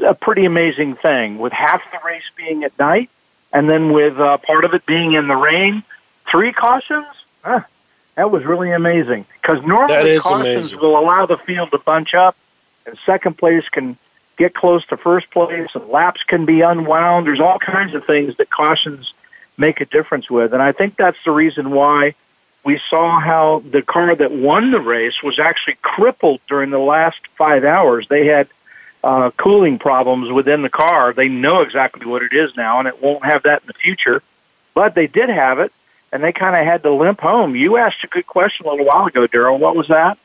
a 0.06 0.14
pretty 0.16 0.46
amazing 0.46 0.96
thing 0.96 1.38
with 1.38 1.54
half 1.54 1.82
the 1.92 2.00
race 2.06 2.30
being 2.36 2.64
at 2.64 2.78
night 2.80 3.10
and 3.54 3.70
then 3.70 3.92
with 3.92 4.20
uh, 4.20 4.38
part 4.38 4.66
of 4.66 4.74
it 4.74 4.86
being 4.86 5.14
in 5.14 5.28
the 5.28 5.36
rain. 5.36 5.84
Three 6.30 6.52
cautions? 6.52 7.08
Huh, 7.44 7.62
that 8.18 8.32
was 8.32 8.44
really 8.44 8.72
amazing 8.72 9.26
because 9.42 9.64
normally 9.64 10.18
cautions 10.20 10.74
amazing. 10.74 10.80
will 10.80 11.00
allow 11.00 11.28
the 11.28 11.38
field 11.38 11.72
to 11.72 11.78
bunch 11.78 12.16
up 12.16 12.36
and 12.86 12.98
second 13.06 13.38
place 13.38 13.70
can 13.70 13.96
get 14.38 14.54
close 14.54 14.86
to 14.88 14.98
first 14.98 15.30
place 15.30 15.70
and 15.76 15.88
laps 15.88 16.24
can 16.24 16.46
be 16.46 16.62
unwound. 16.62 17.28
There's 17.28 17.40
all 17.40 17.60
kinds 17.60 17.94
of 17.94 18.06
things 18.06 18.36
that 18.38 18.50
cautions 18.50 19.14
make 19.56 19.82
a 19.82 19.86
difference 19.86 20.30
with. 20.30 20.54
And 20.54 20.62
I 20.62 20.72
think 20.72 20.96
that's 20.96 21.18
the 21.26 21.32
reason 21.32 21.72
why 21.72 22.16
we 22.64 22.82
saw 22.90 23.20
how 23.20 23.64
the 23.70 23.84
car 23.84 24.16
that 24.16 24.32
won 24.32 24.72
the 24.72 24.80
race 24.80 25.22
was 25.22 25.40
actually 25.40 25.78
crippled 25.82 26.42
during 26.48 26.72
the 26.72 26.80
last 26.80 27.20
five 27.38 27.64
hours. 27.64 28.08
They 28.08 28.26
had 28.26 28.48
uh, 29.04 29.30
cooling 29.38 29.78
problems 29.78 30.32
within 30.32 30.64
the 30.64 30.70
car. 30.70 31.14
They 31.14 31.30
know 31.30 31.62
exactly 31.62 32.08
what 32.08 32.24
it 32.24 32.34
is 32.34 32.56
now, 32.58 32.80
and 32.80 32.88
it 32.88 33.02
won't 33.02 33.24
have 33.26 33.44
that 33.44 33.62
in 33.62 33.68
the 33.68 33.74
future. 33.74 34.24
But 34.74 34.96
they 34.96 35.08
did 35.08 35.30
have 35.30 35.60
it, 35.60 35.72
and 36.12 36.24
they 36.24 36.32
kind 36.32 36.56
of 36.56 36.64
had 36.66 36.84
to 36.84 36.92
limp 36.92 37.20
home. 37.22 37.56
You 37.56 37.78
asked 37.78 38.04
a 38.04 38.08
good 38.08 38.28
question 38.28 38.66
a 38.66 38.70
little 38.70 38.86
while 38.86 39.06
ago, 39.06 39.28
Daryl. 39.28 39.60
What 39.60 39.76
was 39.76 39.88
that? 39.88 40.18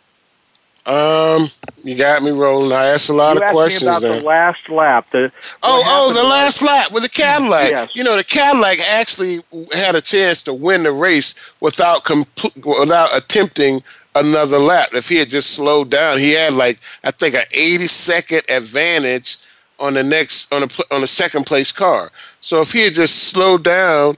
Um, 0.84 1.48
you 1.84 1.94
got 1.94 2.22
me 2.24 2.32
rolling. 2.32 2.72
I 2.72 2.86
asked 2.86 3.08
a 3.08 3.12
lot 3.12 3.36
you 3.36 3.42
of 3.44 3.52
questions 3.52 3.82
about 3.82 4.02
there. 4.02 4.18
the 4.18 4.26
last 4.26 4.68
lap. 4.68 5.06
The 5.10 5.30
Oh, 5.62 5.82
oh, 5.86 6.12
the 6.12 6.24
last 6.24 6.60
lap 6.60 6.90
with 6.90 7.04
the 7.04 7.08
Cadillac. 7.08 7.70
Yes. 7.70 7.94
You 7.94 8.02
know, 8.02 8.16
the 8.16 8.24
Cadillac 8.24 8.80
actually 8.80 9.42
had 9.72 9.94
a 9.94 10.00
chance 10.00 10.42
to 10.42 10.52
win 10.52 10.82
the 10.82 10.92
race 10.92 11.36
without 11.60 12.02
compl- 12.02 12.80
without 12.80 13.16
attempting 13.16 13.82
another 14.16 14.58
lap. 14.58 14.88
If 14.92 15.08
he 15.08 15.16
had 15.16 15.30
just 15.30 15.50
slowed 15.50 15.88
down, 15.88 16.18
he 16.18 16.32
had 16.32 16.54
like 16.54 16.80
I 17.04 17.12
think 17.12 17.36
an 17.36 17.44
80 17.52 17.86
second 17.86 18.42
advantage 18.48 19.38
on 19.78 19.94
the 19.94 20.02
next 20.02 20.52
on 20.52 20.64
a 20.64 20.68
on 20.90 21.04
a 21.04 21.08
second 21.08 21.44
place 21.46 21.70
car. 21.70 22.10
So 22.40 22.60
if 22.60 22.72
he 22.72 22.80
had 22.80 22.94
just 22.94 23.28
slowed 23.28 23.62
down 23.62 24.16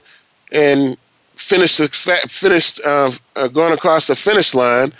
and 0.51 0.97
finished 1.35 1.77
the 1.77 1.87
fa- 1.89 2.27
finished 2.27 2.79
uh, 2.85 3.11
uh, 3.35 3.47
going 3.47 3.73
across 3.73 4.07
the 4.07 4.15
finish 4.15 4.53
line 4.53 4.91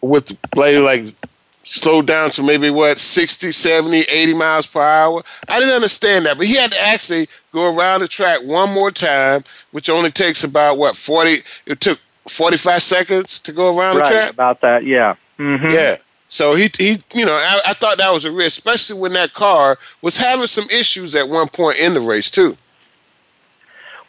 with 0.00 0.36
like 0.56 0.76
like 0.76 1.06
slowed 1.62 2.06
down 2.06 2.30
to 2.30 2.42
maybe 2.42 2.70
what 2.70 2.98
60 2.98 3.52
70 3.52 4.00
80 4.00 4.34
miles 4.34 4.66
per 4.66 4.80
hour 4.80 5.22
i 5.48 5.60
didn't 5.60 5.74
understand 5.74 6.26
that 6.26 6.36
but 6.38 6.46
he 6.46 6.56
had 6.56 6.72
to 6.72 6.80
actually 6.80 7.28
go 7.52 7.74
around 7.76 8.00
the 8.00 8.08
track 8.08 8.40
one 8.42 8.72
more 8.72 8.90
time 8.90 9.44
which 9.72 9.88
only 9.88 10.10
takes 10.10 10.42
about 10.42 10.78
what 10.78 10.96
40 10.96 11.42
it 11.66 11.80
took 11.80 11.98
45 12.28 12.82
seconds 12.82 13.38
to 13.40 13.52
go 13.52 13.76
around 13.76 13.96
right 13.96 14.04
the 14.04 14.10
track 14.10 14.30
about 14.32 14.60
that. 14.62 14.84
Yeah. 14.84 15.14
hmm 15.36 15.68
yeah 15.70 15.96
so 16.28 16.54
he 16.54 16.70
he 16.78 17.02
you 17.14 17.26
know 17.26 17.34
I, 17.34 17.60
I 17.66 17.72
thought 17.74 17.98
that 17.98 18.12
was 18.12 18.24
a 18.24 18.32
risk 18.32 18.58
especially 18.58 18.98
when 19.00 19.12
that 19.12 19.34
car 19.34 19.78
was 20.02 20.16
having 20.16 20.46
some 20.46 20.68
issues 20.70 21.14
at 21.14 21.28
one 21.28 21.48
point 21.48 21.78
in 21.78 21.92
the 21.94 22.00
race 22.00 22.30
too 22.30 22.56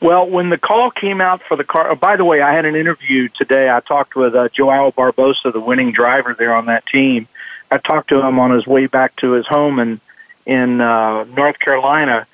Well, 0.01 0.27
when 0.27 0.49
the 0.49 0.57
call 0.57 0.89
came 0.89 1.21
out 1.21 1.43
for 1.43 1.55
the 1.55 1.63
car, 1.63 1.91
oh, 1.91 1.95
by 1.95 2.15
the 2.15 2.25
way, 2.25 2.41
I 2.41 2.53
had 2.53 2.65
an 2.65 2.75
interview 2.75 3.29
today. 3.29 3.69
I 3.69 3.81
talked 3.81 4.15
with 4.15 4.35
uh, 4.35 4.49
Joao 4.49 4.89
Barbosa, 4.89 5.53
the 5.53 5.59
winning 5.59 5.91
driver 5.91 6.33
there 6.33 6.55
on 6.55 6.65
that 6.65 6.87
team. 6.87 7.27
I 7.69 7.77
talked 7.77 8.09
to 8.09 8.19
him 8.19 8.39
on 8.39 8.49
his 8.49 8.65
way 8.65 8.87
back 8.87 9.15
to 9.17 9.33
his 9.33 9.45
home 9.45 9.79
in 9.79 10.01
in 10.43 10.81
uh, 10.81 11.25
North 11.25 11.59
Carolina, 11.59 12.25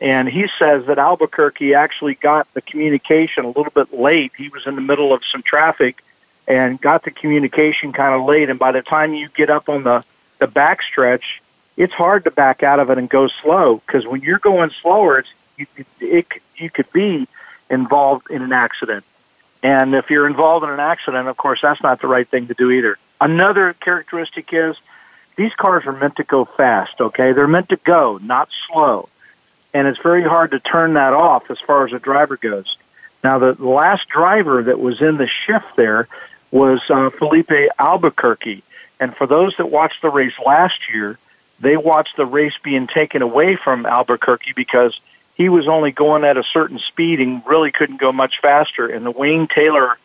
and 0.00 0.28
he 0.28 0.46
says 0.56 0.86
that 0.86 1.00
Albuquerque 1.00 1.74
actually 1.74 2.14
got 2.14 2.46
the 2.54 2.62
communication 2.62 3.44
a 3.44 3.48
little 3.48 3.72
bit 3.74 3.92
late. 3.92 4.30
He 4.38 4.48
was 4.48 4.64
in 4.64 4.76
the 4.76 4.80
middle 4.80 5.12
of 5.12 5.22
some 5.24 5.42
traffic 5.42 6.04
and 6.46 6.80
got 6.80 7.02
the 7.02 7.10
communication 7.10 7.92
kind 7.92 8.14
of 8.14 8.24
late. 8.24 8.48
And 8.50 8.58
by 8.58 8.70
the 8.70 8.82
time 8.82 9.14
you 9.14 9.28
get 9.30 9.50
up 9.50 9.68
on 9.68 9.82
the 9.82 10.04
the 10.38 10.46
backstretch, 10.46 11.24
it's 11.76 11.92
hard 11.92 12.22
to 12.24 12.30
back 12.30 12.62
out 12.62 12.78
of 12.78 12.88
it 12.90 12.98
and 12.98 13.10
go 13.10 13.26
slow 13.26 13.82
because 13.84 14.06
when 14.06 14.20
you're 14.20 14.38
going 14.38 14.70
slower, 14.80 15.18
it's 15.18 15.32
you, 15.56 15.66
it, 15.76 15.86
it 16.00 16.26
you 16.56 16.70
could 16.70 16.90
be 16.92 17.26
involved 17.70 18.30
in 18.30 18.42
an 18.42 18.52
accident. 18.52 19.04
And 19.62 19.94
if 19.94 20.10
you're 20.10 20.26
involved 20.26 20.64
in 20.64 20.70
an 20.70 20.80
accident, 20.80 21.28
of 21.28 21.36
course, 21.36 21.60
that's 21.62 21.82
not 21.82 22.00
the 22.00 22.06
right 22.06 22.28
thing 22.28 22.46
to 22.48 22.54
do 22.54 22.70
either. 22.70 22.98
Another 23.20 23.72
characteristic 23.72 24.52
is 24.52 24.76
these 25.36 25.54
cars 25.54 25.86
are 25.86 25.92
meant 25.92 26.16
to 26.16 26.24
go 26.24 26.44
fast, 26.44 27.00
okay? 27.00 27.32
They're 27.32 27.48
meant 27.48 27.70
to 27.70 27.76
go, 27.76 28.18
not 28.22 28.48
slow. 28.66 29.08
And 29.74 29.86
it's 29.86 29.98
very 29.98 30.22
hard 30.22 30.52
to 30.52 30.60
turn 30.60 30.94
that 30.94 31.12
off 31.12 31.50
as 31.50 31.58
far 31.58 31.86
as 31.86 31.92
a 31.92 31.98
driver 31.98 32.36
goes. 32.36 32.76
Now, 33.24 33.38
the 33.38 33.52
last 33.52 34.08
driver 34.08 34.62
that 34.62 34.78
was 34.78 35.00
in 35.00 35.16
the 35.16 35.26
shift 35.26 35.76
there 35.76 36.08
was 36.50 36.80
uh, 36.88 37.10
Filipe 37.10 37.70
Albuquerque. 37.78 38.62
And 39.00 39.14
for 39.16 39.26
those 39.26 39.56
that 39.56 39.70
watched 39.70 40.00
the 40.00 40.10
race 40.10 40.38
last 40.44 40.78
year, 40.92 41.18
they 41.60 41.76
watched 41.76 42.16
the 42.16 42.26
race 42.26 42.54
being 42.62 42.86
taken 42.86 43.22
away 43.22 43.56
from 43.56 43.84
Albuquerque 43.84 44.52
because 44.54 44.98
he 45.36 45.50
was 45.50 45.68
only 45.68 45.92
going 45.92 46.24
at 46.24 46.38
a 46.38 46.42
certain 46.42 46.78
speed 46.78 47.20
and 47.20 47.42
really 47.46 47.70
couldn't 47.70 47.98
go 47.98 48.10
much 48.10 48.40
faster. 48.40 48.86
And 48.86 49.04
the 49.04 49.10
Wayne 49.10 49.46
Taylor, 49.46 49.98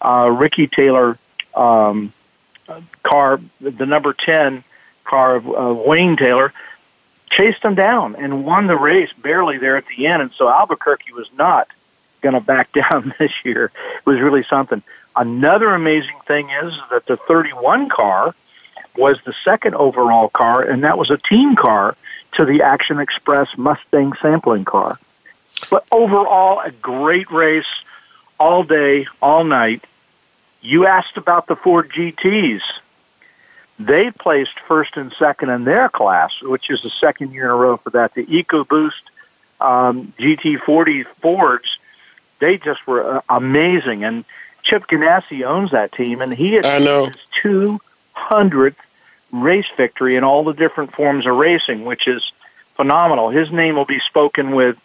uh, 0.00 0.30
Ricky 0.32 0.66
Taylor 0.66 1.18
um, 1.54 2.12
car, 3.02 3.38
the 3.60 3.84
number 3.84 4.14
10 4.14 4.64
car 5.04 5.36
of 5.36 5.46
uh, 5.46 5.74
Wayne 5.86 6.16
Taylor, 6.16 6.54
chased 7.30 7.62
him 7.62 7.74
down 7.74 8.16
and 8.16 8.46
won 8.46 8.66
the 8.66 8.76
race 8.76 9.12
barely 9.12 9.58
there 9.58 9.76
at 9.76 9.86
the 9.94 10.06
end. 10.06 10.22
And 10.22 10.32
so 10.32 10.48
Albuquerque 10.48 11.12
was 11.12 11.28
not 11.36 11.68
going 12.22 12.34
to 12.34 12.40
back 12.40 12.72
down 12.90 13.14
this 13.18 13.32
year. 13.44 13.70
It 13.98 14.06
was 14.06 14.20
really 14.20 14.44
something. 14.44 14.82
Another 15.14 15.74
amazing 15.74 16.16
thing 16.26 16.48
is 16.48 16.72
that 16.90 17.04
the 17.04 17.18
31 17.18 17.90
car 17.90 18.34
was 18.96 19.18
the 19.26 19.34
second 19.44 19.74
overall 19.74 20.30
car, 20.30 20.62
and 20.62 20.84
that 20.84 20.96
was 20.96 21.10
a 21.10 21.18
team 21.18 21.56
car 21.56 21.94
to 22.38 22.44
the 22.44 22.62
Action 22.62 23.00
Express 23.00 23.58
Mustang 23.58 24.12
sampling 24.22 24.64
car. 24.64 24.98
But 25.70 25.84
overall, 25.90 26.60
a 26.60 26.70
great 26.70 27.30
race 27.32 27.66
all 28.38 28.62
day, 28.62 29.06
all 29.20 29.42
night. 29.42 29.84
You 30.62 30.86
asked 30.86 31.16
about 31.16 31.48
the 31.48 31.56
Ford 31.56 31.90
GTs. 31.90 32.62
They 33.80 34.12
placed 34.12 34.58
first 34.60 34.96
and 34.96 35.12
second 35.18 35.50
in 35.50 35.64
their 35.64 35.88
class, 35.88 36.30
which 36.40 36.70
is 36.70 36.82
the 36.82 36.90
second 36.90 37.32
year 37.32 37.46
in 37.46 37.50
a 37.50 37.54
row 37.56 37.76
for 37.76 37.90
that. 37.90 38.14
The 38.14 38.24
EcoBoost 38.24 38.92
um, 39.60 40.12
GT40 40.18 41.06
Fords, 41.20 41.78
they 42.38 42.56
just 42.56 42.86
were 42.86 43.16
uh, 43.16 43.20
amazing. 43.28 44.04
And 44.04 44.24
Chip 44.62 44.86
Ganassi 44.86 45.44
owns 45.44 45.72
that 45.72 45.90
team, 45.90 46.20
and 46.20 46.32
he 46.32 46.52
had 46.52 46.66
I 46.66 46.78
know. 46.78 47.06
his 47.06 47.16
200th 47.42 48.76
race 49.32 49.66
victory 49.76 50.16
in 50.16 50.24
all 50.24 50.44
the 50.44 50.52
different 50.52 50.92
forms 50.94 51.26
of 51.26 51.36
racing, 51.36 51.84
which 51.84 52.06
is 52.06 52.32
phenomenal. 52.74 53.30
His 53.30 53.50
name 53.50 53.76
will 53.76 53.84
be 53.84 54.00
spoken 54.00 54.52
with 54.52 54.78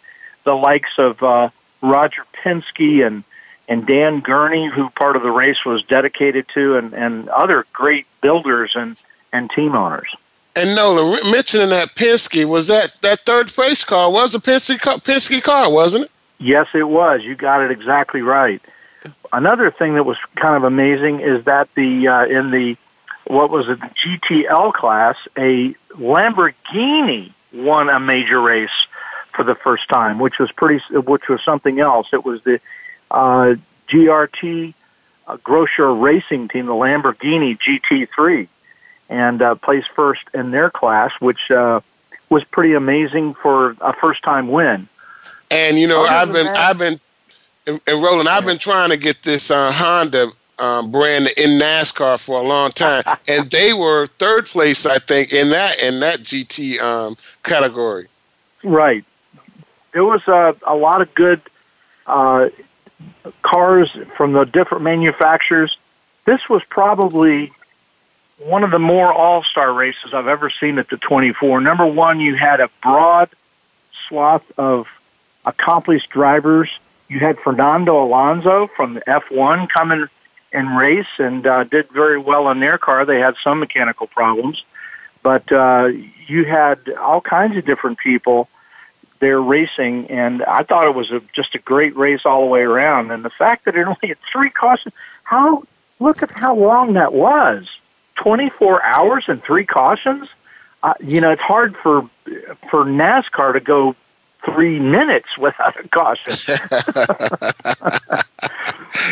the 0.44 0.54
likes 0.54 0.98
of 0.98 1.22
uh, 1.22 1.50
Roger 1.80 2.24
Penske 2.32 3.06
and 3.06 3.24
and 3.66 3.86
Dan 3.86 4.20
Gurney, 4.20 4.66
who 4.66 4.90
part 4.90 5.16
of 5.16 5.22
the 5.22 5.30
race 5.30 5.64
was 5.64 5.82
dedicated 5.84 6.46
to, 6.52 6.76
and, 6.76 6.92
and 6.92 7.30
other 7.30 7.64
great 7.72 8.04
builders 8.20 8.72
and, 8.74 8.94
and 9.32 9.50
team 9.50 9.74
owners. 9.74 10.14
and 10.54 10.76
Nolan 10.76 11.18
mentioning 11.32 11.70
that 11.70 11.94
Penske 11.94 12.44
was 12.44 12.68
that 12.68 12.94
that 13.00 13.20
third 13.20 13.48
place 13.48 13.82
car 13.82 14.10
was 14.10 14.34
a 14.34 14.38
Penske 14.38 14.78
car, 14.78 14.98
Penske 14.98 15.42
car 15.42 15.70
wasn't 15.70 16.04
it 16.04 16.10
Yes, 16.38 16.68
it 16.74 16.88
was. 16.88 17.22
You 17.22 17.34
got 17.34 17.62
it 17.62 17.70
exactly 17.70 18.22
right. 18.22 18.60
Another 19.32 19.70
thing 19.70 19.94
that 19.94 20.04
was 20.04 20.18
kind 20.36 20.56
of 20.56 20.64
amazing 20.64 21.20
is 21.20 21.44
that 21.44 21.72
the 21.74 22.08
uh, 22.08 22.24
in 22.26 22.50
the 22.50 22.76
what 23.26 23.50
was 23.50 23.68
it 23.68 23.80
the 23.80 23.86
GTL 23.86 24.72
class, 24.72 25.16
a 25.36 25.74
Lamborghini 25.92 27.32
won 27.52 27.88
a 27.88 28.00
major 28.00 28.40
race 28.40 28.86
for 29.32 29.44
the 29.44 29.54
first 29.54 29.88
time, 29.88 30.18
which 30.18 30.38
was 30.38 30.52
pretty, 30.52 30.82
which 30.94 31.28
was 31.28 31.42
something 31.42 31.80
else. 31.80 32.08
It 32.12 32.24
was 32.24 32.42
the 32.42 32.60
uh, 33.10 33.56
GRT 33.88 34.74
uh, 35.26 35.36
Grasser 35.38 35.92
Racing 35.94 36.48
Team, 36.48 36.66
the 36.66 36.72
Lamborghini 36.72 37.58
GT3, 37.58 38.48
and 39.08 39.42
uh, 39.42 39.54
placed 39.56 39.88
first 39.90 40.22
in 40.34 40.50
their 40.50 40.70
class, 40.70 41.12
which 41.20 41.50
uh, 41.50 41.80
was 42.28 42.44
pretty 42.44 42.74
amazing 42.74 43.34
for 43.34 43.76
a 43.80 43.92
first-time 43.92 44.48
win. 44.48 44.88
And 45.50 45.78
you 45.78 45.86
know, 45.86 46.02
I've 46.02 46.32
been, 46.32 46.48
I've 46.48 46.78
been, 46.78 47.00
and, 47.66 47.80
and 47.86 48.02
Roland, 48.02 48.28
I've 48.28 48.44
been 48.44 48.58
trying 48.58 48.90
to 48.90 48.96
get 48.96 49.22
this 49.22 49.50
uh, 49.50 49.72
Honda 49.72 50.32
um, 50.58 50.90
brand 50.90 51.28
in 51.36 51.58
NASCAR 51.58 52.18
for 52.18 52.40
a 52.40 52.44
long 52.44 52.70
time, 52.70 53.02
and 53.28 53.50
they 53.50 53.72
were 53.72 54.06
third 54.18 54.46
place, 54.46 54.86
I 54.86 54.98
think, 54.98 55.32
in 55.32 55.50
that 55.50 55.82
in 55.82 56.00
that 56.00 56.20
GT 56.20 56.80
um, 56.80 57.16
category. 57.42 58.08
Right. 58.62 59.04
There 59.92 60.04
was 60.04 60.26
a, 60.26 60.56
a 60.66 60.74
lot 60.74 61.02
of 61.02 61.14
good 61.14 61.40
uh, 62.06 62.48
cars 63.42 63.90
from 64.16 64.32
the 64.32 64.44
different 64.44 64.84
manufacturers. 64.84 65.76
This 66.24 66.48
was 66.48 66.62
probably 66.64 67.52
one 68.38 68.64
of 68.64 68.70
the 68.70 68.78
more 68.78 69.12
all-star 69.12 69.72
races 69.72 70.12
I've 70.12 70.26
ever 70.26 70.50
seen 70.50 70.78
at 70.78 70.88
the 70.88 70.96
24. 70.96 71.60
Number 71.60 71.86
one, 71.86 72.18
you 72.20 72.34
had 72.34 72.60
a 72.60 72.68
broad 72.82 73.30
swath 74.08 74.44
of 74.58 74.88
accomplished 75.44 76.10
drivers. 76.10 76.70
You 77.08 77.20
had 77.20 77.38
Fernando 77.38 78.02
Alonso 78.02 78.66
from 78.68 78.94
the 78.94 79.00
F1 79.02 79.68
coming 79.68 80.08
and 80.54 80.76
race 80.76 81.06
and 81.18 81.46
uh, 81.46 81.64
did 81.64 81.88
very 81.90 82.18
well 82.18 82.50
in 82.50 82.60
their 82.60 82.78
car. 82.78 83.04
They 83.04 83.18
had 83.18 83.36
some 83.42 83.60
mechanical 83.60 84.06
problems. 84.06 84.62
but 85.22 85.50
uh, 85.52 85.90
you 86.26 86.44
had 86.44 86.88
all 86.98 87.20
kinds 87.20 87.56
of 87.56 87.64
different 87.64 87.98
people 87.98 88.48
there 89.20 89.40
racing, 89.40 90.10
and 90.10 90.42
I 90.42 90.62
thought 90.62 90.86
it 90.86 90.94
was 90.94 91.10
a, 91.10 91.20
just 91.32 91.54
a 91.54 91.58
great 91.58 91.96
race 91.96 92.24
all 92.24 92.42
the 92.42 92.46
way 92.46 92.62
around. 92.62 93.10
And 93.10 93.24
the 93.24 93.30
fact 93.30 93.64
that 93.64 93.76
it 93.76 93.86
only 93.86 94.08
had 94.08 94.18
three 94.30 94.50
cautions, 94.50 94.94
how 95.22 95.64
look 96.00 96.22
at 96.22 96.30
how 96.30 96.54
long 96.54 96.94
that 96.94 97.12
was 97.12 97.68
24 98.16 98.82
hours 98.82 99.24
and 99.28 99.42
three 99.42 99.64
cautions. 99.64 100.28
Uh, 100.82 100.94
you 101.00 101.20
know, 101.20 101.30
it's 101.30 101.42
hard 101.42 101.76
for 101.76 102.08
for 102.70 102.84
NASCAR 102.84 103.54
to 103.54 103.60
go 103.60 103.96
three 104.44 104.78
minutes 104.78 105.28
without 105.38 105.82
a 105.82 105.88
caution. 105.88 106.32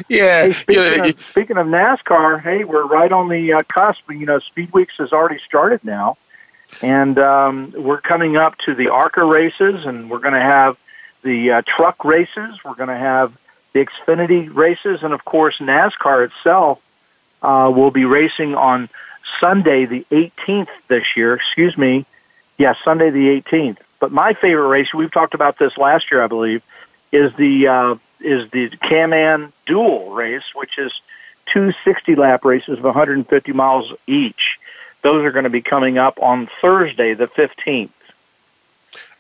yeah. 0.09 0.47
Hey, 0.47 0.53
speaking, 0.53 0.83
yeah. 0.83 1.05
Of, 1.07 1.21
speaking 1.31 1.57
of 1.57 1.67
NASCAR, 1.67 2.41
hey, 2.41 2.65
we're 2.65 2.87
right 2.87 3.11
on 3.11 3.29
the 3.29 3.55
uh, 3.55 3.63
cusp. 3.63 4.11
You 4.11 4.27
know, 4.27 4.39
Speed 4.39 4.73
Weeks 4.73 4.95
has 4.99 5.13
already 5.13 5.39
started 5.39 5.85
now, 5.85 6.17
and 6.83 7.19
um, 7.19 7.73
we're 7.77 8.01
coming 8.01 8.37
up 8.37 8.59
to 8.59 8.75
the 8.75 8.89
ARCA 8.89 9.25
races, 9.25 9.85
and 9.85 10.11
we're 10.11 10.19
going 10.19 10.35
to 10.35 10.41
have 10.41 10.79
the 11.23 11.53
uh, 11.53 11.63
truck 11.67 12.05
races. 12.05 12.59
We're 12.65 12.75
going 12.75 12.89
to 12.89 12.97
have 12.97 13.37
the 13.73 13.85
Xfinity 13.85 14.53
races, 14.55 15.03
and 15.03 15.13
of 15.13 15.25
course, 15.25 15.59
NASCAR 15.59 16.27
itself 16.27 16.81
uh, 17.43 17.71
will 17.75 17.91
be 17.91 18.05
racing 18.05 18.55
on 18.55 18.89
Sunday, 19.41 19.87
the 19.87 20.05
18th 20.11 20.69
this 20.89 21.17
year. 21.17 21.35
Excuse 21.35 21.77
me. 21.77 22.07
Yes, 22.59 22.77
yeah, 22.79 22.85
Sunday 22.85 23.11
the 23.11 23.41
18th. 23.41 23.79
But 23.99 24.13
my 24.13 24.35
favorite 24.35 24.69
race, 24.69 24.93
we've 24.93 25.11
talked 25.11 25.35
about 25.35 25.59
this 25.59 25.79
last 25.79 26.11
year, 26.11 26.23
I 26.23 26.27
believe, 26.27 26.63
is 27.13 27.33
the 27.35 27.69
uh, 27.69 27.95
is 28.23 28.51
the 28.51 28.69
Can-Am 28.71 29.53
Duel 29.67 30.13
race, 30.13 30.55
which 30.55 30.79
is 30.79 30.93
two 31.47 31.73
60 31.85 32.15
lap 32.15 32.45
races 32.45 32.79
of 32.79 32.85
150 32.85 33.53
miles 33.53 33.93
each. 34.07 34.59
Those 35.03 35.25
are 35.25 35.33
going 35.33 35.45
to 35.45 35.51
be 35.51 35.63
coming 35.63 35.99
up 35.99 36.21
on 36.23 36.49
Thursday, 36.61 37.15
the 37.15 37.27
15th. 37.27 37.91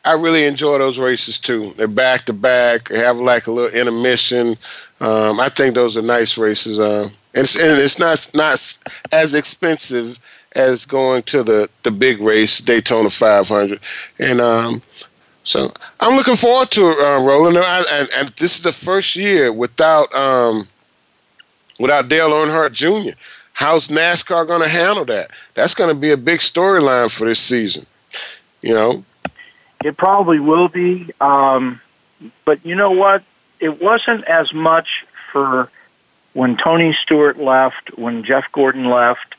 I 0.04 0.14
really 0.14 0.44
enjoy 0.44 0.78
those 0.78 0.98
races 0.98 1.38
too. 1.38 1.72
They're 1.76 1.86
back 1.86 2.24
to 2.26 2.32
back. 2.32 2.88
They 2.88 2.98
have 2.98 3.18
like 3.18 3.46
a 3.46 3.52
little 3.52 3.70
intermission. 3.70 4.56
Um, 5.00 5.38
I 5.38 5.48
think 5.48 5.74
those 5.74 5.96
are 5.96 6.02
nice 6.02 6.36
races. 6.36 6.80
Uh, 6.80 7.08
and, 7.34 7.44
it's, 7.44 7.56
and 7.56 7.78
it's 7.78 7.98
not 7.98 8.30
not 8.34 8.78
as 9.12 9.34
expensive 9.34 10.18
as 10.54 10.84
going 10.84 11.22
to 11.24 11.42
the 11.42 11.70
the 11.84 11.90
big 11.90 12.20
race 12.20 12.58
Daytona 12.58 13.10
500. 13.10 13.80
And 14.18 14.40
um, 14.40 14.82
so 15.44 15.72
I'm 16.00 16.16
looking 16.16 16.36
forward 16.36 16.70
to 16.72 16.86
uh, 16.86 17.20
Roland. 17.20 17.56
And, 17.56 17.86
and, 17.90 18.08
and, 18.16 18.28
this 18.38 18.56
is 18.56 18.62
the 18.62 18.72
first 18.72 19.16
year 19.16 19.52
without 19.52 20.14
um, 20.14 20.68
without 21.78 22.08
Dale 22.08 22.30
Earnhardt 22.30 22.72
Jr. 22.72 23.16
How's 23.52 23.88
NASCAR 23.88 24.46
going 24.46 24.62
to 24.62 24.68
handle 24.68 25.04
that? 25.06 25.30
That's 25.54 25.74
going 25.74 25.92
to 25.92 26.00
be 26.00 26.10
a 26.10 26.16
big 26.16 26.40
storyline 26.40 27.10
for 27.10 27.26
this 27.26 27.40
season. 27.40 27.86
You 28.62 28.74
know, 28.74 29.04
it 29.84 29.96
probably 29.96 30.38
will 30.38 30.68
be. 30.68 31.10
Um, 31.20 31.80
but 32.44 32.64
you 32.64 32.74
know 32.74 32.92
what? 32.92 33.22
It 33.60 33.82
wasn't 33.82 34.24
as 34.24 34.52
much 34.52 35.04
for 35.32 35.70
when 36.32 36.56
Tony 36.56 36.96
Stewart 37.02 37.38
left, 37.38 37.96
when 37.98 38.24
Jeff 38.24 38.50
Gordon 38.52 38.86
left. 38.86 39.34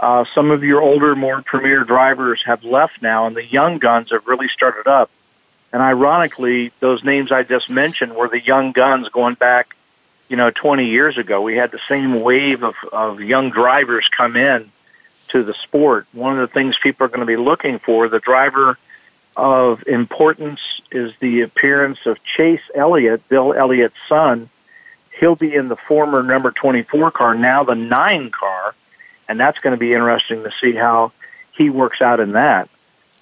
Uh, 0.00 0.24
some 0.34 0.50
of 0.50 0.64
your 0.64 0.82
older, 0.82 1.14
more 1.14 1.40
premier 1.42 1.84
drivers 1.84 2.42
have 2.44 2.64
left 2.64 3.00
now, 3.00 3.26
and 3.26 3.36
the 3.36 3.44
young 3.44 3.78
guns 3.78 4.10
have 4.10 4.26
really 4.26 4.48
started 4.48 4.88
up. 4.88 5.10
And 5.74 5.82
ironically, 5.82 6.70
those 6.78 7.02
names 7.02 7.32
I 7.32 7.42
just 7.42 7.68
mentioned 7.68 8.14
were 8.14 8.28
the 8.28 8.40
young 8.40 8.70
guns 8.70 9.08
going 9.08 9.34
back, 9.34 9.74
you 10.28 10.36
know, 10.36 10.52
20 10.52 10.86
years 10.86 11.18
ago. 11.18 11.42
We 11.42 11.56
had 11.56 11.72
the 11.72 11.80
same 11.88 12.22
wave 12.22 12.62
of, 12.62 12.76
of 12.92 13.20
young 13.20 13.50
drivers 13.50 14.08
come 14.16 14.36
in 14.36 14.70
to 15.30 15.42
the 15.42 15.52
sport. 15.52 16.06
One 16.12 16.38
of 16.38 16.48
the 16.48 16.54
things 16.54 16.78
people 16.80 17.04
are 17.06 17.08
going 17.08 17.20
to 17.20 17.26
be 17.26 17.34
looking 17.34 17.80
for, 17.80 18.08
the 18.08 18.20
driver 18.20 18.78
of 19.36 19.84
importance 19.88 20.60
is 20.92 21.12
the 21.18 21.40
appearance 21.40 22.06
of 22.06 22.22
Chase 22.22 22.62
Elliott, 22.72 23.28
Bill 23.28 23.52
Elliott's 23.52 23.96
son. 24.08 24.48
He'll 25.18 25.34
be 25.34 25.52
in 25.52 25.66
the 25.66 25.74
former 25.74 26.22
number 26.22 26.52
24 26.52 27.10
car, 27.10 27.34
now 27.34 27.64
the 27.64 27.74
9 27.74 28.30
car, 28.30 28.76
and 29.28 29.40
that's 29.40 29.58
going 29.58 29.72
to 29.72 29.76
be 29.76 29.92
interesting 29.92 30.44
to 30.44 30.52
see 30.60 30.74
how 30.74 31.10
he 31.50 31.68
works 31.68 32.00
out 32.00 32.20
in 32.20 32.30
that. 32.32 32.68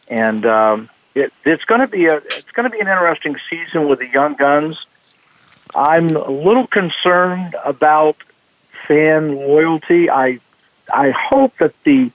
And 0.06 0.44
um, 0.44 0.90
it, 1.14 1.32
it's 1.44 1.64
going 1.64 1.80
to 1.80 1.86
be 1.86 2.06
a 2.06 2.16
it's 2.16 2.50
going 2.52 2.64
to 2.64 2.70
be 2.70 2.80
an 2.80 2.88
interesting 2.88 3.36
season 3.50 3.88
with 3.88 3.98
the 3.98 4.08
young 4.08 4.34
guns. 4.34 4.86
I'm 5.74 6.16
a 6.16 6.30
little 6.30 6.66
concerned 6.66 7.56
about 7.64 8.16
fan 8.86 9.36
loyalty. 9.36 10.10
I 10.10 10.40
I 10.92 11.10
hope 11.10 11.56
that 11.58 11.80
the 11.84 12.10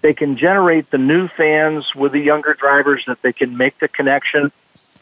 they 0.00 0.14
can 0.14 0.36
generate 0.36 0.90
the 0.90 0.98
new 0.98 1.28
fans 1.28 1.94
with 1.94 2.12
the 2.12 2.20
younger 2.20 2.54
drivers 2.54 3.04
that 3.06 3.22
they 3.22 3.32
can 3.32 3.56
make 3.56 3.78
the 3.78 3.88
connection. 3.88 4.50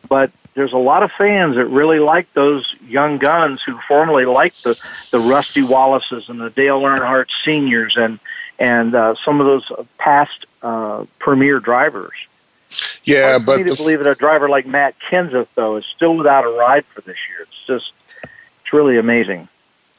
But 0.08 0.30
there's 0.54 0.72
a 0.72 0.78
lot 0.78 1.02
of 1.02 1.12
fans 1.12 1.56
that 1.56 1.66
really 1.66 2.00
like 2.00 2.32
those 2.32 2.74
young 2.86 3.18
guns 3.18 3.62
who 3.62 3.78
formerly 3.86 4.24
liked 4.24 4.64
the 4.64 4.80
the 5.10 5.18
Rusty 5.18 5.62
Wallaces 5.62 6.28
and 6.28 6.40
the 6.40 6.50
Dale 6.50 6.80
Earnhardt 6.80 7.28
seniors 7.44 7.96
and 7.96 8.18
and 8.58 8.94
uh, 8.94 9.14
some 9.24 9.40
of 9.40 9.46
those 9.46 9.86
past 9.98 10.46
uh, 10.62 11.04
premier 11.18 11.60
drivers. 11.60 12.12
Yeah, 13.04 13.30
Hard 13.30 13.46
but 13.46 13.58
me 13.58 13.64
to 13.64 13.74
believe 13.74 13.98
that 13.98 14.08
a 14.08 14.14
driver 14.14 14.48
like 14.48 14.66
Matt 14.66 14.94
Kenseth 15.10 15.48
though 15.54 15.76
is 15.76 15.84
still 15.86 16.16
without 16.16 16.44
a 16.44 16.48
ride 16.48 16.84
for 16.86 17.00
this 17.00 17.16
year. 17.28 17.42
It's 17.42 17.66
just 17.66 17.92
it's 18.62 18.72
really 18.72 18.98
amazing. 18.98 19.48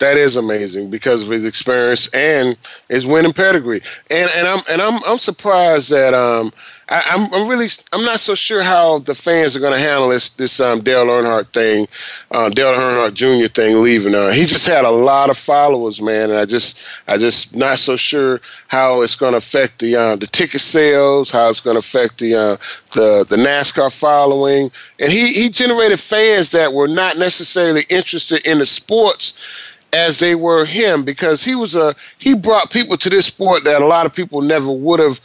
That 0.02 0.18
is 0.18 0.36
amazing 0.36 0.90
because 0.90 1.22
of 1.22 1.30
his 1.30 1.46
experience 1.46 2.12
and 2.16 2.58
his 2.90 3.06
winning 3.06 3.34
pedigree. 3.34 3.84
And 4.10 4.32
and 4.36 4.48
I'm 4.48 4.62
and 4.68 4.82
I'm 4.82 5.00
I'm 5.06 5.20
surprised 5.20 5.92
that 5.92 6.16
um 6.16 6.52
I, 6.90 7.04
am 7.14 7.26
I'm, 7.26 7.34
I'm 7.34 7.48
really 7.48 7.68
I'm 7.94 8.04
not 8.04 8.20
so 8.20 8.34
sure 8.34 8.64
how 8.64 8.98
the 9.00 9.14
fans 9.14 9.56
are 9.56 9.60
going 9.60 9.74
to 9.74 9.80
handle 9.80 10.10
this 10.10 10.30
this 10.30 10.60
um, 10.60 10.82
Dale 10.82 11.06
Earnhardt 11.06 11.54
thing, 11.54 11.88
uh, 12.32 12.50
Dale 12.50 12.74
Earnhardt 12.74 13.14
Jr. 13.14 13.48
thing 13.48 13.82
leaving. 13.84 14.16
Uh, 14.16 14.32
he 14.32 14.48
just 14.48 14.68
had 14.68 14.86
a 14.86 14.90
lot 14.90 15.30
of 15.30 15.38
followers, 15.38 16.02
man, 16.02 16.32
and 16.32 16.40
I 16.40 16.46
just 16.46 16.82
I 17.08 17.20
just 17.20 17.56
not 17.56 17.78
so 17.78 17.96
sure 17.96 18.42
how 18.70 19.02
it's 19.02 19.16
going 19.16 19.34
to 19.34 19.38
affect 19.38 19.80
the 19.80 19.96
uh, 19.96 20.16
the 20.16 20.28
ticket 20.28 20.62
sales, 20.62 21.30
how 21.30 21.48
it's 21.48 21.62
going 21.62 21.76
to 21.76 21.80
affect 21.80 22.18
the 22.18 22.34
uh, 22.34 22.58
the 22.94 23.24
the 23.30 23.38
NASCAR 23.38 23.94
following, 23.94 24.72
and 25.00 25.12
he 25.12 25.32
he 25.32 25.48
generated 25.48 26.00
fans 26.00 26.50
that 26.52 26.74
were 26.74 26.88
not 26.88 27.20
necessarily 27.20 27.86
interested 27.90 28.44
in 28.48 28.58
the 28.58 28.66
sports 28.66 29.40
as 29.94 30.20
they 30.20 30.36
were 30.36 30.66
him 30.66 31.04
because 31.04 31.44
he 31.44 31.56
was 31.56 31.76
a 31.76 31.96
he 32.18 32.34
brought 32.34 32.72
people 32.72 32.98
to 32.98 33.10
this 33.10 33.26
sport 33.26 33.64
that 33.64 33.82
a 33.82 33.88
lot 33.88 34.06
of 34.06 34.14
people 34.14 34.42
never 34.42 34.72
would 34.72 35.00
have 35.00 35.20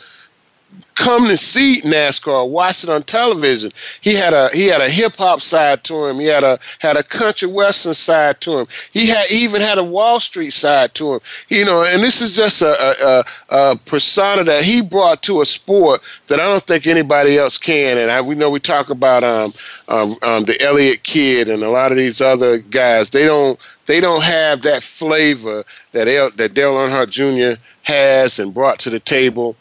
come 0.96 1.28
to 1.28 1.36
see 1.36 1.80
NASCAR, 1.82 2.48
watch 2.48 2.82
it 2.82 2.90
on 2.90 3.02
television. 3.04 3.70
He 4.00 4.14
had 4.14 4.32
a 4.32 4.48
he 4.48 4.66
had 4.66 4.80
a 4.80 4.88
hip 4.88 5.16
hop 5.16 5.40
side 5.40 5.84
to 5.84 6.06
him. 6.06 6.18
He 6.18 6.26
had 6.26 6.42
a 6.42 6.58
had 6.78 6.96
a 6.96 7.02
country 7.02 7.48
western 7.48 7.94
side 7.94 8.40
to 8.42 8.60
him. 8.60 8.66
He 8.92 9.06
had 9.06 9.26
he 9.26 9.44
even 9.44 9.60
had 9.60 9.78
a 9.78 9.84
Wall 9.84 10.18
Street 10.20 10.50
side 10.50 10.94
to 10.94 11.14
him. 11.14 11.20
You 11.48 11.64
know, 11.64 11.84
and 11.84 12.02
this 12.02 12.20
is 12.20 12.36
just 12.36 12.62
a, 12.62 12.74
a, 13.06 13.24
a 13.50 13.76
persona 13.84 14.42
that 14.44 14.64
he 14.64 14.80
brought 14.80 15.22
to 15.24 15.40
a 15.42 15.46
sport 15.46 16.00
that 16.26 16.40
I 16.40 16.44
don't 16.44 16.66
think 16.66 16.86
anybody 16.86 17.38
else 17.38 17.58
can. 17.58 17.98
And 17.98 18.10
I, 18.10 18.20
we 18.20 18.34
know 18.34 18.50
we 18.50 18.60
talk 18.60 18.90
about 18.90 19.22
um, 19.22 19.52
um, 19.88 20.14
um 20.22 20.44
the 20.44 20.60
Elliott 20.60 21.02
kid 21.02 21.48
and 21.48 21.62
a 21.62 21.70
lot 21.70 21.90
of 21.90 21.98
these 21.98 22.20
other 22.20 22.58
guys. 22.58 23.10
They 23.10 23.26
don't 23.26 23.60
they 23.86 24.00
don't 24.00 24.22
have 24.22 24.62
that 24.62 24.82
flavor 24.82 25.64
that 25.92 26.08
El, 26.08 26.30
that 26.32 26.54
Dale 26.54 26.74
Earnhardt 26.74 27.10
Jr. 27.10 27.60
has 27.82 28.38
and 28.38 28.52
brought 28.52 28.78
to 28.80 28.90
the 28.90 29.00
table. 29.00 29.56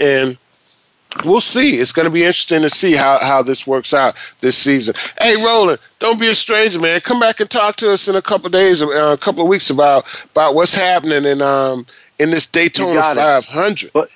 And 0.00 0.36
we'll 1.24 1.40
see. 1.40 1.76
It's 1.76 1.92
going 1.92 2.06
to 2.06 2.12
be 2.12 2.22
interesting 2.22 2.62
to 2.62 2.68
see 2.68 2.92
how, 2.92 3.18
how 3.18 3.42
this 3.42 3.66
works 3.66 3.94
out 3.94 4.16
this 4.40 4.56
season. 4.56 4.94
Hey, 5.20 5.36
Roland, 5.36 5.78
don't 5.98 6.20
be 6.20 6.28
a 6.28 6.34
stranger, 6.34 6.80
man. 6.80 7.00
Come 7.00 7.20
back 7.20 7.40
and 7.40 7.50
talk 7.50 7.76
to 7.76 7.90
us 7.90 8.08
in 8.08 8.16
a 8.16 8.22
couple 8.22 8.50
days, 8.50 8.82
uh, 8.82 8.86
a 9.12 9.18
couple 9.18 9.42
of 9.42 9.48
weeks 9.48 9.70
about 9.70 10.06
about 10.32 10.54
what's 10.54 10.74
happening 10.74 11.24
in 11.24 11.42
um 11.42 11.86
in 12.18 12.30
this 12.30 12.46
Daytona 12.46 13.02
500. 13.02 13.92
But 13.92 14.10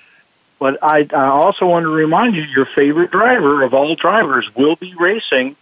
but 0.59 0.81
I, 0.81 1.05
I 1.13 1.25
also 1.25 1.65
want 1.65 1.83
to 1.83 1.89
remind 1.89 2.35
you, 2.35 2.43
your 2.43 2.65
favorite 2.65 3.11
driver 3.11 3.63
of 3.63 3.73
all 3.73 3.95
drivers 3.95 4.53
will 4.55 4.77
be 4.77 4.93
racing 4.93 5.57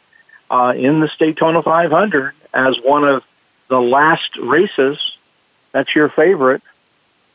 uh, 0.52 0.74
in 0.78 1.00
the 1.00 1.12
Daytona 1.18 1.64
500 1.64 2.34
as 2.54 2.80
one 2.82 3.04
of 3.04 3.24
the 3.72 3.82
last 3.82 4.38
races. 4.38 5.18
That's 5.72 5.96
your 5.96 6.10
favorite, 6.10 6.62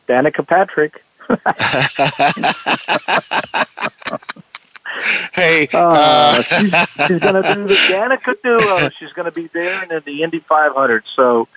Danica 0.07 0.47
Patrick. 0.47 1.03
hey, 5.33 5.67
uh, 5.73 5.79
uh, 5.89 6.43
she's, 6.43 6.75
she's 7.07 7.21
going 7.21 7.43
to 7.43 7.55
do 7.55 7.67
the 7.67 7.79
Danica 7.89 8.35
duo. 8.43 8.91
She's 8.91 9.15
going 9.15 9.25
to 9.25 9.33
be 9.33 9.47
there 9.47 9.83
in 9.83 10.03
the 10.05 10.23
Indy 10.23 10.41
500. 10.41 11.05
So 11.15 11.49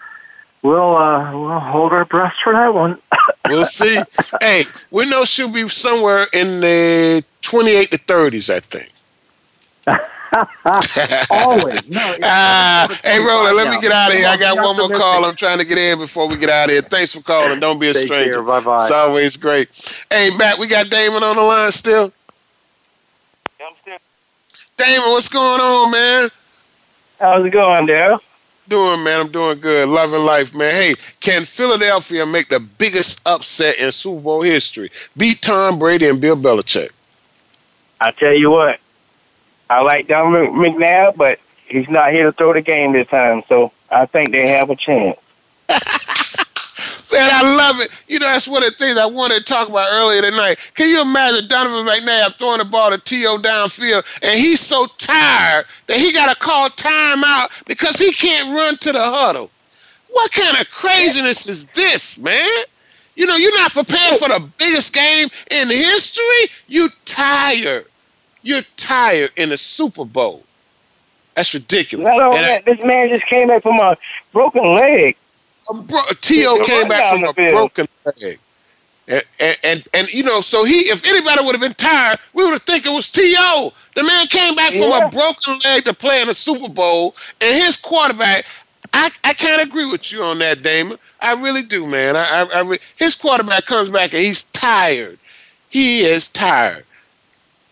we'll 0.62 0.96
uh, 0.96 1.34
we'll 1.34 1.60
hold 1.60 1.92
our 1.92 2.06
breath 2.06 2.36
for 2.42 2.54
that 2.54 2.74
one. 2.74 3.00
we'll 3.50 3.66
see. 3.66 4.02
Hey, 4.40 4.64
we 4.92 5.10
know 5.10 5.26
she'll 5.26 5.52
be 5.52 5.68
somewhere 5.68 6.26
in 6.32 6.62
the 6.62 7.22
28 7.42 7.92
to 7.92 7.98
30s, 7.98 8.50
I 8.50 8.62
think. 8.62 8.90
Always. 11.30 11.88
No. 11.90 12.16
Ah, 12.24 13.00
hey, 13.04 13.20
Roland, 13.20 13.58
let 13.58 13.70
me 13.70 13.82
get 13.82 13.92
out 13.92 14.12
of 14.12 14.18
here. 14.18 14.28
I 14.28 14.38
got 14.38 14.58
one 14.58 14.78
more 14.78 14.90
call. 14.90 15.26
I'm 15.26 15.36
trying 15.36 15.60
to 15.60 15.66
get 15.66 15.78
in 15.78 15.98
before 15.98 16.28
we 16.28 16.38
get 16.38 16.50
out 16.50 16.66
of 16.66 16.72
here. 16.72 16.82
Thanks 16.82 17.14
for 17.14 17.22
calling. 17.22 17.60
Don't 17.60 17.80
be 17.80 17.90
a 17.90 17.94
Take 17.94 18.06
stranger. 18.06 18.44
Bye-bye. 18.44 18.76
It's 18.76 18.92
always 18.92 19.38
great. 19.38 19.70
Hey, 20.10 20.30
Matt, 20.38 20.60
we 20.60 20.68
got 20.68 20.90
Damon 20.90 21.24
on 21.24 21.36
the 21.36 21.42
line 21.42 21.72
still. 21.72 22.12
Yeah, 23.60 23.66
I'm 23.68 23.74
still. 23.82 23.98
Damon, 24.78 25.10
what's 25.10 25.30
going 25.30 25.62
on, 25.62 25.92
man? 25.92 26.30
How's 27.20 27.46
it 27.46 27.50
going, 27.50 27.88
Daryl? 27.88 28.20
Doing, 28.68 29.04
man. 29.04 29.22
I'm 29.22 29.32
doing 29.32 29.60
good. 29.60 29.90
Loving 29.90 30.24
life, 30.24 30.54
man. 30.54 30.72
Hey, 30.72 30.94
can 31.22 31.44
Philadelphia 31.44 32.26
make 32.26 32.50
the 32.50 32.60
biggest 32.60 33.22
upset 33.26 33.78
in 33.80 33.92
Super 33.92 34.22
Bowl 34.22 34.42
history? 34.44 34.92
Beat 35.18 35.42
Tom 35.42 35.80
Brady 35.80 36.08
and 36.08 36.22
Bill 36.22 36.36
Belichick. 36.36 36.92
I 38.00 38.12
tell 38.12 38.34
you 38.34 38.52
what, 38.52 38.80
I 39.70 39.82
like 39.82 40.08
Donovan 40.08 40.54
McNabb, 40.54 41.16
but 41.16 41.40
he's 41.68 41.90
not 41.90 42.12
here 42.12 42.26
to 42.26 42.32
throw 42.32 42.54
the 42.54 42.62
game 42.62 42.94
this 42.94 43.08
time, 43.08 43.44
so 43.48 43.72
I 43.92 44.06
think 44.06 44.32
they 44.32 44.48
have 44.48 44.70
a 44.70 44.76
chance. 44.76 45.18
Man, 47.12 47.28
I 47.32 47.56
love 47.56 47.80
it. 47.82 47.90
You 48.08 48.20
know, 48.20 48.28
that's 48.28 48.48
one 48.48 48.64
of 48.64 48.70
the 48.70 48.76
things 48.76 48.98
I 48.98 49.06
wanted 49.06 49.40
to 49.40 49.46
talk 49.46 49.68
about 49.68 49.88
earlier 49.92 50.22
tonight. 50.22 50.60
Can 50.76 50.90
you 50.90 51.02
imagine 51.02 51.50
Donovan 51.50 51.86
McNabb 51.86 52.36
throwing 52.36 52.60
the 52.60 52.66
ball 52.66 52.92
to 52.92 52.98
T.O. 53.00 53.40
downfield, 53.40 54.06
and 54.22 54.40
he's 54.40 54.60
so 54.60 54.86
tired 54.98 55.66
that 55.88 55.98
he 55.98 56.14
got 56.14 56.32
to 56.32 56.40
call 56.40 56.70
timeout 56.70 57.50
because 57.66 57.98
he 57.98 58.12
can't 58.12 58.56
run 58.56 58.78
to 58.78 58.92
the 58.92 59.00
huddle? 59.04 59.50
What 60.12 60.32
kind 60.32 60.60
of 60.60 60.70
craziness 60.72 61.48
is 61.48 61.66
this, 61.66 62.18
man? 62.18 62.64
You 63.16 63.26
know, 63.26 63.36
you're 63.36 63.58
not 63.58 63.72
prepared 63.72 64.18
for 64.18 64.30
the 64.30 64.48
biggest 64.58 64.94
game 64.94 65.30
in 65.52 65.68
history. 65.70 66.52
You 66.68 66.90
tired. 67.06 67.86
You're 68.44 68.62
tired 68.78 69.32
in 69.36 69.50
the 69.50 69.58
Super 69.58 70.06
Bowl. 70.06 70.44
That's 71.36 71.54
ridiculous. 71.54 72.06
Not 72.08 72.20
only 72.20 72.40
that, 72.42 72.66
this 72.66 72.80
man 72.84 73.10
just 73.10 73.26
came 73.26 73.48
back 73.48 73.64
from 73.64 73.80
a 73.80 73.98
broken 74.34 74.74
leg. 74.74 75.16
bro- 75.84 76.02
T.O. 76.22 76.64
came 76.66 76.88
back 76.88 77.14
from 77.14 77.24
a 77.24 77.34
broken 77.34 77.88
leg. 78.06 78.40
And, 79.08 79.24
and, 79.40 79.58
and 79.64 79.88
and 79.96 80.14
you 80.14 80.22
know, 80.24 80.40
so 80.42 80.64
he 80.66 80.82
if 80.90 81.04
anybody 81.08 81.44
would 81.44 81.54
have 81.56 81.62
been 81.62 81.74
tired, 81.74 82.20
we 82.34 82.44
would 82.44 82.52
have 82.54 82.62
think 82.62 82.86
it 82.86 82.92
was 82.92 83.10
T.O. 83.10 83.74
The 83.96 84.04
man 84.04 84.28
came 84.28 84.54
back 84.54 84.72
from 84.72 84.82
Yeah. 84.90 85.08
a 85.08 85.12
broken 85.12 85.60
leg 85.64 85.86
to 85.86 85.94
play 85.96 86.22
in 86.22 86.28
the 86.28 86.34
Super 86.36 86.70
Bowl, 86.70 87.16
and 87.42 87.58
his 87.64 87.76
quarterback. 87.78 88.46
I, 88.94 89.12
I 89.24 89.34
can't 89.34 89.62
agree 89.62 89.86
with 89.86 90.12
you 90.12 90.24
on 90.24 90.40
that, 90.40 90.64
Damon. 90.64 90.98
I 91.22 91.34
really 91.34 91.62
do, 91.64 91.86
man. 91.86 92.16
I, 92.16 92.24
I, 92.24 92.44
I 92.44 92.60
re- 92.62 92.80
his 92.98 93.14
quarterback 93.16 93.66
comes 93.66 93.90
back 93.90 94.14
and 94.14 94.22
he's 94.24 94.44
tired. 94.44 95.18
He 95.70 96.02
is 96.02 96.28
tired. 96.28 96.86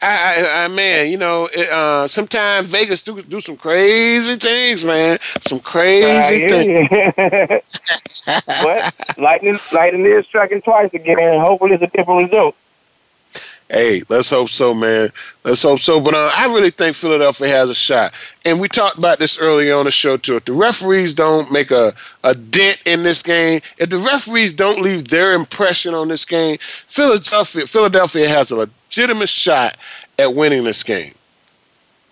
I, 0.01 0.45
I, 0.45 0.63
I 0.63 0.67
man, 0.67 1.09
you 1.09 1.17
know, 1.17 1.49
it, 1.51 1.69
uh, 1.69 2.07
sometimes 2.07 2.69
Vegas 2.69 3.01
do 3.01 3.21
do 3.23 3.41
some 3.41 3.57
crazy 3.57 4.35
things, 4.35 4.85
man. 4.85 5.17
Some 5.41 5.59
crazy 5.59 6.45
I 6.45 6.47
things. 6.47 8.23
but 8.63 9.17
lightning, 9.17 9.57
lightning 9.73 10.05
is 10.05 10.25
striking 10.27 10.61
twice 10.61 10.93
again, 10.93 11.39
hopefully 11.39 11.73
it's 11.73 11.83
a 11.83 11.87
different 11.87 12.25
result. 12.25 12.55
Hey, 13.69 14.01
let's 14.07 14.29
hope 14.29 14.47
so, 14.47 14.73
man. 14.73 15.11
Let's 15.43 15.61
hope 15.61 15.79
so. 15.79 15.99
But 15.99 16.13
uh, 16.13 16.31
I 16.35 16.45
really 16.45 16.69
think 16.69 16.95
Philadelphia 16.95 17.49
has 17.49 17.69
a 17.69 17.75
shot. 17.75 18.13
And 18.45 18.61
we 18.61 18.69
talked 18.69 18.97
about 18.97 19.19
this 19.19 19.37
earlier 19.39 19.75
on 19.75 19.85
the 19.85 19.91
show, 19.91 20.15
too. 20.15 20.37
If 20.37 20.45
the 20.45 20.53
referees 20.53 21.13
don't 21.13 21.51
make 21.51 21.69
a, 21.69 21.93
a 22.23 22.33
dent 22.33 22.81
in 22.85 23.03
this 23.03 23.21
game, 23.21 23.59
if 23.77 23.89
the 23.89 23.97
referees 23.97 24.53
don't 24.53 24.81
leave 24.81 25.09
their 25.09 25.33
impression 25.33 25.93
on 25.93 26.07
this 26.07 26.23
game, 26.23 26.57
Philadelphia, 26.87 27.65
Philadelphia 27.65 28.29
has 28.29 28.51
a 28.51 28.55
legitimate 28.55 29.29
shot 29.29 29.75
at 30.17 30.33
winning 30.33 30.63
this 30.63 30.81
game. 30.83 31.13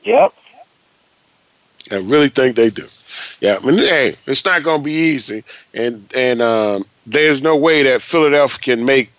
Yep. 0.03 0.34
I 1.91 1.95
really 1.95 2.30
think 2.30 2.58
they 2.58 2.70
do. 2.70 2.86
Yeah, 3.39 3.60
I 3.62 3.66
mean, 3.66 3.78
hey, 3.78 4.16
it's 4.28 4.43
not 4.43 4.64
going 4.64 4.80
to 4.80 4.84
be 4.84 4.91
easy, 4.91 5.43
and 5.74 6.06
and 6.16 6.41
um, 6.41 6.86
there's 7.06 7.41
no 7.41 7.56
way 7.56 7.84
that 7.84 8.01
Philadelphia 8.01 8.76
can 8.76 8.86
make 8.86 9.10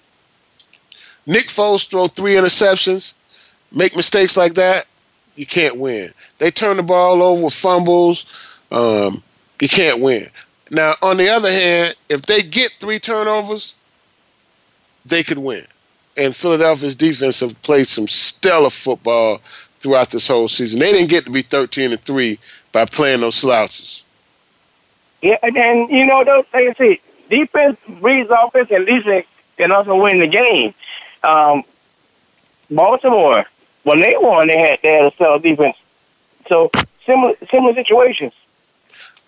Nick 1.27 1.47
Foles 1.47 1.89
throw 1.89 2.07
three 2.07 2.35
interceptions, 2.35 3.14
make 3.72 3.97
mistakes 3.97 4.37
like 4.37 4.55
that. 4.55 4.87
You 5.35 5.47
can't 5.47 5.77
win. 5.77 6.12
They 6.39 6.51
turn 6.51 6.77
the 6.79 6.83
ball 6.83 7.22
over 7.22 7.45
with 7.45 7.55
fumbles. 7.55 8.31
Um, 8.70 9.22
you 9.61 9.68
can't 9.68 10.01
win. 10.01 10.29
Now, 10.70 10.97
on 11.03 11.16
the 11.16 11.29
other 11.29 11.51
hand, 11.51 11.95
if 12.09 12.22
they 12.22 12.43
get 12.43 12.72
three 12.81 12.99
turnovers, 12.99 13.77
they 15.05 15.22
could 15.22 15.39
win. 15.39 15.66
And 16.16 16.35
Philadelphia's 16.35 16.95
defense 16.95 17.41
have 17.41 17.61
played 17.62 17.87
some 17.87 18.09
stellar 18.09 18.70
football 18.70 19.41
throughout 19.81 20.11
this 20.11 20.27
whole 20.27 20.49
season. 20.49 20.81
They 20.81 20.93
didn't 20.93 21.11
get 21.11 21.24
to 21.24 21.31
be 21.31 21.43
13 21.43 21.93
and 21.93 22.01
3 22.01 22.39
by 22.72 22.87
playing 22.87 23.20
those 23.20 23.37
slouches. 23.37 24.05
Yeah, 25.22 25.39
and, 25.43 25.57
and 25.57 25.91
you 25.91 26.07
know, 26.07 26.24
those 26.24 26.45
like 26.53 26.68
I 26.68 26.72
say, 26.74 27.01
defense 27.31 27.79
breeds 28.01 28.31
offense, 28.31 28.70
and 28.70 28.87
defense 28.87 29.27
can 29.57 29.72
also 29.72 30.01
win 30.01 30.20
the 30.20 30.27
game. 30.27 30.74
Um, 31.22 31.64
Baltimore, 32.70 33.44
when 33.84 34.00
they 34.00 34.16
won, 34.18 34.48
they 34.48 34.58
had 34.58 34.78
they 34.82 34.92
had 34.94 35.04
a 35.06 35.10
stellar 35.12 35.38
defense. 35.38 35.76
So 36.48 36.70
similar 37.04 37.34
similar 37.50 37.74
situations. 37.74 38.32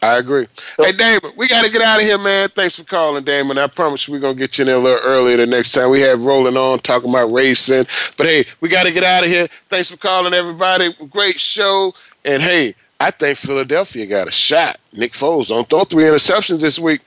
I 0.00 0.18
agree. 0.18 0.46
Hey, 0.76 0.92
Damon, 0.92 1.32
we 1.36 1.48
got 1.48 1.64
to 1.64 1.72
get 1.72 1.82
out 1.82 1.96
of 2.00 2.06
here, 2.06 2.18
man. 2.18 2.48
Thanks 2.50 2.76
for 2.78 2.84
calling, 2.84 3.24
Damon. 3.24 3.58
I 3.58 3.66
promise 3.66 4.06
you 4.06 4.14
we're 4.14 4.20
going 4.20 4.34
to 4.34 4.38
get 4.38 4.56
you 4.56 4.62
in 4.62 4.66
there 4.68 4.76
a 4.76 4.80
little 4.80 5.00
earlier 5.02 5.36
the 5.38 5.46
next 5.46 5.72
time. 5.72 5.90
We 5.90 6.00
have 6.02 6.24
rolling 6.24 6.56
on 6.56 6.78
talking 6.78 7.10
about 7.10 7.32
racing. 7.32 7.84
But 8.16 8.26
hey, 8.26 8.46
we 8.60 8.68
got 8.68 8.86
to 8.86 8.92
get 8.92 9.02
out 9.02 9.24
of 9.24 9.28
here. 9.28 9.48
Thanks 9.70 9.90
for 9.90 9.96
calling, 9.96 10.34
everybody. 10.34 10.94
Great 11.10 11.40
show. 11.40 11.94
And 12.24 12.40
hey, 12.40 12.76
I 13.00 13.10
think 13.10 13.38
Philadelphia 13.38 14.06
got 14.06 14.28
a 14.28 14.30
shot. 14.30 14.78
Nick 14.92 15.14
Foles 15.14 15.48
don't 15.48 15.68
throw 15.68 15.82
three 15.82 16.04
interceptions 16.04 16.60
this 16.60 16.78
week. 16.78 17.00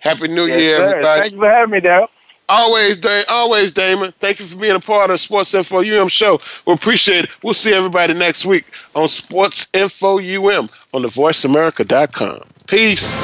Happy 0.00 0.26
New 0.26 0.46
Yes, 0.46 0.60
Year, 0.60 0.76
sir. 0.78 0.90
everybody. 0.90 1.20
Thank 1.20 1.32
you 1.34 1.38
for 1.38 1.50
having 1.50 1.70
me, 1.70 1.80
Dale. 1.80 2.10
Always, 2.48 2.96
Da- 2.98 3.24
always, 3.28 3.72
Damon. 3.72 4.12
Thank 4.20 4.38
you 4.40 4.46
for 4.46 4.56
being 4.56 4.76
a 4.76 4.80
part 4.80 5.10
of 5.10 5.18
Sports 5.18 5.52
Info 5.54 5.80
UM 5.80 6.08
show. 6.08 6.38
We 6.66 6.72
appreciate 6.74 7.24
it. 7.24 7.30
We'll 7.42 7.54
see 7.54 7.72
everybody 7.74 8.14
next 8.14 8.46
week 8.46 8.64
on 8.94 9.08
Sports 9.08 9.66
Info 9.74 10.18
UM 10.18 10.68
on 10.94 11.02
the 11.02 11.08
VoiceAmerica.com. 11.08 12.42
Peace. 12.68 13.14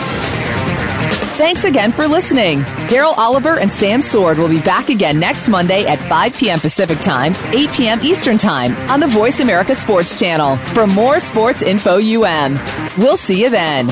Thanks 1.36 1.64
again 1.64 1.90
for 1.92 2.06
listening. 2.06 2.60
Daryl 2.88 3.16
Oliver 3.16 3.58
and 3.58 3.70
Sam 3.70 4.00
Sword 4.00 4.38
will 4.38 4.48
be 4.50 4.60
back 4.60 4.90
again 4.90 5.18
next 5.18 5.48
Monday 5.48 5.84
at 5.86 5.98
5 6.02 6.36
p.m. 6.36 6.60
Pacific 6.60 6.98
Time, 7.00 7.32
8 7.54 7.70
p.m. 7.72 7.98
Eastern 8.02 8.38
Time 8.38 8.76
on 8.90 9.00
the 9.00 9.08
Voice 9.08 9.40
America 9.40 9.74
Sports 9.74 10.18
Channel 10.18 10.56
for 10.56 10.86
more 10.86 11.18
Sports 11.20 11.62
Info 11.62 11.96
UM. 11.98 12.58
We'll 12.98 13.16
see 13.16 13.42
you 13.42 13.50
then. 13.50 13.88